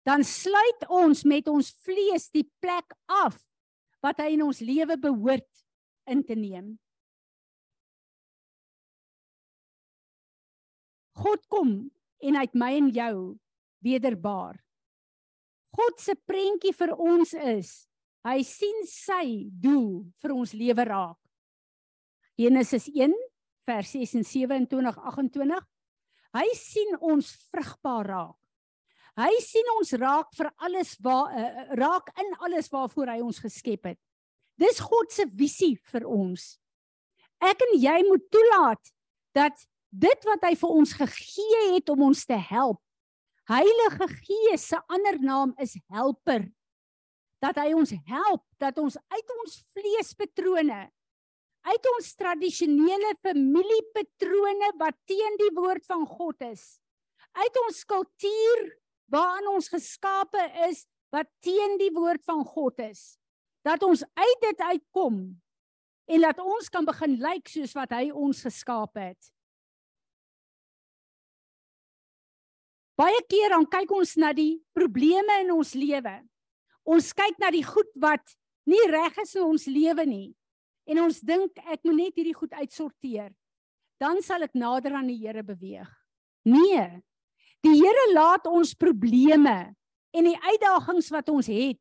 Dan 0.08 0.24
sluit 0.26 0.88
ons 0.90 1.26
met 1.30 1.48
ons 1.52 1.68
vlees 1.86 2.30
die 2.34 2.48
plek 2.64 2.96
af 3.12 3.38
wat 4.02 4.24
hy 4.24 4.32
in 4.38 4.46
ons 4.48 4.64
lewe 4.66 4.98
behoort 4.98 5.66
in 6.10 6.24
te 6.26 6.38
neem. 6.38 6.74
God 11.22 11.44
kom 11.52 11.76
en 12.24 12.38
hy 12.38 12.48
het 12.48 12.58
my 12.58 12.72
en 12.80 12.90
jou 12.96 13.16
wederbaar. 13.86 14.58
God 15.76 16.02
se 16.02 16.16
prentjie 16.28 16.74
vir 16.76 16.96
ons 16.98 17.36
is 17.36 17.91
hy 18.28 18.42
sien 18.46 18.86
sy 18.90 19.50
doel 19.50 20.04
vir 20.22 20.34
ons 20.36 20.54
lewe 20.54 20.86
raak. 20.88 21.20
Genesis 22.40 22.88
1 22.94 23.14
vers 23.68 23.92
26 23.94 24.98
28 24.98 25.62
Hy 26.32 26.48
sien 26.56 26.96
ons 27.04 27.28
vrugbaar 27.52 28.08
raak. 28.08 28.38
Hy 29.20 29.32
sien 29.44 29.68
ons 29.76 29.90
raak 30.00 30.30
vir 30.38 30.48
alles 30.64 30.94
waar 31.04 31.34
uh, 31.36 31.64
raak 31.76 32.08
in 32.24 32.30
alles 32.40 32.72
waarvoor 32.72 33.12
hy 33.12 33.20
ons 33.20 33.42
geskep 33.44 33.90
het. 33.92 34.00
Dis 34.56 34.80
God 34.80 35.12
se 35.12 35.26
visie 35.28 35.76
vir 35.92 36.06
ons. 36.08 36.56
Ek 37.44 37.60
en 37.66 37.76
jy 37.82 37.98
moet 38.08 38.24
toelaat 38.32 38.94
dat 39.36 39.66
dit 39.92 40.28
wat 40.30 40.48
hy 40.48 40.54
vir 40.56 40.78
ons 40.80 40.96
gegee 40.96 41.62
het 41.74 41.92
om 41.92 42.08
ons 42.08 42.24
te 42.28 42.38
help. 42.38 42.80
Heilige 43.52 44.08
Gees 44.22 44.70
se 44.72 44.80
ander 44.88 45.20
naam 45.20 45.52
is 45.60 45.76
helper. 45.92 46.46
Dat 47.42 47.58
hy 47.58 47.72
ons 47.74 47.94
help 48.06 48.44
dat 48.62 48.78
ons 48.78 48.98
uit 48.98 49.38
ons 49.42 49.62
vleespatrone 49.74 50.82
uit 51.62 51.90
ons 51.94 52.14
tradisionele 52.18 53.14
familiepatrone 53.22 54.72
wat 54.82 54.98
teen 55.10 55.38
die 55.42 55.52
woord 55.58 55.86
van 55.90 56.06
God 56.10 56.48
is. 56.50 56.80
Uit 57.38 57.60
ons 57.66 57.84
kultuur 57.88 58.64
waarin 59.12 59.52
ons 59.54 59.70
geskape 59.72 60.42
is 60.70 60.86
wat 61.14 61.30
teen 61.44 61.78
die 61.80 61.92
woord 61.94 62.24
van 62.26 62.44
God 62.48 62.80
is. 62.88 63.20
Dat 63.62 63.84
ons 63.86 64.04
uit 64.04 64.42
dit 64.48 64.64
uitkom 64.72 65.20
en 66.12 66.26
dat 66.26 66.42
ons 66.42 66.72
kan 66.74 66.88
begin 66.88 67.20
lyk 67.22 67.52
soos 67.52 67.76
wat 67.78 67.94
hy 67.94 68.10
ons 68.10 68.42
geskape 68.48 69.12
het. 69.12 69.32
Baie 72.98 73.22
keer 73.30 73.54
dan 73.54 73.66
kyk 73.70 73.94
ons 73.96 74.18
na 74.20 74.34
die 74.36 74.60
probleme 74.76 75.40
in 75.46 75.54
ons 75.54 75.74
lewe. 75.78 76.20
Ons 76.88 77.12
kyk 77.14 77.38
na 77.42 77.52
die 77.54 77.66
goed 77.66 77.90
wat 78.02 78.34
nie 78.70 78.82
reg 78.90 79.18
is 79.22 79.36
in 79.38 79.46
ons 79.46 79.68
lewe 79.70 80.06
nie. 80.08 80.30
En 80.90 81.04
ons 81.06 81.20
dink 81.22 81.58
ek 81.68 81.84
moet 81.86 81.98
net 81.98 82.18
hierdie 82.18 82.38
goed 82.38 82.54
uitsorteer. 82.58 83.30
Dan 84.02 84.22
sal 84.26 84.48
ek 84.48 84.58
nader 84.58 84.96
aan 84.98 85.12
die 85.12 85.20
Here 85.22 85.44
beweeg. 85.46 85.90
Nee. 86.50 86.86
Die 87.62 87.78
Here 87.78 88.08
laat 88.16 88.48
ons 88.50 88.74
probleme 88.74 89.74
en 90.12 90.28
die 90.28 90.38
uitdagings 90.42 91.12
wat 91.14 91.30
ons 91.32 91.48
het 91.52 91.78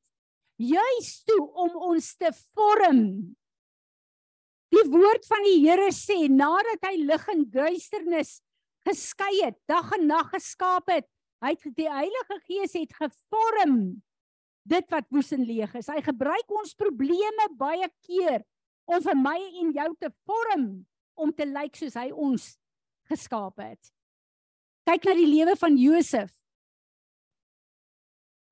juis 0.60 1.10
toe 1.24 1.40
om 1.56 1.76
ons 1.88 2.10
te 2.20 2.28
vorm. 2.52 3.00
Die 4.70 4.84
woord 4.92 5.24
van 5.26 5.46
die 5.48 5.56
Here 5.64 5.88
sê 5.96 6.28
nadat 6.28 6.84
hy 6.90 6.98
lig 7.00 7.24
en 7.32 7.46
duisternis 7.48 8.36
geskei 8.86 9.32
het, 9.40 9.56
dag 9.68 9.88
en 9.96 10.06
nag 10.08 10.28
geskaap 10.34 10.92
het, 10.92 11.08
hy 11.40 11.54
het 11.56 11.74
die 11.76 11.88
Heilige 11.88 12.38
Gees 12.44 12.76
het 12.76 12.92
gevorm 12.96 14.02
dit 14.68 14.90
wat 14.92 15.06
woes 15.10 15.32
en 15.32 15.44
leeg 15.44 15.74
is. 15.78 15.88
Hy 15.88 16.00
gebruik 16.04 16.50
ons 16.52 16.76
probleme 16.78 17.48
baie 17.58 17.88
keer 18.06 18.42
om 18.90 19.00
vir 19.02 19.16
my 19.18 19.38
en 19.62 19.72
jou 19.76 19.88
te 20.00 20.10
vorm 20.26 20.66
om 21.20 21.32
te 21.32 21.46
lyk 21.48 21.76
soos 21.76 21.96
hy 21.98 22.10
ons 22.10 22.56
geskaap 23.10 23.60
het. 23.62 23.92
Kyk 24.88 25.06
na 25.06 25.14
die 25.18 25.28
lewe 25.28 25.56
van 25.60 25.76
Josef. 25.78 26.32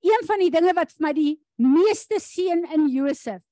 Een 0.04 0.26
van 0.28 0.42
die 0.42 0.52
dinge 0.54 0.74
wat 0.76 0.92
vir 0.94 1.06
my 1.08 1.12
die 1.16 1.34
meeste 1.58 2.20
seën 2.22 2.64
in 2.74 2.86
Josef. 2.92 3.42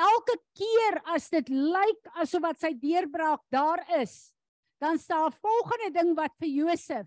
Elke 0.00 0.38
keer 0.56 1.00
as 1.12 1.28
dit 1.32 1.50
lyk 1.52 2.08
asof 2.22 2.44
wat 2.46 2.60
sy 2.62 2.72
deurbraak 2.80 3.42
daar 3.52 3.82
is, 4.00 4.32
dan 4.80 4.98
staan 4.98 5.28
'n 5.28 5.36
volgende 5.44 5.90
ding 5.92 6.14
wat 6.16 6.32
vir 6.40 6.48
Josef 6.48 7.06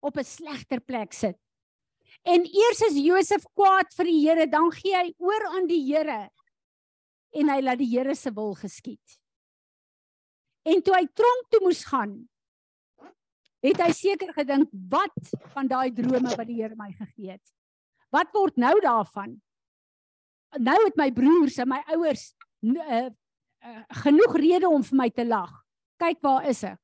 op 0.00 0.16
'n 0.16 0.24
slegter 0.24 0.80
plek 0.80 1.12
sit. 1.12 1.36
En 2.26 2.44
eers 2.44 2.80
is 2.88 2.98
Josef 3.00 3.44
kwaad 3.56 3.92
vir 3.96 4.08
die 4.10 4.18
Here, 4.24 4.46
dan 4.50 4.70
gee 4.74 4.96
hy 4.96 5.12
oor 5.22 5.46
aan 5.54 5.68
die 5.70 5.82
Here 5.86 6.26
en 7.38 7.50
hy 7.52 7.60
laat 7.60 7.80
die 7.80 7.90
Here 7.90 8.14
se 8.16 8.32
wil 8.34 8.54
geskied. 8.58 9.18
En 10.68 10.82
toe 10.84 10.94
hy 10.96 11.04
tronk 11.16 11.50
toe 11.52 11.60
moes 11.64 11.84
gaan, 11.88 12.16
het 13.64 13.80
hy 13.82 13.90
seker 13.96 14.32
gedink 14.36 14.70
wat 14.90 15.32
van 15.54 15.68
daai 15.70 15.90
drome 15.94 16.34
wat 16.34 16.48
die 16.48 16.60
Here 16.60 16.76
my 16.78 16.90
gegee 16.96 17.36
het. 17.36 17.54
Wat 18.14 18.32
word 18.32 18.56
nou 18.60 18.74
daarvan? 18.80 19.36
Nou 20.64 20.76
het 20.86 20.96
my 20.96 21.10
broers 21.12 21.58
en 21.60 21.68
my 21.68 21.80
ouers 21.92 22.30
uh, 22.64 23.08
uh, 23.08 23.82
genoeg 24.04 24.36
rede 24.40 24.68
om 24.70 24.84
vir 24.86 25.00
my 25.02 25.08
te 25.12 25.26
lag. 25.26 25.52
Kyk 26.00 26.22
waar 26.24 26.46
is 26.48 26.62
ek? 26.64 26.80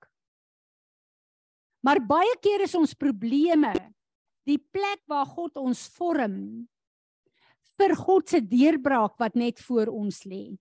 Maar 1.84 2.00
baie 2.04 2.36
keer 2.44 2.64
is 2.64 2.74
ons 2.76 2.96
probleme 2.96 3.72
die 4.48 4.58
plek 4.58 5.00
waar 5.10 5.26
God 5.26 5.56
ons 5.60 5.86
vorm 5.96 6.36
vir 7.78 7.94
God 7.98 8.30
se 8.30 8.40
deurbraak 8.44 9.16
wat 9.18 9.34
net 9.34 9.58
voor 9.66 9.90
ons 9.90 10.22
lê. 10.28 10.54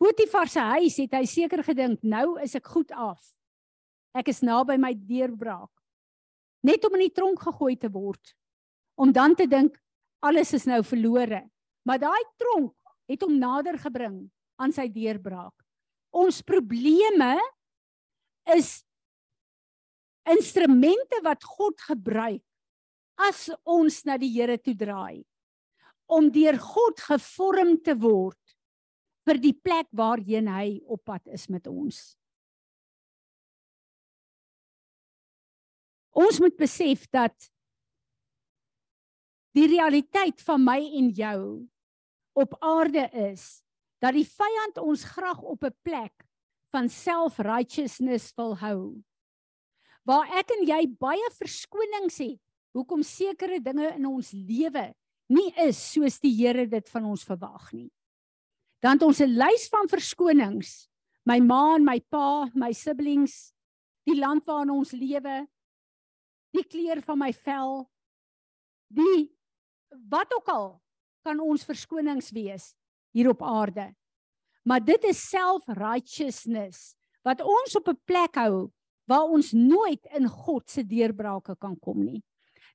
Potifar 0.00 0.48
se 0.48 0.62
huis 0.78 0.96
het 1.02 1.18
hy 1.18 1.26
seker 1.28 1.62
gedink 1.66 2.00
nou 2.06 2.38
is 2.40 2.54
ek 2.56 2.70
goed 2.72 2.92
af. 2.96 3.20
Ek 4.16 4.30
is 4.32 4.40
naby 4.42 4.78
my 4.80 4.94
deurbraak. 4.96 5.70
Net 6.64 6.84
om 6.88 6.96
in 6.96 7.06
die 7.06 7.14
tronk 7.14 7.42
gegooi 7.44 7.76
te 7.80 7.90
word 7.92 8.34
om 9.00 9.12
dan 9.16 9.32
te 9.32 9.46
dink 9.48 9.78
alles 10.20 10.52
is 10.56 10.66
nou 10.68 10.82
verlore. 10.84 11.46
Maar 11.88 12.00
daai 12.02 12.24
tronk 12.40 12.76
het 13.08 13.22
hom 13.24 13.38
nader 13.40 13.78
gebring 13.80 14.26
aan 14.60 14.72
sy 14.76 14.86
deurbraak. 14.92 15.54
Ons 16.12 16.42
probleme 16.44 17.36
is 18.52 18.80
instrumente 20.28 21.20
wat 21.24 21.44
God 21.44 21.80
gebruik 21.86 22.44
as 23.28 23.48
ons 23.64 24.04
na 24.08 24.16
die 24.20 24.30
Here 24.32 24.56
toe 24.58 24.74
draai 24.74 25.24
om 26.10 26.30
deur 26.32 26.58
God 26.58 27.00
gevorm 27.06 27.76
te 27.84 27.94
word 27.94 28.38
vir 29.28 29.38
die 29.38 29.54
plek 29.54 29.86
waarheen 29.94 30.48
hy 30.50 30.80
op 30.90 31.04
pad 31.06 31.28
is 31.30 31.46
met 31.52 31.68
ons. 31.70 32.00
Ons 36.10 36.40
moet 36.42 36.56
besef 36.58 37.06
dat 37.14 37.34
die 39.54 39.68
realiteit 39.70 40.42
van 40.42 40.62
my 40.62 40.78
en 40.98 41.10
jou 41.14 41.42
op 42.38 42.56
aarde 42.64 43.06
is 43.32 43.60
dat 44.02 44.16
die 44.16 44.26
vyand 44.26 44.80
ons 44.82 45.04
graag 45.04 45.40
op 45.42 45.64
'n 45.64 45.76
plek 45.84 46.26
van 46.72 46.88
self-righteousness 46.88 48.32
wil 48.36 48.56
hou. 48.56 49.02
Waar 50.04 50.26
ek 50.38 50.50
en 50.50 50.66
jy 50.66 50.86
baie 50.98 51.30
verskonings 51.38 52.18
het 52.18 52.49
hoekom 52.76 53.02
sekere 53.02 53.60
dinge 53.60 53.94
in 53.96 54.06
ons 54.06 54.32
lewe 54.32 54.90
nie 55.30 55.50
is 55.62 55.78
soos 55.92 56.18
die 56.22 56.32
Here 56.34 56.66
dit 56.66 56.88
van 56.90 57.06
ons 57.12 57.24
verwag 57.26 57.70
nie. 57.72 57.90
Dan 58.82 58.98
het 58.98 59.06
ons 59.06 59.20
'n 59.20 59.30
lys 59.30 59.68
van 59.68 59.88
verskonings. 59.88 60.88
My 61.24 61.38
ma 61.38 61.76
en 61.76 61.84
my 61.84 62.00
pa, 62.00 62.50
my 62.54 62.72
siblings, 62.72 63.52
die 64.06 64.18
land 64.18 64.44
waarin 64.46 64.70
ons 64.70 64.92
lewe, 64.92 65.46
die 66.52 66.64
kleur 66.64 67.02
van 67.02 67.18
my 67.18 67.32
vel, 67.32 67.90
die 68.88 69.30
wat 70.08 70.32
ook 70.32 70.48
al 70.48 70.82
kan 71.22 71.40
ons 71.40 71.64
verskonings 71.64 72.30
wees 72.30 72.74
hier 73.12 73.28
op 73.28 73.42
aarde. 73.42 73.94
Maar 74.64 74.80
dit 74.80 75.04
is 75.04 75.28
self-righteousness 75.30 76.96
wat 77.22 77.40
ons 77.40 77.76
op 77.76 77.88
'n 77.88 78.00
plek 78.04 78.34
hou 78.34 78.72
waar 79.06 79.28
ons 79.28 79.52
nooit 79.52 80.06
in 80.16 80.28
God 80.28 80.70
se 80.70 80.82
deurbrake 80.82 81.56
kan 81.58 81.78
kom 81.78 82.04
nie. 82.04 82.22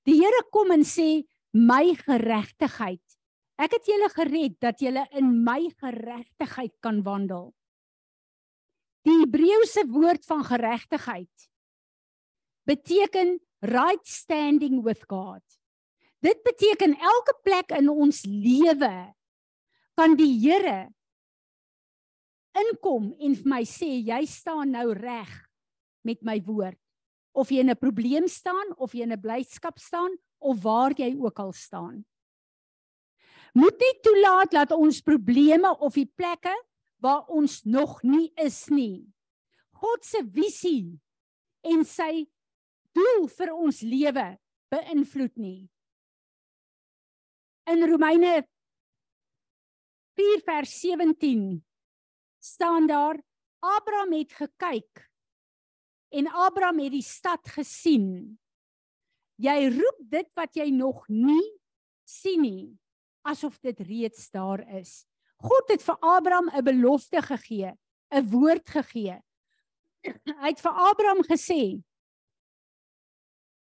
Die 0.06 0.18
Here 0.20 0.43
kom 0.53 0.72
en 0.76 0.86
sê 0.86 1.26
my 1.56 1.95
geregtigheid. 1.97 3.01
Ek 3.56 3.78
het 3.78 3.88
julle 3.88 4.10
gered 4.12 4.58
dat 4.62 4.82
julle 4.84 5.06
in 5.16 5.32
my 5.45 5.62
geregtigheid 5.80 6.74
kan 6.84 6.99
wandel. 7.06 7.53
Die 9.06 9.16
Hebreëse 9.22 9.86
woord 9.93 10.26
van 10.28 10.43
geregtigheid 10.45 11.49
beteken 12.66 13.38
right 13.62 14.06
standing 14.10 14.82
with 14.84 15.06
God. 15.10 15.43
Dit 16.26 16.41
beteken 16.43 16.97
elke 16.97 17.36
plek 17.45 17.72
in 17.78 17.89
ons 17.89 18.24
lewe 18.26 18.93
kan 19.95 20.18
die 20.18 20.34
Here 20.41 20.89
inkom 22.56 23.12
en 23.20 23.36
vir 23.36 23.51
my 23.51 23.62
sê 23.68 23.89
jy 24.08 24.22
staan 24.30 24.74
nou 24.76 24.89
reg 24.95 25.32
met 26.08 26.22
my 26.24 26.39
woord. 26.47 26.84
Of 27.36 27.51
jy 27.51 27.59
in 27.59 27.69
'n 27.69 27.77
probleem 27.77 28.27
staan 28.27 28.75
of 28.77 28.93
jy 28.93 29.03
in 29.03 29.11
'n 29.11 29.21
blydskap 29.21 29.79
staan 29.79 30.17
of 30.39 30.63
waar 30.63 30.93
jy 30.95 31.15
ook 31.19 31.39
al 31.39 31.51
staan. 31.51 32.05
Moet 33.53 33.79
nie 33.79 33.99
toelaat 34.03 34.51
dat 34.51 34.71
ons 34.71 35.01
probleme 35.01 35.77
of 35.79 35.93
die 35.93 36.11
plekke 36.15 36.53
waar 36.99 37.25
ons 37.27 37.63
nog 37.63 38.01
nie 38.03 38.31
is 38.36 38.67
nie. 38.67 39.07
God 39.71 40.03
se 40.05 40.23
visie 40.23 40.99
en 41.63 41.86
sy 41.86 42.25
doel 42.95 43.27
vir 43.27 43.53
ons 43.53 43.81
lewe 43.81 44.25
beïnvloed 44.71 45.38
nie. 45.38 45.69
In 47.71 47.83
Romeine 47.89 48.43
4 50.15 50.43
vers 50.45 50.75
17 50.81 51.63
staan 52.39 52.88
daar 52.88 53.19
Abraham 53.59 54.13
het 54.13 54.36
gekyk 54.38 55.07
en 56.16 56.32
Abraham 56.32 56.80
het 56.80 56.93
die 56.95 57.05
stad 57.05 57.43
gesien. 57.51 58.38
Jy 59.36 59.57
roep 59.76 59.99
dit 59.99 60.30
wat 60.38 60.55
jy 60.55 60.70
nog 60.72 61.03
nie 61.11 61.43
sien 62.07 62.41
nie 62.45 62.78
asof 63.26 63.57
dit 63.66 63.80
reeds 63.88 64.30
daar 64.32 64.61
is. 64.78 65.03
God 65.41 65.72
het 65.74 65.84
vir 65.84 65.97
Abraham 65.99 66.49
'n 66.49 66.63
belofte 66.63 67.22
gegee, 67.22 67.74
'n 68.11 68.30
woord 68.30 68.70
gegee. 68.70 69.20
Hy 70.41 70.49
het 70.53 70.61
vir 70.61 70.72
Abraham 70.72 71.24
gesê: 71.24 71.84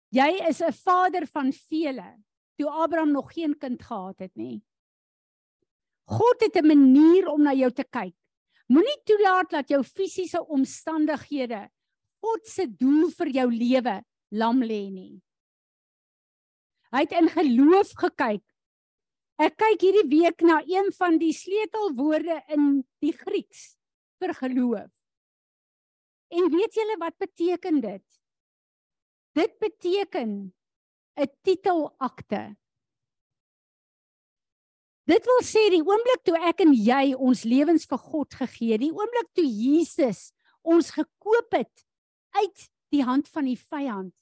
Jy 0.09 0.29
is 0.47 0.61
'n 0.61 0.71
vader 0.71 1.27
van 1.27 1.51
vele 1.51 2.23
toe 2.57 2.69
Abraham 2.69 3.11
nog 3.11 3.33
geen 3.33 3.57
kind 3.57 3.83
gehad 3.83 4.19
het 4.19 4.35
nie. 4.35 4.61
God 6.05 6.41
het 6.41 6.55
'n 6.55 6.67
manier 6.67 7.27
om 7.27 7.43
na 7.43 7.53
jou 7.53 7.71
te 7.71 7.83
kyk. 7.83 8.15
Moenie 8.67 9.01
toelaat 9.03 9.49
dat 9.49 9.69
jou 9.69 9.83
fisiese 9.83 10.47
omstandighede 10.47 11.69
God 12.23 12.45
se 12.49 12.65
doel 12.67 13.09
vir 13.17 13.33
jou 13.41 13.47
lewe 13.51 13.95
lam 14.31 14.61
lê 14.63 14.83
nie. 14.91 15.15
Hy 16.91 17.03
het 17.03 17.15
in 17.19 17.29
geloof 17.31 17.93
gekyk. 17.99 18.43
Ek 19.37 19.57
kyk 19.59 19.83
hierdie 19.85 20.07
week 20.09 20.41
na 20.41 20.61
een 20.65 20.89
van 20.97 21.19
die 21.21 21.33
sleutelwoorde 21.35 22.39
in 22.53 22.69
die 23.03 23.13
Grieks 23.13 23.75
vir 24.21 24.33
geloof. 24.33 24.89
En 26.33 26.49
weet 26.51 26.75
julle 26.75 26.95
wat 26.99 27.15
beteken 27.21 27.81
dit? 27.83 28.05
Dit 29.37 29.59
beteken 29.59 30.53
'n 31.17 31.29
titelakte. 31.43 32.57
Dit 35.07 35.23
wil 35.25 35.41
sê 35.43 35.69
die 35.71 35.85
oomblik 35.85 36.23
toe 36.23 36.35
ek 36.49 36.61
en 36.61 36.73
jy 36.73 37.15
ons 37.15 37.43
lewens 37.43 37.85
vir 37.85 37.97
God 37.97 38.33
gegee 38.33 38.71
het, 38.75 38.81
die 38.81 38.91
oomblik 38.91 39.29
toe 39.33 39.45
Jesus 39.47 40.33
ons 40.67 40.91
gekoop 40.91 41.53
het 41.55 41.86
uit 42.41 42.69
die 42.93 43.03
hand 43.03 43.27
van 43.27 43.47
die 43.49 43.59
vyand, 43.59 44.13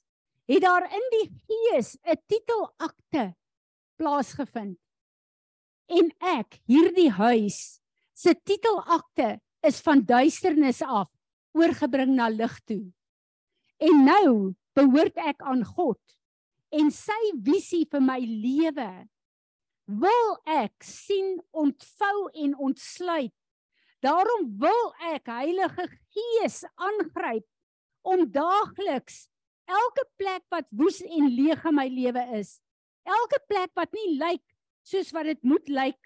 het 0.46 0.62
daar 0.62 0.86
in 0.86 1.06
die 1.14 1.28
gees 1.46 1.96
'n 2.02 2.18
titelakte 2.26 3.34
plaasgevind. 3.96 4.78
En 5.86 6.10
ek, 6.18 6.60
hierdie 6.66 7.10
huis, 7.10 7.80
se 8.14 8.34
titelakte 8.34 9.40
is 9.62 9.80
van 9.80 10.04
duisternis 10.04 10.82
af 10.82 11.08
oorgebring 11.56 12.14
na 12.16 12.28
lig 12.28 12.60
toe. 12.64 12.92
En 13.78 14.04
nou 14.04 14.54
behoort 14.76 15.16
ek 15.16 15.42
aan 15.42 15.64
God 15.64 16.00
en 16.76 16.90
sy 16.90 17.32
visie 17.44 17.86
vir 17.90 18.02
my 18.02 18.18
lewe 18.20 18.90
wil 19.86 20.30
ek 20.50 20.82
sien 20.82 21.36
ontvou 21.54 22.28
en 22.34 22.56
ontsluit. 22.68 23.34
Daarom 24.02 24.48
wil 24.60 24.90
ek 25.14 25.30
Heilige 25.30 25.86
Gees 26.14 26.64
aangryp 26.74 27.46
om 28.06 28.22
daagliks 28.30 29.26
elke 29.66 30.04
plek 30.20 30.44
wat 30.54 30.68
woes 30.70 31.00
en 31.02 31.26
leeg 31.34 31.64
in 31.66 31.74
my 31.74 31.86
lewe 31.90 32.22
is, 32.38 32.58
elke 33.06 33.40
plek 33.50 33.72
wat 33.78 33.92
nie 33.96 34.14
lyk 34.20 34.44
soos 34.86 35.10
wat 35.14 35.26
dit 35.26 35.42
moet 35.42 35.68
lyk 35.68 35.98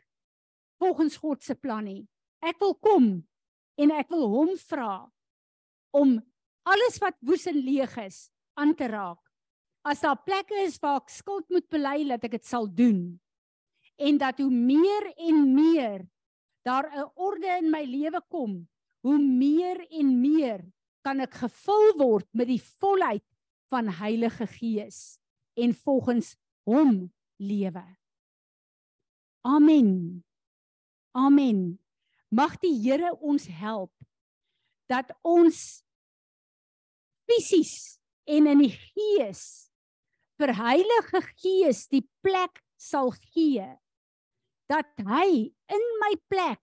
volgens 0.81 1.19
God 1.21 1.45
se 1.45 1.55
plan 1.55 1.85
nie. 1.85 2.07
Ek 2.41 2.57
wil 2.63 2.73
kom 2.81 3.09
en 3.81 3.93
ek 3.93 4.09
wil 4.13 4.27
hom 4.33 4.55
vra 4.71 4.95
om 5.97 6.17
alles 6.69 6.97
wat 7.03 7.19
woes 7.27 7.45
en 7.51 7.59
leeg 7.61 7.97
is 8.01 8.31
aan 8.61 8.73
te 8.77 8.89
raak. 8.89 9.21
As 9.85 10.03
daar 10.05 10.21
plekke 10.25 10.57
is 10.65 10.79
waar 10.81 11.01
ek 11.01 11.13
skuld 11.13 11.47
moet 11.53 11.67
bely, 11.73 12.05
dat 12.09 12.25
ek 12.29 12.37
dit 12.37 12.49
sal 12.49 12.69
doen. 12.69 13.17
En 14.01 14.19
dat 14.21 14.41
hoe 14.41 14.53
meer 14.53 15.09
en 15.17 15.39
meer 15.57 16.05
daar 16.65 16.89
'n 16.93 17.09
orde 17.17 17.49
in 17.61 17.71
my 17.71 17.85
lewe 17.85 18.21
kom, 18.29 18.69
hoe 19.05 19.19
meer 19.19 19.81
en 19.91 20.21
meer 20.21 20.61
kan 21.07 21.23
ek 21.25 21.39
gevul 21.43 21.95
word 22.01 22.29
met 22.37 22.51
die 22.51 22.61
volheid 22.81 23.25
van 23.71 23.89
Heilige 24.01 24.47
Gees 24.51 25.19
en 25.59 25.75
volgens 25.75 26.35
hom 26.69 27.09
lewe. 27.41 27.85
Amen. 29.47 30.25
Amen. 31.17 31.79
Mag 32.29 32.59
die 32.63 32.75
Here 32.83 33.15
ons 33.19 33.49
help 33.49 33.93
dat 34.91 35.11
ons 35.27 35.83
fisies 37.31 38.01
en 38.27 38.51
in 38.51 38.65
die 38.67 38.75
gees 38.75 39.45
vir 40.41 40.53
Heilige 40.59 41.23
Gees 41.43 41.87
die 41.91 42.05
plek 42.25 42.61
sal 42.81 43.13
gee 43.33 43.67
dat 44.71 44.87
hy 45.03 45.51
in 45.51 45.87
my 46.03 46.13
plek 46.31 46.63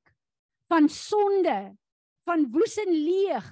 van 0.71 0.87
sonde, 0.91 1.75
van 2.27 2.45
woes 2.51 2.77
en 2.79 2.91
leeg, 2.91 3.45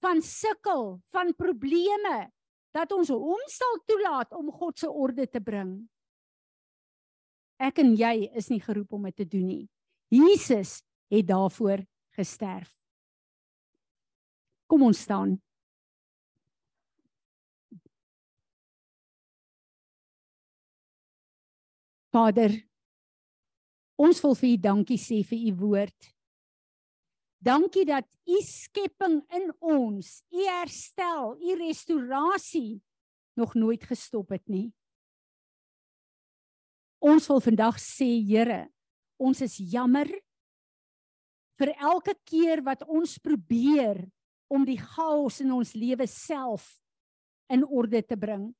van 0.00 0.22
sukkel, 0.24 0.98
van 1.12 1.34
probleme 1.36 2.30
dat 2.74 2.92
ons 2.94 3.10
hom 3.12 3.42
sal 3.50 3.80
toelaat 3.86 4.32
om 4.36 4.50
God 4.52 4.78
se 4.78 4.88
orde 4.88 5.26
te 5.26 5.40
bring. 5.42 5.74
Ek 7.60 7.82
en 7.82 7.92
jy 7.98 8.30
is 8.38 8.48
nie 8.48 8.60
geroep 8.62 8.94
om 8.96 9.08
dit 9.10 9.16
te 9.20 9.28
doen 9.28 9.46
nie. 9.46 9.64
Jesus 10.10 10.80
het 11.12 11.26
daarvoor 11.28 11.82
gesterf. 12.16 12.70
Kom 14.70 14.86
ons 14.86 15.02
staan. 15.02 15.36
Vader, 22.10 22.54
ons 24.00 24.22
wil 24.24 24.34
vir 24.38 24.48
U 24.50 24.56
dankie 24.64 24.98
sê 24.98 25.20
vir 25.26 25.44
U 25.50 25.52
woord. 25.60 26.10
Dankie 27.40 27.86
dat 27.88 28.04
U 28.28 28.38
skepping 28.44 29.22
in 29.32 29.48
ons, 29.64 30.20
U 30.28 30.44
herstel, 30.44 31.38
U 31.40 31.54
restaurasie 31.56 32.82
nog 33.40 33.54
nooit 33.56 33.84
gestop 33.88 34.34
het 34.36 34.44
nie. 34.48 34.68
Ons 37.00 37.30
wil 37.32 37.40
vandag 37.40 37.78
sê, 37.80 38.10
Here, 38.28 38.66
ons 39.16 39.40
is 39.40 39.56
jammer 39.72 40.10
vir 41.60 41.72
elke 41.80 42.12
keer 42.28 42.60
wat 42.64 42.84
ons 42.84 43.16
probeer 43.20 44.02
om 44.52 44.66
die 44.68 44.78
chaos 44.80 45.40
in 45.40 45.52
ons 45.56 45.72
lewe 45.76 46.06
self 46.08 46.74
in 47.52 47.64
orde 47.64 48.02
te 48.04 48.16
bring. 48.20 48.50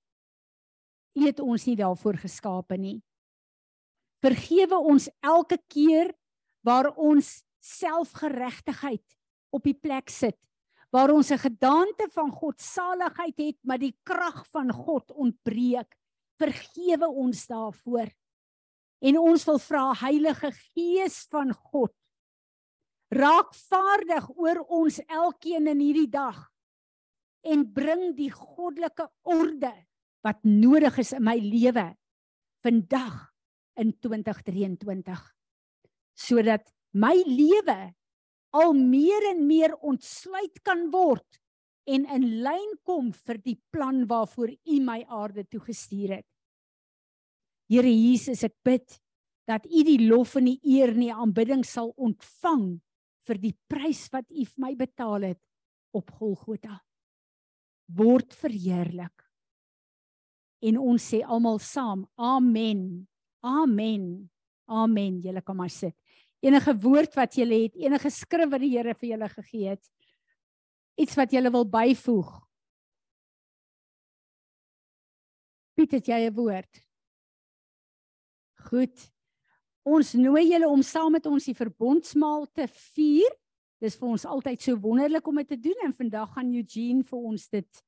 U 1.17 1.27
het 1.27 1.41
ons 1.45 1.67
nie 1.69 1.77
daarvoor 1.77 2.21
geskape 2.23 2.77
nie. 2.81 3.01
Vergewe 4.25 4.79
ons 4.93 5.09
elke 5.25 5.59
keer 5.69 6.13
waar 6.65 6.91
ons 6.97 7.41
selfgeregtigheid 7.61 9.17
op 9.51 9.65
die 9.65 9.75
plek 9.75 10.11
sit, 10.11 10.39
waar 10.91 11.11
ons 11.11 11.31
'n 11.31 11.39
gedaante 11.39 12.09
van 12.11 12.31
God 12.31 12.61
saligheid 12.61 13.39
het, 13.39 13.59
maar 13.63 13.79
die 13.79 13.97
krag 14.03 14.47
van 14.51 14.73
God 14.73 15.11
ontbreek. 15.13 15.97
Vergewe 16.39 17.09
ons 17.09 17.47
daarvoor. 17.47 18.11
En 19.01 19.19
ons 19.19 19.45
wil 19.45 19.59
vra 19.59 19.95
Heilige 19.95 20.53
Gees 20.53 21.27
van 21.31 21.53
God 21.53 21.93
raak 23.11 23.55
vaardig 23.67 24.29
oor 24.39 24.63
ons 24.71 25.01
elkeen 25.11 25.67
in 25.73 25.83
hierdie 25.83 26.11
dag 26.11 26.45
en 27.43 27.65
bring 27.75 28.13
die 28.15 28.31
goddelike 28.31 29.09
orde 29.27 29.73
wat 30.25 30.45
nodig 30.47 31.01
is 31.03 31.11
in 31.17 31.25
my 31.27 31.35
lewe 31.43 31.89
vandag 32.63 33.17
in 33.81 33.91
2023 33.99 35.25
sodat 36.15 36.71
my 36.93 37.15
lewe 37.27 37.79
al 38.57 38.75
meer 38.75 39.31
en 39.31 39.45
meer 39.47 39.77
ontsluit 39.87 40.63
kan 40.67 40.89
word 40.91 41.41
en 41.91 42.07
in 42.15 42.27
lyn 42.45 42.75
kom 42.87 43.11
vir 43.27 43.39
die 43.43 43.59
plan 43.73 44.05
waarvoor 44.11 44.53
U 44.53 44.81
my 44.85 45.01
aarde 45.09 45.45
toe 45.51 45.61
gestuur 45.65 46.17
het. 46.19 46.27
Here 47.71 47.91
Jesus, 47.91 48.43
ek 48.47 48.57
bid 48.67 48.99
dat 49.49 49.67
U 49.67 49.83
die 49.87 50.01
lof 50.07 50.37
en 50.39 50.51
die 50.51 50.61
eer 50.67 50.93
en 50.95 51.03
die 51.03 51.15
aanbidding 51.15 51.65
sal 51.67 51.93
ontvang 51.97 52.79
vir 53.27 53.41
die 53.43 53.55
prys 53.71 54.07
wat 54.15 54.27
U 54.31 54.45
vir 54.45 54.63
my 54.63 54.75
betaal 54.79 55.31
het 55.31 55.41
op 55.97 56.11
Golgotha. 56.19 56.79
Word 57.91 58.35
verheerlik. 58.39 59.27
En 60.63 60.77
ons 60.79 61.03
sê 61.03 61.23
almal 61.25 61.59
saam: 61.65 62.05
Amen. 62.21 63.09
Amen. 63.43 64.29
Amen. 64.71 65.19
Julle 65.25 65.43
kan 65.43 65.57
maar 65.57 65.73
sit. 65.73 65.97
Enige 66.41 66.75
woord 66.81 67.17
wat 67.19 67.37
jy 67.37 67.47
het, 67.49 67.75
enige 67.77 68.11
skrif 68.11 68.49
wat 68.51 68.63
die 68.63 68.73
Here 68.73 68.95
vir 68.95 69.11
julle 69.13 69.29
gegee 69.29 69.75
het. 69.75 69.91
Iets 71.01 71.17
wat 71.17 71.33
jy 71.33 71.43
wil 71.51 71.67
byvoeg. 71.69 72.31
Piet, 75.77 75.93
het 75.93 76.07
jy 76.09 76.29
'n 76.29 76.35
woord? 76.35 76.81
Goed. 78.69 79.13
Ons 79.83 80.13
nooi 80.13 80.51
julle 80.51 80.69
om 80.69 80.83
saam 80.83 81.13
met 81.13 81.27
ons 81.27 81.45
die 81.45 81.55
verbondsmaal 81.55 82.47
te 82.53 82.67
vier. 82.69 83.31
Dis 83.81 83.97
vir 83.97 84.09
ons 84.09 84.25
altyd 84.25 84.61
so 84.61 84.77
wonderlik 84.77 85.27
om 85.27 85.37
dit 85.37 85.49
te 85.49 85.57
doen 85.57 85.87
en 85.87 85.93
vandag 85.93 86.33
gaan 86.35 86.53
Eugene 86.53 87.05
vir 87.05 87.19
ons 87.19 87.49
dit 87.49 87.85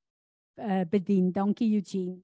uh 0.57 0.84
bedien. 0.84 1.32
Dankie 1.32 1.74
Eugene. 1.76 2.22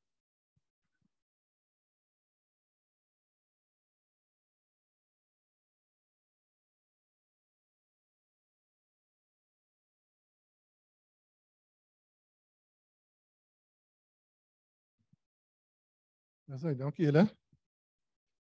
Dis 16.48 16.62
hy, 16.64 16.72
dankie 16.78 17.04
julle. 17.04 17.26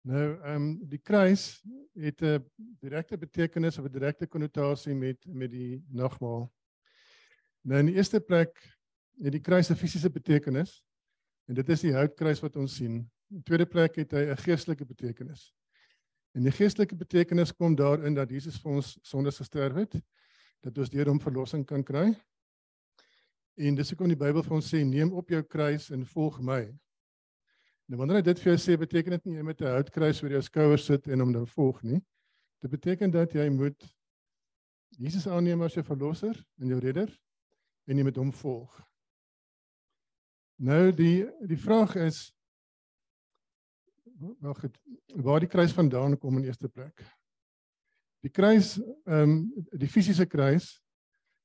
Nou, 0.06 0.24
ehm 0.36 0.56
um, 0.56 0.66
die 0.92 1.00
kruis 1.00 1.64
het 1.96 2.22
'n 2.22 2.44
direkte 2.84 3.18
betekenis 3.18 3.78
of 3.80 3.86
'n 3.86 3.92
direkte 3.92 4.28
konnotasie 4.28 4.94
met 4.94 5.26
met 5.26 5.52
die 5.52 5.84
nagmaal. 5.88 6.52
Nou 7.64 7.80
in 7.80 7.86
die 7.86 7.96
eerste 7.96 8.20
plek 8.20 8.60
het 9.24 9.32
die 9.32 9.42
kruis 9.42 9.70
'n 9.70 9.76
fisiese 9.76 10.10
betekenis 10.10 10.84
en 11.48 11.56
dit 11.56 11.70
is 11.70 11.82
die 11.82 11.94
houtkruis 11.94 12.40
wat 12.42 12.56
ons 12.56 12.76
sien. 12.76 13.12
In 13.32 13.44
tweede 13.44 13.66
plek 13.66 13.96
het 13.96 14.12
hy 14.12 14.28
'n 14.30 14.38
geestelike 14.38 14.86
betekenis. 14.86 15.56
En 16.34 16.44
die 16.44 16.52
geestelike 16.52 16.96
betekenis 16.96 17.56
kom 17.56 17.76
daarin 17.76 18.14
dat 18.14 18.30
Jesus 18.30 18.60
vir 18.60 18.72
ons 18.72 18.98
sondes 19.02 19.38
gesterf 19.38 19.74
het 19.76 20.02
dat 20.60 20.78
ons 20.78 20.90
deur 20.90 21.08
hom 21.08 21.20
verlossing 21.20 21.66
kan 21.66 21.84
kry. 21.84 22.14
En 23.56 23.76
dis 23.76 23.90
hoekom 23.90 24.08
die 24.08 24.18
Bybel 24.18 24.44
vir 24.44 24.54
ons 24.54 24.74
sê 24.74 24.84
neem 24.84 25.14
op 25.14 25.30
jou 25.30 25.44
kruis 25.44 25.90
en 25.92 26.06
volg 26.06 26.42
my. 26.42 26.78
Nou 27.86 28.00
wanneer 28.00 28.18
hy 28.18 28.26
dit 28.26 28.40
vir 28.42 28.52
jou 28.52 28.62
sê, 28.62 28.78
beteken 28.82 29.14
dit 29.18 29.26
nie 29.26 29.36
jy 29.38 29.44
moet 29.46 29.62
'n 29.62 29.76
houtkruis 29.78 30.24
oor 30.24 30.32
jou 30.32 30.42
skouers 30.42 30.86
sit 30.86 31.08
en 31.08 31.20
hom 31.20 31.32
nou 31.32 31.46
volg 31.46 31.84
nie. 31.84 32.02
Dit 32.62 32.72
beteken 32.72 33.12
dat 33.12 33.34
jy 33.34 33.50
moet 33.50 33.86
Jesus 34.98 35.28
aanneem 35.28 35.62
as 35.62 35.76
jou 35.76 35.84
verlosser 35.84 36.36
en 36.62 36.68
jou 36.68 36.80
redder 36.80 37.12
en 37.88 37.98
jy 37.98 38.04
moet 38.04 38.18
hom 38.18 38.32
volg. 38.32 38.82
Nou 40.58 40.92
die 40.92 41.28
die 41.46 41.60
vraag 41.60 41.96
is 41.96 42.32
wag 44.40 44.62
het 44.62 44.80
waar 45.22 45.40
die 45.44 45.52
kruis 45.52 45.74
vandaan 45.76 46.18
kom 46.18 46.38
in 46.38 46.48
eerste 46.48 46.70
plek. 46.70 47.04
Die 48.24 48.32
kruis 48.32 48.80
ehm 49.06 49.22
um, 49.22 49.54
die 49.78 49.92
fisiese 49.92 50.26
kruis 50.26 50.82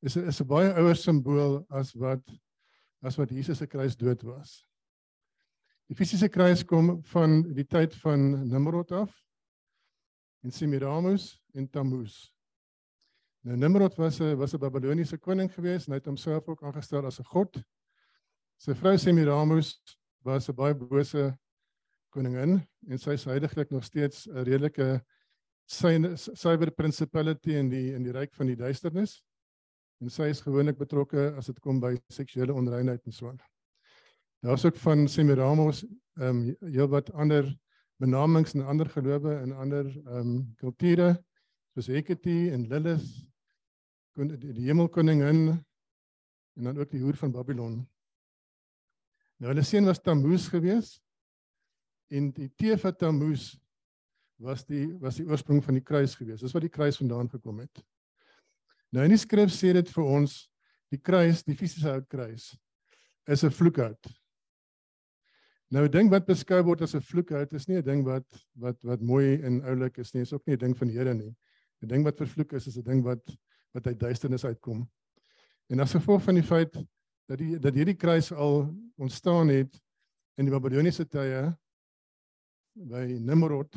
is 0.01 0.17
is 0.17 0.41
'n 0.41 0.47
baie 0.47 0.73
ouer 0.73 0.97
simbool 0.97 1.67
as 1.69 1.93
wat 1.93 2.25
as 3.03 3.17
wat 3.17 3.31
Jesus 3.31 3.59
se 3.59 3.67
kruis 3.67 3.97
dood 3.97 4.23
was. 4.23 4.70
Die 5.91 5.97
fisiese 5.99 6.29
kruis 6.31 6.61
kom 6.63 7.01
van 7.11 7.41
die 7.51 7.65
tyd 7.67 7.97
van 7.99 8.21
Nimrod 8.47 8.93
af 8.95 9.11
en 10.47 10.53
Semiramis 10.55 11.33
en 11.59 11.67
Tammuz. 11.67 12.29
Nou 13.43 13.57
Nimrod 13.59 13.97
was 13.99 14.21
'n 14.21 14.37
was 14.39 14.55
'n 14.55 14.61
Babiloniese 14.63 15.19
koning 15.19 15.51
geweest 15.51 15.89
en 15.89 15.93
hy 15.93 15.99
het 15.99 16.07
homself 16.07 16.47
ook 16.47 16.63
aangestel 16.63 17.07
as 17.07 17.19
'n 17.19 17.25
god. 17.25 17.59
Sy 18.57 18.75
vrou 18.75 18.97
Semiramis 18.99 19.83
was 20.23 20.49
'n 20.49 20.55
baie 20.55 20.75
bose 20.75 21.37
koningin 22.11 22.63
en 22.89 22.99
sy 22.99 23.11
is 23.11 23.25
heidaglik 23.25 23.71
nog 23.71 23.85
steeds 23.85 24.29
'n 24.29 24.45
redelike 24.45 25.05
cyber 25.67 26.71
principality 26.71 27.51
in 27.51 27.69
die 27.69 27.95
in 27.95 28.05
die 28.05 28.13
ryk 28.13 28.35
van 28.35 28.47
die 28.47 28.57
duisternis. 28.57 29.25
En 30.01 30.09
sy 30.09 30.23
is 30.31 30.41
gewoonlik 30.41 30.79
betrokke 30.79 31.35
as 31.37 31.47
dit 31.47 31.61
kom 31.61 31.81
by 31.81 31.99
seksuele 32.09 32.55
onreinheid 32.55 33.05
en 33.07 33.13
so 33.13 33.29
aan. 33.29 33.50
Daar's 34.41 34.65
ook 34.65 34.77
van 34.77 35.09
Semiramis 35.09 35.85
ehm 36.15 36.37
um, 36.37 36.57
heelwat 36.73 37.13
ander 37.13 37.59
benamings 37.97 38.55
in 38.55 38.63
ander 38.63 38.89
gelowe 38.89 39.35
en 39.35 39.53
ander 39.53 39.87
ehm 39.87 40.17
um, 40.17 40.55
kulture 40.57 41.25
soos 41.75 41.87
Hecate 41.87 42.51
en 42.53 42.67
Lilith 42.69 43.27
kon 44.17 44.29
die, 44.33 44.53
die 44.53 44.67
hemelkoningin 44.67 45.43
en 46.57 46.65
dan 46.65 46.79
ook 46.79 46.91
die 46.91 47.01
hoer 47.03 47.17
van 47.17 47.33
Babylon. 47.33 47.75
Nou 49.37 49.53
hulle 49.53 49.65
seun 49.65 49.85
was 49.89 50.01
Tammuz 50.01 50.49
gewees 50.49 50.97
en 52.09 52.31
die 52.33 52.49
teef 52.57 52.81
van 52.87 52.97
Tammuz 52.97 53.53
was 54.41 54.65
die 54.65 54.87
was 55.05 55.21
die 55.21 55.29
oorsprong 55.29 55.61
van 55.65 55.77
die 55.77 55.85
kruis 55.85 56.17
gewees. 56.17 56.41
Dis 56.41 56.57
wat 56.57 56.65
die 56.65 56.73
kruis 56.73 56.97
vandaan 56.97 57.29
gekom 57.29 57.61
het. 57.61 57.85
Nou 58.89 59.05
in 59.05 59.13
die 59.13 59.21
skrif 59.21 59.53
sê 59.53 59.75
dit 59.77 59.93
vir 59.93 60.09
ons 60.09 60.41
die 60.91 60.99
kruis, 60.99 61.45
die 61.45 61.55
fisiese 61.55 61.93
houtkruis 61.93 62.55
is 63.29 63.45
'n 63.45 63.53
vloekhout. 63.53 64.09
Nou 65.71 65.85
'n 65.87 65.91
ding 65.91 66.09
wat 66.11 66.27
beskou 66.27 66.63
word 66.67 66.83
as 66.83 66.95
'n 66.95 67.01
vloekhout 67.01 67.53
is 67.53 67.69
nie 67.69 67.77
'n 67.79 67.85
ding 67.85 68.05
wat 68.05 68.27
wat 68.55 68.77
wat 68.83 69.01
mooi 69.01 69.41
en 69.43 69.63
oulik 69.63 69.99
is 69.99 70.13
nie. 70.13 70.23
Dit 70.23 70.27
is 70.27 70.33
ook 70.33 70.47
nie 70.47 70.57
'n 70.57 70.59
ding 70.59 70.77
van 70.77 70.89
die 70.89 70.97
Here 70.97 71.15
nie. 71.15 71.37
'n 71.83 71.89
Ding 71.89 72.05
wat 72.05 72.17
vervloek 72.17 72.53
is 72.53 72.67
is 72.67 72.77
'n 72.77 72.83
ding 72.83 73.03
wat 73.05 73.23
wat 73.73 73.87
uit 73.87 74.01
duisternis 74.01 74.45
uitkom. 74.45 74.91
En 75.69 75.81
as 75.81 75.93
gevolg 75.93 76.23
van 76.23 76.35
die 76.35 76.43
feit 76.43 76.75
dat 77.27 77.39
die 77.39 77.59
dat 77.59 77.75
hierdie 77.75 77.95
kruis 77.95 78.33
al 78.33 78.75
ontstaan 78.97 79.49
het 79.49 79.81
in 80.37 80.45
die 80.45 80.53
Babiloniese 80.55 81.07
tye 81.09 81.57
by 82.75 83.19
Nimrod 83.21 83.77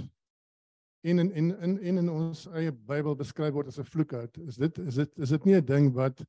in 1.04 1.20
in 1.20 1.32
in 1.32 1.58
in 1.62 1.80
in, 1.80 1.98
in 1.98 2.10
ons 2.10 2.48
eie 2.48 2.72
Bybel 2.72 3.16
beskryf 3.16 3.54
word 3.54 3.68
as 3.68 3.80
'n 3.80 3.86
vloekhout. 3.86 4.38
Is 4.48 4.56
dit 4.56 4.78
is 4.78 4.96
dit 4.96 5.20
is 5.20 5.30
dit 5.30 5.46
nie 5.46 5.56
'n 5.56 5.66
ding 5.66 5.94
wat 5.94 6.26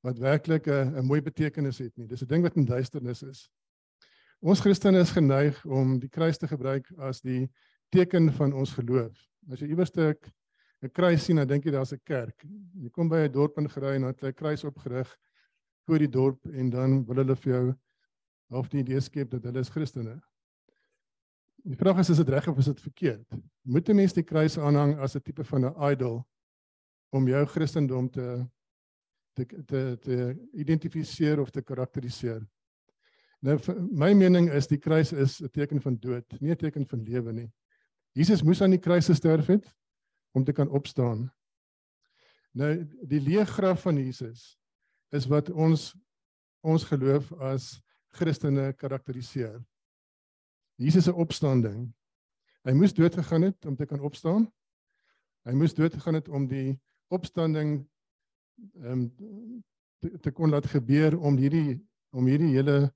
wat 0.00 0.18
werklik 0.18 0.66
'n 0.66 0.96
'n 0.96 1.04
mooi 1.04 1.20
betekenis 1.20 1.78
het 1.78 1.96
nie. 1.96 2.06
Dis 2.06 2.22
'n 2.22 2.28
ding 2.28 2.42
wat 2.42 2.56
in 2.56 2.64
duisternis 2.64 3.22
is. 3.22 3.50
Ons 4.42 4.58
Christene 4.58 4.98
is 4.98 5.12
geneig 5.14 5.58
om 5.70 6.00
die 6.02 6.08
kruis 6.10 6.40
te 6.40 6.48
gebruik 6.50 6.88
as 7.06 7.20
die 7.22 7.44
teken 7.94 8.26
van 8.34 8.50
ons 8.58 8.72
geloof. 8.74 9.14
As 9.46 9.60
jy 9.62 9.68
iewers 9.70 9.92
'n 9.94 10.90
kruis 10.90 11.24
sien, 11.24 11.36
dan 11.36 11.46
dink 11.46 11.64
jy 11.64 11.70
daar's 11.70 11.92
'n 11.92 12.00
kerk. 12.04 12.44
Jy 12.74 12.90
kom 12.90 13.08
by 13.08 13.22
'n 13.22 13.32
dorp 13.32 13.58
in 13.58 13.68
gery 13.68 13.94
en 13.94 14.00
dan 14.02 14.10
het 14.10 14.20
hulle 14.20 14.32
'n 14.32 14.34
kruis 14.34 14.64
opgerig 14.64 15.16
voor 15.86 15.98
die 15.98 16.08
dorp 16.08 16.44
en 16.46 16.70
dan 16.70 17.04
wil 17.06 17.16
hulle 17.16 17.36
vir 17.36 17.52
jou 17.52 17.74
half 18.50 18.68
die 18.68 18.80
idee 18.80 19.00
skep 19.00 19.30
dat 19.30 19.44
hulle 19.44 19.60
is 19.60 19.70
Christene. 19.70 20.20
Die 21.62 21.76
vraag 21.76 21.98
is 22.00 22.10
is 22.10 22.16
dit 22.16 22.28
reg 22.28 22.48
of 22.48 22.58
is 22.58 22.64
dit 22.64 22.80
verkeerd? 22.80 23.26
Moet 23.62 23.88
'n 23.88 23.96
mens 23.96 24.12
die 24.12 24.24
kruis 24.24 24.58
aanhang 24.58 24.98
as 24.98 25.14
'n 25.14 25.22
tipe 25.22 25.44
van 25.44 25.66
'n 25.66 25.92
idol 25.92 26.26
om 27.12 27.28
jou 27.28 27.46
Christendom 27.46 28.10
te 28.10 28.44
te 29.34 29.46
te, 29.64 29.98
te 30.00 30.48
identifiseer 30.52 31.38
of 31.38 31.50
te 31.50 31.62
karakteriseer? 31.62 32.42
Nou 33.42 33.58
my 33.90 34.12
mening 34.14 34.48
is 34.54 34.68
die 34.70 34.78
kruis 34.78 35.12
is 35.12 35.40
'n 35.42 35.50
teken 35.50 35.80
van 35.82 35.96
dood, 35.98 36.40
nie 36.40 36.52
'n 36.52 36.56
teken 36.56 36.86
van 36.86 37.02
lewe 37.02 37.32
nie. 37.32 37.50
Jesus 38.14 38.42
moes 38.42 38.62
aan 38.62 38.70
die 38.70 38.78
kruis 38.78 39.06
gesterf 39.06 39.46
het 39.46 39.66
om 40.32 40.44
te 40.44 40.52
kan 40.52 40.68
opstaan. 40.68 41.30
Nou 42.54 42.86
die 43.02 43.20
leë 43.20 43.44
graf 43.44 43.82
van 43.82 43.96
Jesus 43.96 44.58
is 45.10 45.26
wat 45.26 45.50
ons 45.50 45.96
ons 46.60 46.84
geloof 46.84 47.32
as 47.32 47.80
Christene 48.12 48.72
karakteriseer. 48.72 49.64
Jesus 50.76 51.04
se 51.04 51.14
opstanding. 51.14 51.92
Hy 52.62 52.72
moes 52.72 52.94
dood 52.94 53.14
gegaan 53.14 53.42
het 53.42 53.66
om 53.66 53.76
te 53.76 53.86
kan 53.86 54.00
opstaan. 54.00 54.46
Hy 55.44 55.52
moes 55.52 55.74
dood 55.74 55.94
gegaan 55.94 56.14
het 56.14 56.28
om 56.28 56.46
die 56.46 56.78
opstanding 57.10 57.80
ehm 58.74 58.92
um, 58.92 59.62
te, 59.98 60.18
te 60.18 60.30
kon 60.30 60.50
laat 60.50 60.66
gebeur 60.66 61.18
om 61.18 61.36
hierdie 61.36 61.80
om 62.10 62.26
hierdie 62.26 62.54
hele 62.54 62.92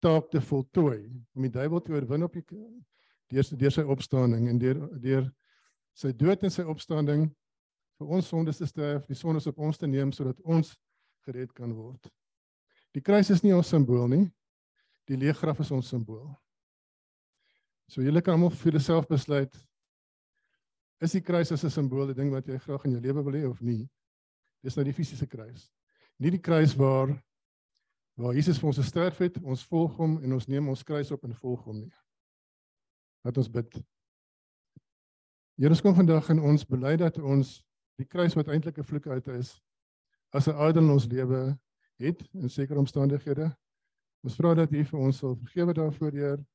taak 0.00 0.30
te 0.30 0.40
voltooi 0.40 1.02
om 1.36 1.42
die 1.46 1.52
duiwel 1.52 1.80
te 1.80 1.92
oorwin 1.92 2.24
op 2.26 2.34
die 2.34 2.44
deur 3.30 3.50
deur 3.60 3.74
sy 3.74 3.82
opstanding 3.82 4.48
en 4.48 4.58
deur 4.58 4.80
deur 5.00 5.28
sy 5.94 6.12
dood 6.16 6.42
en 6.42 6.50
sy 6.50 6.64
opstanding 6.64 7.28
vir 8.00 8.12
ons 8.16 8.28
sondes 8.32 8.58
te 8.58 8.66
sterf, 8.66 9.04
die 9.06 9.18
sondes 9.18 9.46
op 9.50 9.58
ons 9.60 9.78
te 9.78 9.86
neem 9.86 10.12
sodat 10.12 10.38
ons 10.48 10.72
gered 11.26 11.52
kan 11.52 11.72
word. 11.76 12.08
Die 12.96 13.02
kruis 13.04 13.28
is 13.30 13.42
nie 13.44 13.52
ons 13.54 13.68
simbool 13.70 14.08
nie. 14.08 14.24
Die 15.10 15.18
leë 15.20 15.36
graf 15.36 15.60
is 15.60 15.72
ons 15.74 15.90
simbool. 15.92 16.30
So 17.90 18.02
julle 18.02 18.22
kan 18.22 18.38
almal 18.38 18.54
vir 18.54 18.78
jouself 18.78 19.08
besluit 19.10 19.52
is 21.00 21.14
die 21.16 21.22
kruis 21.24 21.50
as 21.52 21.64
'n 21.64 21.70
simbool 21.70 22.08
'n 22.08 22.14
ding 22.14 22.30
wat 22.30 22.46
jy 22.46 22.58
graag 22.58 22.84
in 22.84 22.92
jou 22.92 23.00
lewe 23.00 23.24
wil 23.24 23.32
hê 23.32 23.48
of 23.48 23.60
nie? 23.60 23.88
Dis 24.62 24.76
nou 24.76 24.84
die 24.84 24.92
fisiese 24.92 25.26
kruis. 25.26 25.70
Nie 26.18 26.30
die 26.30 26.42
kruis 26.42 26.74
waar 26.76 27.08
waar 28.14 28.34
Jesus 28.34 28.58
vir 28.58 28.66
ons 28.66 28.80
gesterf 28.80 29.18
het, 29.18 29.38
ons 29.42 29.64
volg 29.66 29.96
hom 29.96 30.18
en 30.22 30.32
ons 30.32 30.46
neem 30.46 30.68
ons 30.68 30.82
kruis 30.84 31.10
op 31.10 31.24
en 31.24 31.34
volg 31.34 31.64
hom 31.64 31.80
nie. 31.80 31.92
Laat 33.24 33.38
ons 33.40 33.50
bid. 33.52 33.80
Here, 35.60 35.70
ons 35.70 35.82
kom 35.84 35.94
vandag 35.94 36.30
en 36.32 36.40
ons 36.40 36.64
bely 36.64 36.96
dat 36.96 37.18
ons 37.18 37.58
die 38.00 38.08
kruis 38.08 38.36
wat 38.36 38.48
eintlik 38.48 38.78
'n 38.78 38.84
vloek 38.84 39.06
uit 39.06 39.26
is, 39.28 39.60
as 40.32 40.48
'n 40.48 40.56
aardel 40.56 40.82
in 40.82 40.90
ons 40.90 41.06
lewe 41.06 41.58
het 41.98 42.22
in 42.32 42.48
sekere 42.48 42.78
omstandighede. 42.78 43.50
Ons 44.24 44.36
vra 44.36 44.54
dat 44.54 44.72
U 44.72 44.84
vir 44.84 45.00
ons 45.00 45.18
sal 45.18 45.36
vergewe 45.36 45.72
daarvoor, 45.72 46.12
Heer. 46.12 46.46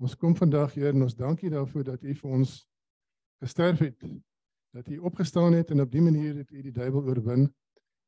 Ons 0.00 0.16
kom 0.16 0.36
vandag, 0.36 0.74
Heer, 0.74 0.94
en 0.94 1.02
ons 1.02 1.14
dankie 1.14 1.50
daarvoor 1.50 1.84
dat 1.84 2.02
U 2.02 2.14
vir 2.14 2.30
ons 2.30 2.68
gesterf 3.40 3.78
het, 3.78 4.04
dat 4.72 4.88
U 4.88 4.98
opgestaan 4.98 5.52
het 5.52 5.70
en 5.70 5.80
op 5.80 5.90
dië 5.90 6.00
manier 6.00 6.36
het 6.36 6.50
U 6.50 6.62
die 6.62 6.72
duiwel 6.72 7.02
oorwin 7.02 7.54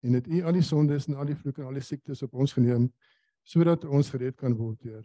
en 0.03 0.19
het 0.19 0.27
U 0.27 0.43
al 0.43 0.57
die 0.59 0.65
sondes 0.67 1.07
en 1.09 1.15
al 1.15 1.31
die 1.31 1.37
vloeke 1.39 1.63
en 1.63 1.71
al 1.71 1.79
die 1.79 1.87
siektes 1.87 2.23
op 2.27 2.35
ons 2.35 2.55
geneem 2.57 2.91
sodat 3.43 3.85
ons 3.85 4.11
gered 4.11 4.37
kan 4.39 4.55
word, 4.55 4.83
Heer. 4.87 5.03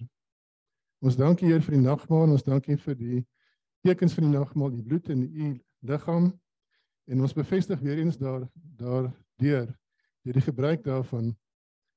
Ons 1.01 1.17
dankie 1.17 1.47
Heer 1.49 1.63
vir 1.65 1.77
die 1.77 1.81
nagmaal, 1.81 2.29
ons 2.35 2.45
dankie 2.45 2.77
vir 2.77 2.97
die 2.97 3.21
tekens 3.85 4.13
van 4.17 4.27
die 4.27 4.33
nagmaal, 4.33 4.73
die 4.75 4.85
bloed 4.85 5.09
in 5.13 5.25
U 5.25 5.51
liggaam 5.89 6.31
en 7.07 7.21
ons 7.21 7.33
bevestig 7.33 7.81
weer 7.81 8.01
eens 8.03 8.17
daar 8.21 8.47
daar 8.77 9.11
deur 9.41 9.69
deur 10.25 10.37
die 10.37 10.45
gebruik 10.45 10.83
daarvan 10.83 11.31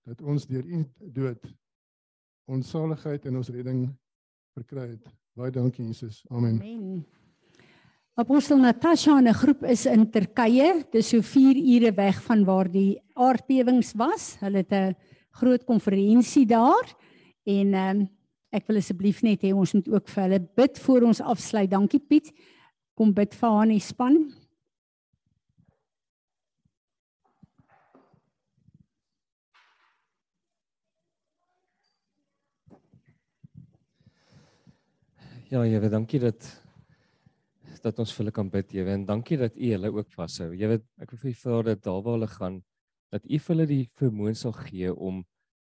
dat 0.09 0.23
ons 0.23 0.47
deur 0.47 0.65
U 0.65 0.85
dood 1.13 1.51
ons 2.51 2.71
saligheid 2.71 3.27
en 3.27 3.37
ons 3.41 3.53
redding 3.55 3.87
verkry 4.59 4.91
het. 4.97 5.09
Baie 5.39 5.55
dankie 5.55 5.87
Jesus. 5.87 6.25
Amen. 6.31 6.59
Amen. 6.61 7.20
Apostel 8.21 8.59
Natasha 8.61 9.17
en 9.17 9.29
'n 9.29 9.35
groep 9.35 9.65
is 9.65 9.87
in 9.87 10.11
Turkye, 10.11 10.85
dis 10.93 11.09
so 11.09 11.23
4 11.23 11.57
ure 11.57 11.93
weg 11.93 12.23
van 12.23 12.45
waar 12.45 12.69
die 12.71 13.01
aardbewings 13.15 13.95
was. 13.97 14.37
Hulle 14.41 14.59
het 14.59 14.73
'n 14.73 14.97
groot 15.31 15.65
konferensie 15.65 16.47
daar 16.47 16.85
en 17.47 17.75
ehm 17.75 18.01
um, 18.01 18.09
ek 18.53 18.67
wil 18.67 18.77
asseblief 18.77 19.23
net 19.23 19.43
hê 19.43 19.55
ons 19.55 19.73
moet 19.73 19.89
ook 19.89 20.09
vir 20.09 20.23
hulle 20.23 20.49
bid 20.55 20.79
voor 20.79 21.03
ons 21.03 21.21
afsluit. 21.21 21.71
Dankie 21.71 22.01
Piet. 22.01 22.33
Kom 22.95 23.15
bid 23.15 23.35
vir 23.35 23.49
haar 23.49 23.63
in 23.63 23.69
die 23.71 23.81
span. 23.81 24.33
Ja, 35.49 35.63
Here, 35.63 35.89
dankie 35.89 36.21
dat 36.21 36.61
dat 37.85 37.99
ons 38.03 38.13
vir 38.15 38.25
hulle 38.25 38.35
kan 38.35 38.51
bid, 38.53 38.73
Here. 38.73 38.95
En 38.95 39.07
dankie 39.07 39.39
dat 39.41 39.57
U 39.57 39.71
hulle 39.75 39.93
ook 39.93 40.11
vashou. 40.15 40.51
Weet, 40.53 40.85
ek 41.01 41.15
wil 41.15 41.23
vir 41.25 41.31
U 41.31 41.35
vra 41.43 41.63
dat 41.71 41.83
daar 41.87 42.03
waar 42.05 42.19
hulle 42.19 42.31
gaan, 42.31 42.61
dat 43.13 43.27
U 43.27 43.39
vir 43.39 43.55
hulle 43.55 43.67
die 43.71 43.85
vermoë 44.01 44.35
sal 44.39 44.55
gee 44.57 44.93
om 44.95 45.25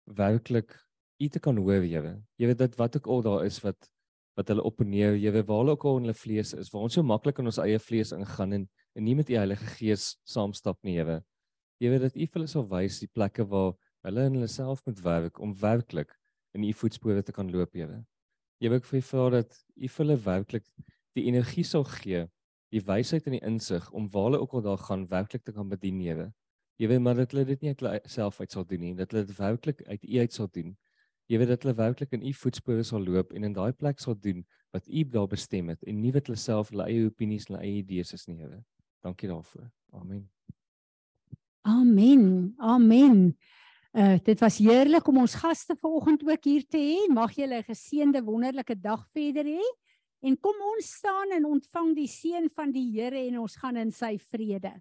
werklik 0.05 0.75
U 1.21 1.29
te 1.29 1.39
kan 1.39 1.57
hoor, 1.57 1.83
Here. 1.85 2.17
Weet 2.41 2.59
dat 2.59 2.77
wat 2.77 2.97
ook 2.97 3.07
al 3.07 3.25
daar 3.25 3.45
is 3.47 3.61
wat 3.63 3.89
wat 4.33 4.49
hulle 4.49 4.63
op 4.65 4.81
en 4.81 4.89
neer, 4.89 5.13
jy 5.13 5.29
weet 5.29 5.45
waar 5.45 5.59
hulle 5.61 5.75
ook 5.75 5.83
al 5.85 5.99
in 5.99 6.07
hulle 6.07 6.17
vlees 6.17 6.55
is, 6.57 6.71
waar 6.73 6.87
ons 6.87 6.95
so 6.97 7.05
maklik 7.05 7.37
in 7.37 7.51
ons 7.51 7.59
eie 7.61 7.77
vlees 7.77 8.15
ingaan 8.15 8.55
en 8.57 8.63
en 8.97 9.05
nie 9.05 9.13
met 9.17 9.29
U 9.29 9.35
Heilige 9.37 9.67
Gees 9.77 10.15
saamstap 10.25 10.79
nie, 10.85 10.97
Here. 10.97 11.21
Weet 11.81 12.01
dat 12.01 12.17
U 12.17 12.25
vir 12.25 12.39
hulle 12.39 12.49
sal 12.49 12.65
wys 12.69 12.99
die 13.01 13.09
plekke 13.09 13.45
waar 13.49 13.73
hulle 14.05 14.25
in 14.29 14.39
hulle 14.39 14.49
self 14.49 14.81
moet 14.87 14.99
werk 15.05 15.39
om 15.41 15.53
werklik 15.61 16.13
in 16.53 16.65
U 16.65 16.73
voetspore 16.77 17.23
te 17.25 17.33
kan 17.33 17.49
loop, 17.51 17.73
Here. 17.73 18.03
Jy 18.61 18.71
wil 18.71 18.81
ek 18.81 18.89
vir 18.89 18.99
U 18.99 19.05
vra 19.09 19.29
dat 19.37 19.57
U 19.75 19.87
vir 19.87 20.03
hulle 20.05 20.19
werklik 20.25 20.67
die 21.17 21.25
energie 21.29 21.63
sal 21.63 21.83
gee, 21.83 22.25
die 22.73 22.81
wysheid 22.81 23.27
en 23.29 23.37
die 23.37 23.43
insig 23.45 23.89
om 23.91 24.09
waar 24.13 24.31
hulle 24.31 24.39
ook 24.41 24.53
al 24.57 24.65
daar 24.65 24.81
gaan 24.81 25.07
werklik 25.09 25.43
te 25.43 25.53
kan 25.53 25.69
bedien, 25.69 25.99
Here. 26.01 26.31
Jy 26.81 26.87
weet 26.89 27.03
maar 27.05 27.15
dat 27.15 27.31
hulle 27.31 27.45
dit 27.45 27.61
nie 27.61 27.73
uit 27.73 28.09
self 28.09 28.39
uit 28.39 28.51
sal 28.51 28.65
doen 28.65 28.81
nie, 28.81 28.95
dat 28.97 29.11
hulle 29.11 29.25
dit 29.25 29.37
werklik 29.37 29.83
uit 29.87 30.03
U 30.03 30.19
uit 30.19 30.33
sal 30.33 30.49
doen. 30.51 30.73
Jy 31.31 31.39
weet 31.39 31.53
dat 31.53 31.63
hulle 31.63 31.75
werklik 31.77 32.11
in 32.17 32.25
u 32.27 32.33
voetspore 32.35 32.83
sal 32.83 33.03
loop 33.05 33.31
en 33.33 33.45
in 33.47 33.53
daai 33.55 33.71
plek 33.71 34.01
sal 34.03 34.17
doen 34.19 34.43
wat 34.73 34.87
u 34.87 35.03
daar 35.09 35.29
bestem 35.29 35.69
het 35.71 35.83
en 35.87 36.01
nie 36.01 36.11
wat 36.11 36.27
hulle 36.27 36.39
self 36.39 36.73
hulle 36.73 36.87
eie 36.89 37.05
opinies, 37.07 37.47
hulle 37.47 37.61
eie 37.61 37.79
idees 37.79 38.13
is 38.17 38.27
nie, 38.27 38.41
Here. 38.41 38.63
Dankie 39.03 39.29
daarvoor. 39.29 39.69
Amen. 39.93 40.29
Amen. 41.61 42.53
Amen. 42.57 43.37
Uh 43.93 44.17
dit 44.25 44.39
was 44.41 44.57
heerlik 44.57 45.07
om 45.07 45.21
ons 45.21 45.35
gaste 45.37 45.75
vanoggend 45.79 46.25
ook 46.27 46.43
hier 46.43 46.65
te 46.67 46.81
hê. 46.81 47.13
Mag 47.13 47.35
julle 47.37 47.61
'n 47.61 47.69
geseënde 47.69 48.23
wonderlike 48.23 48.75
dag 48.79 49.07
verder 49.13 49.45
hê. 49.45 49.63
En 50.23 50.37
kom 50.39 50.59
ons 50.71 50.87
staan 50.99 51.33
en 51.35 51.45
ontvang 51.45 51.91
die 51.97 52.07
seën 52.07 52.47
van 52.55 52.71
die 52.71 52.85
Here 52.93 53.25
en 53.27 53.41
ons 53.43 53.57
gaan 53.59 53.79
in 53.81 53.91
sy 53.91 54.15
vrede. 54.31 54.71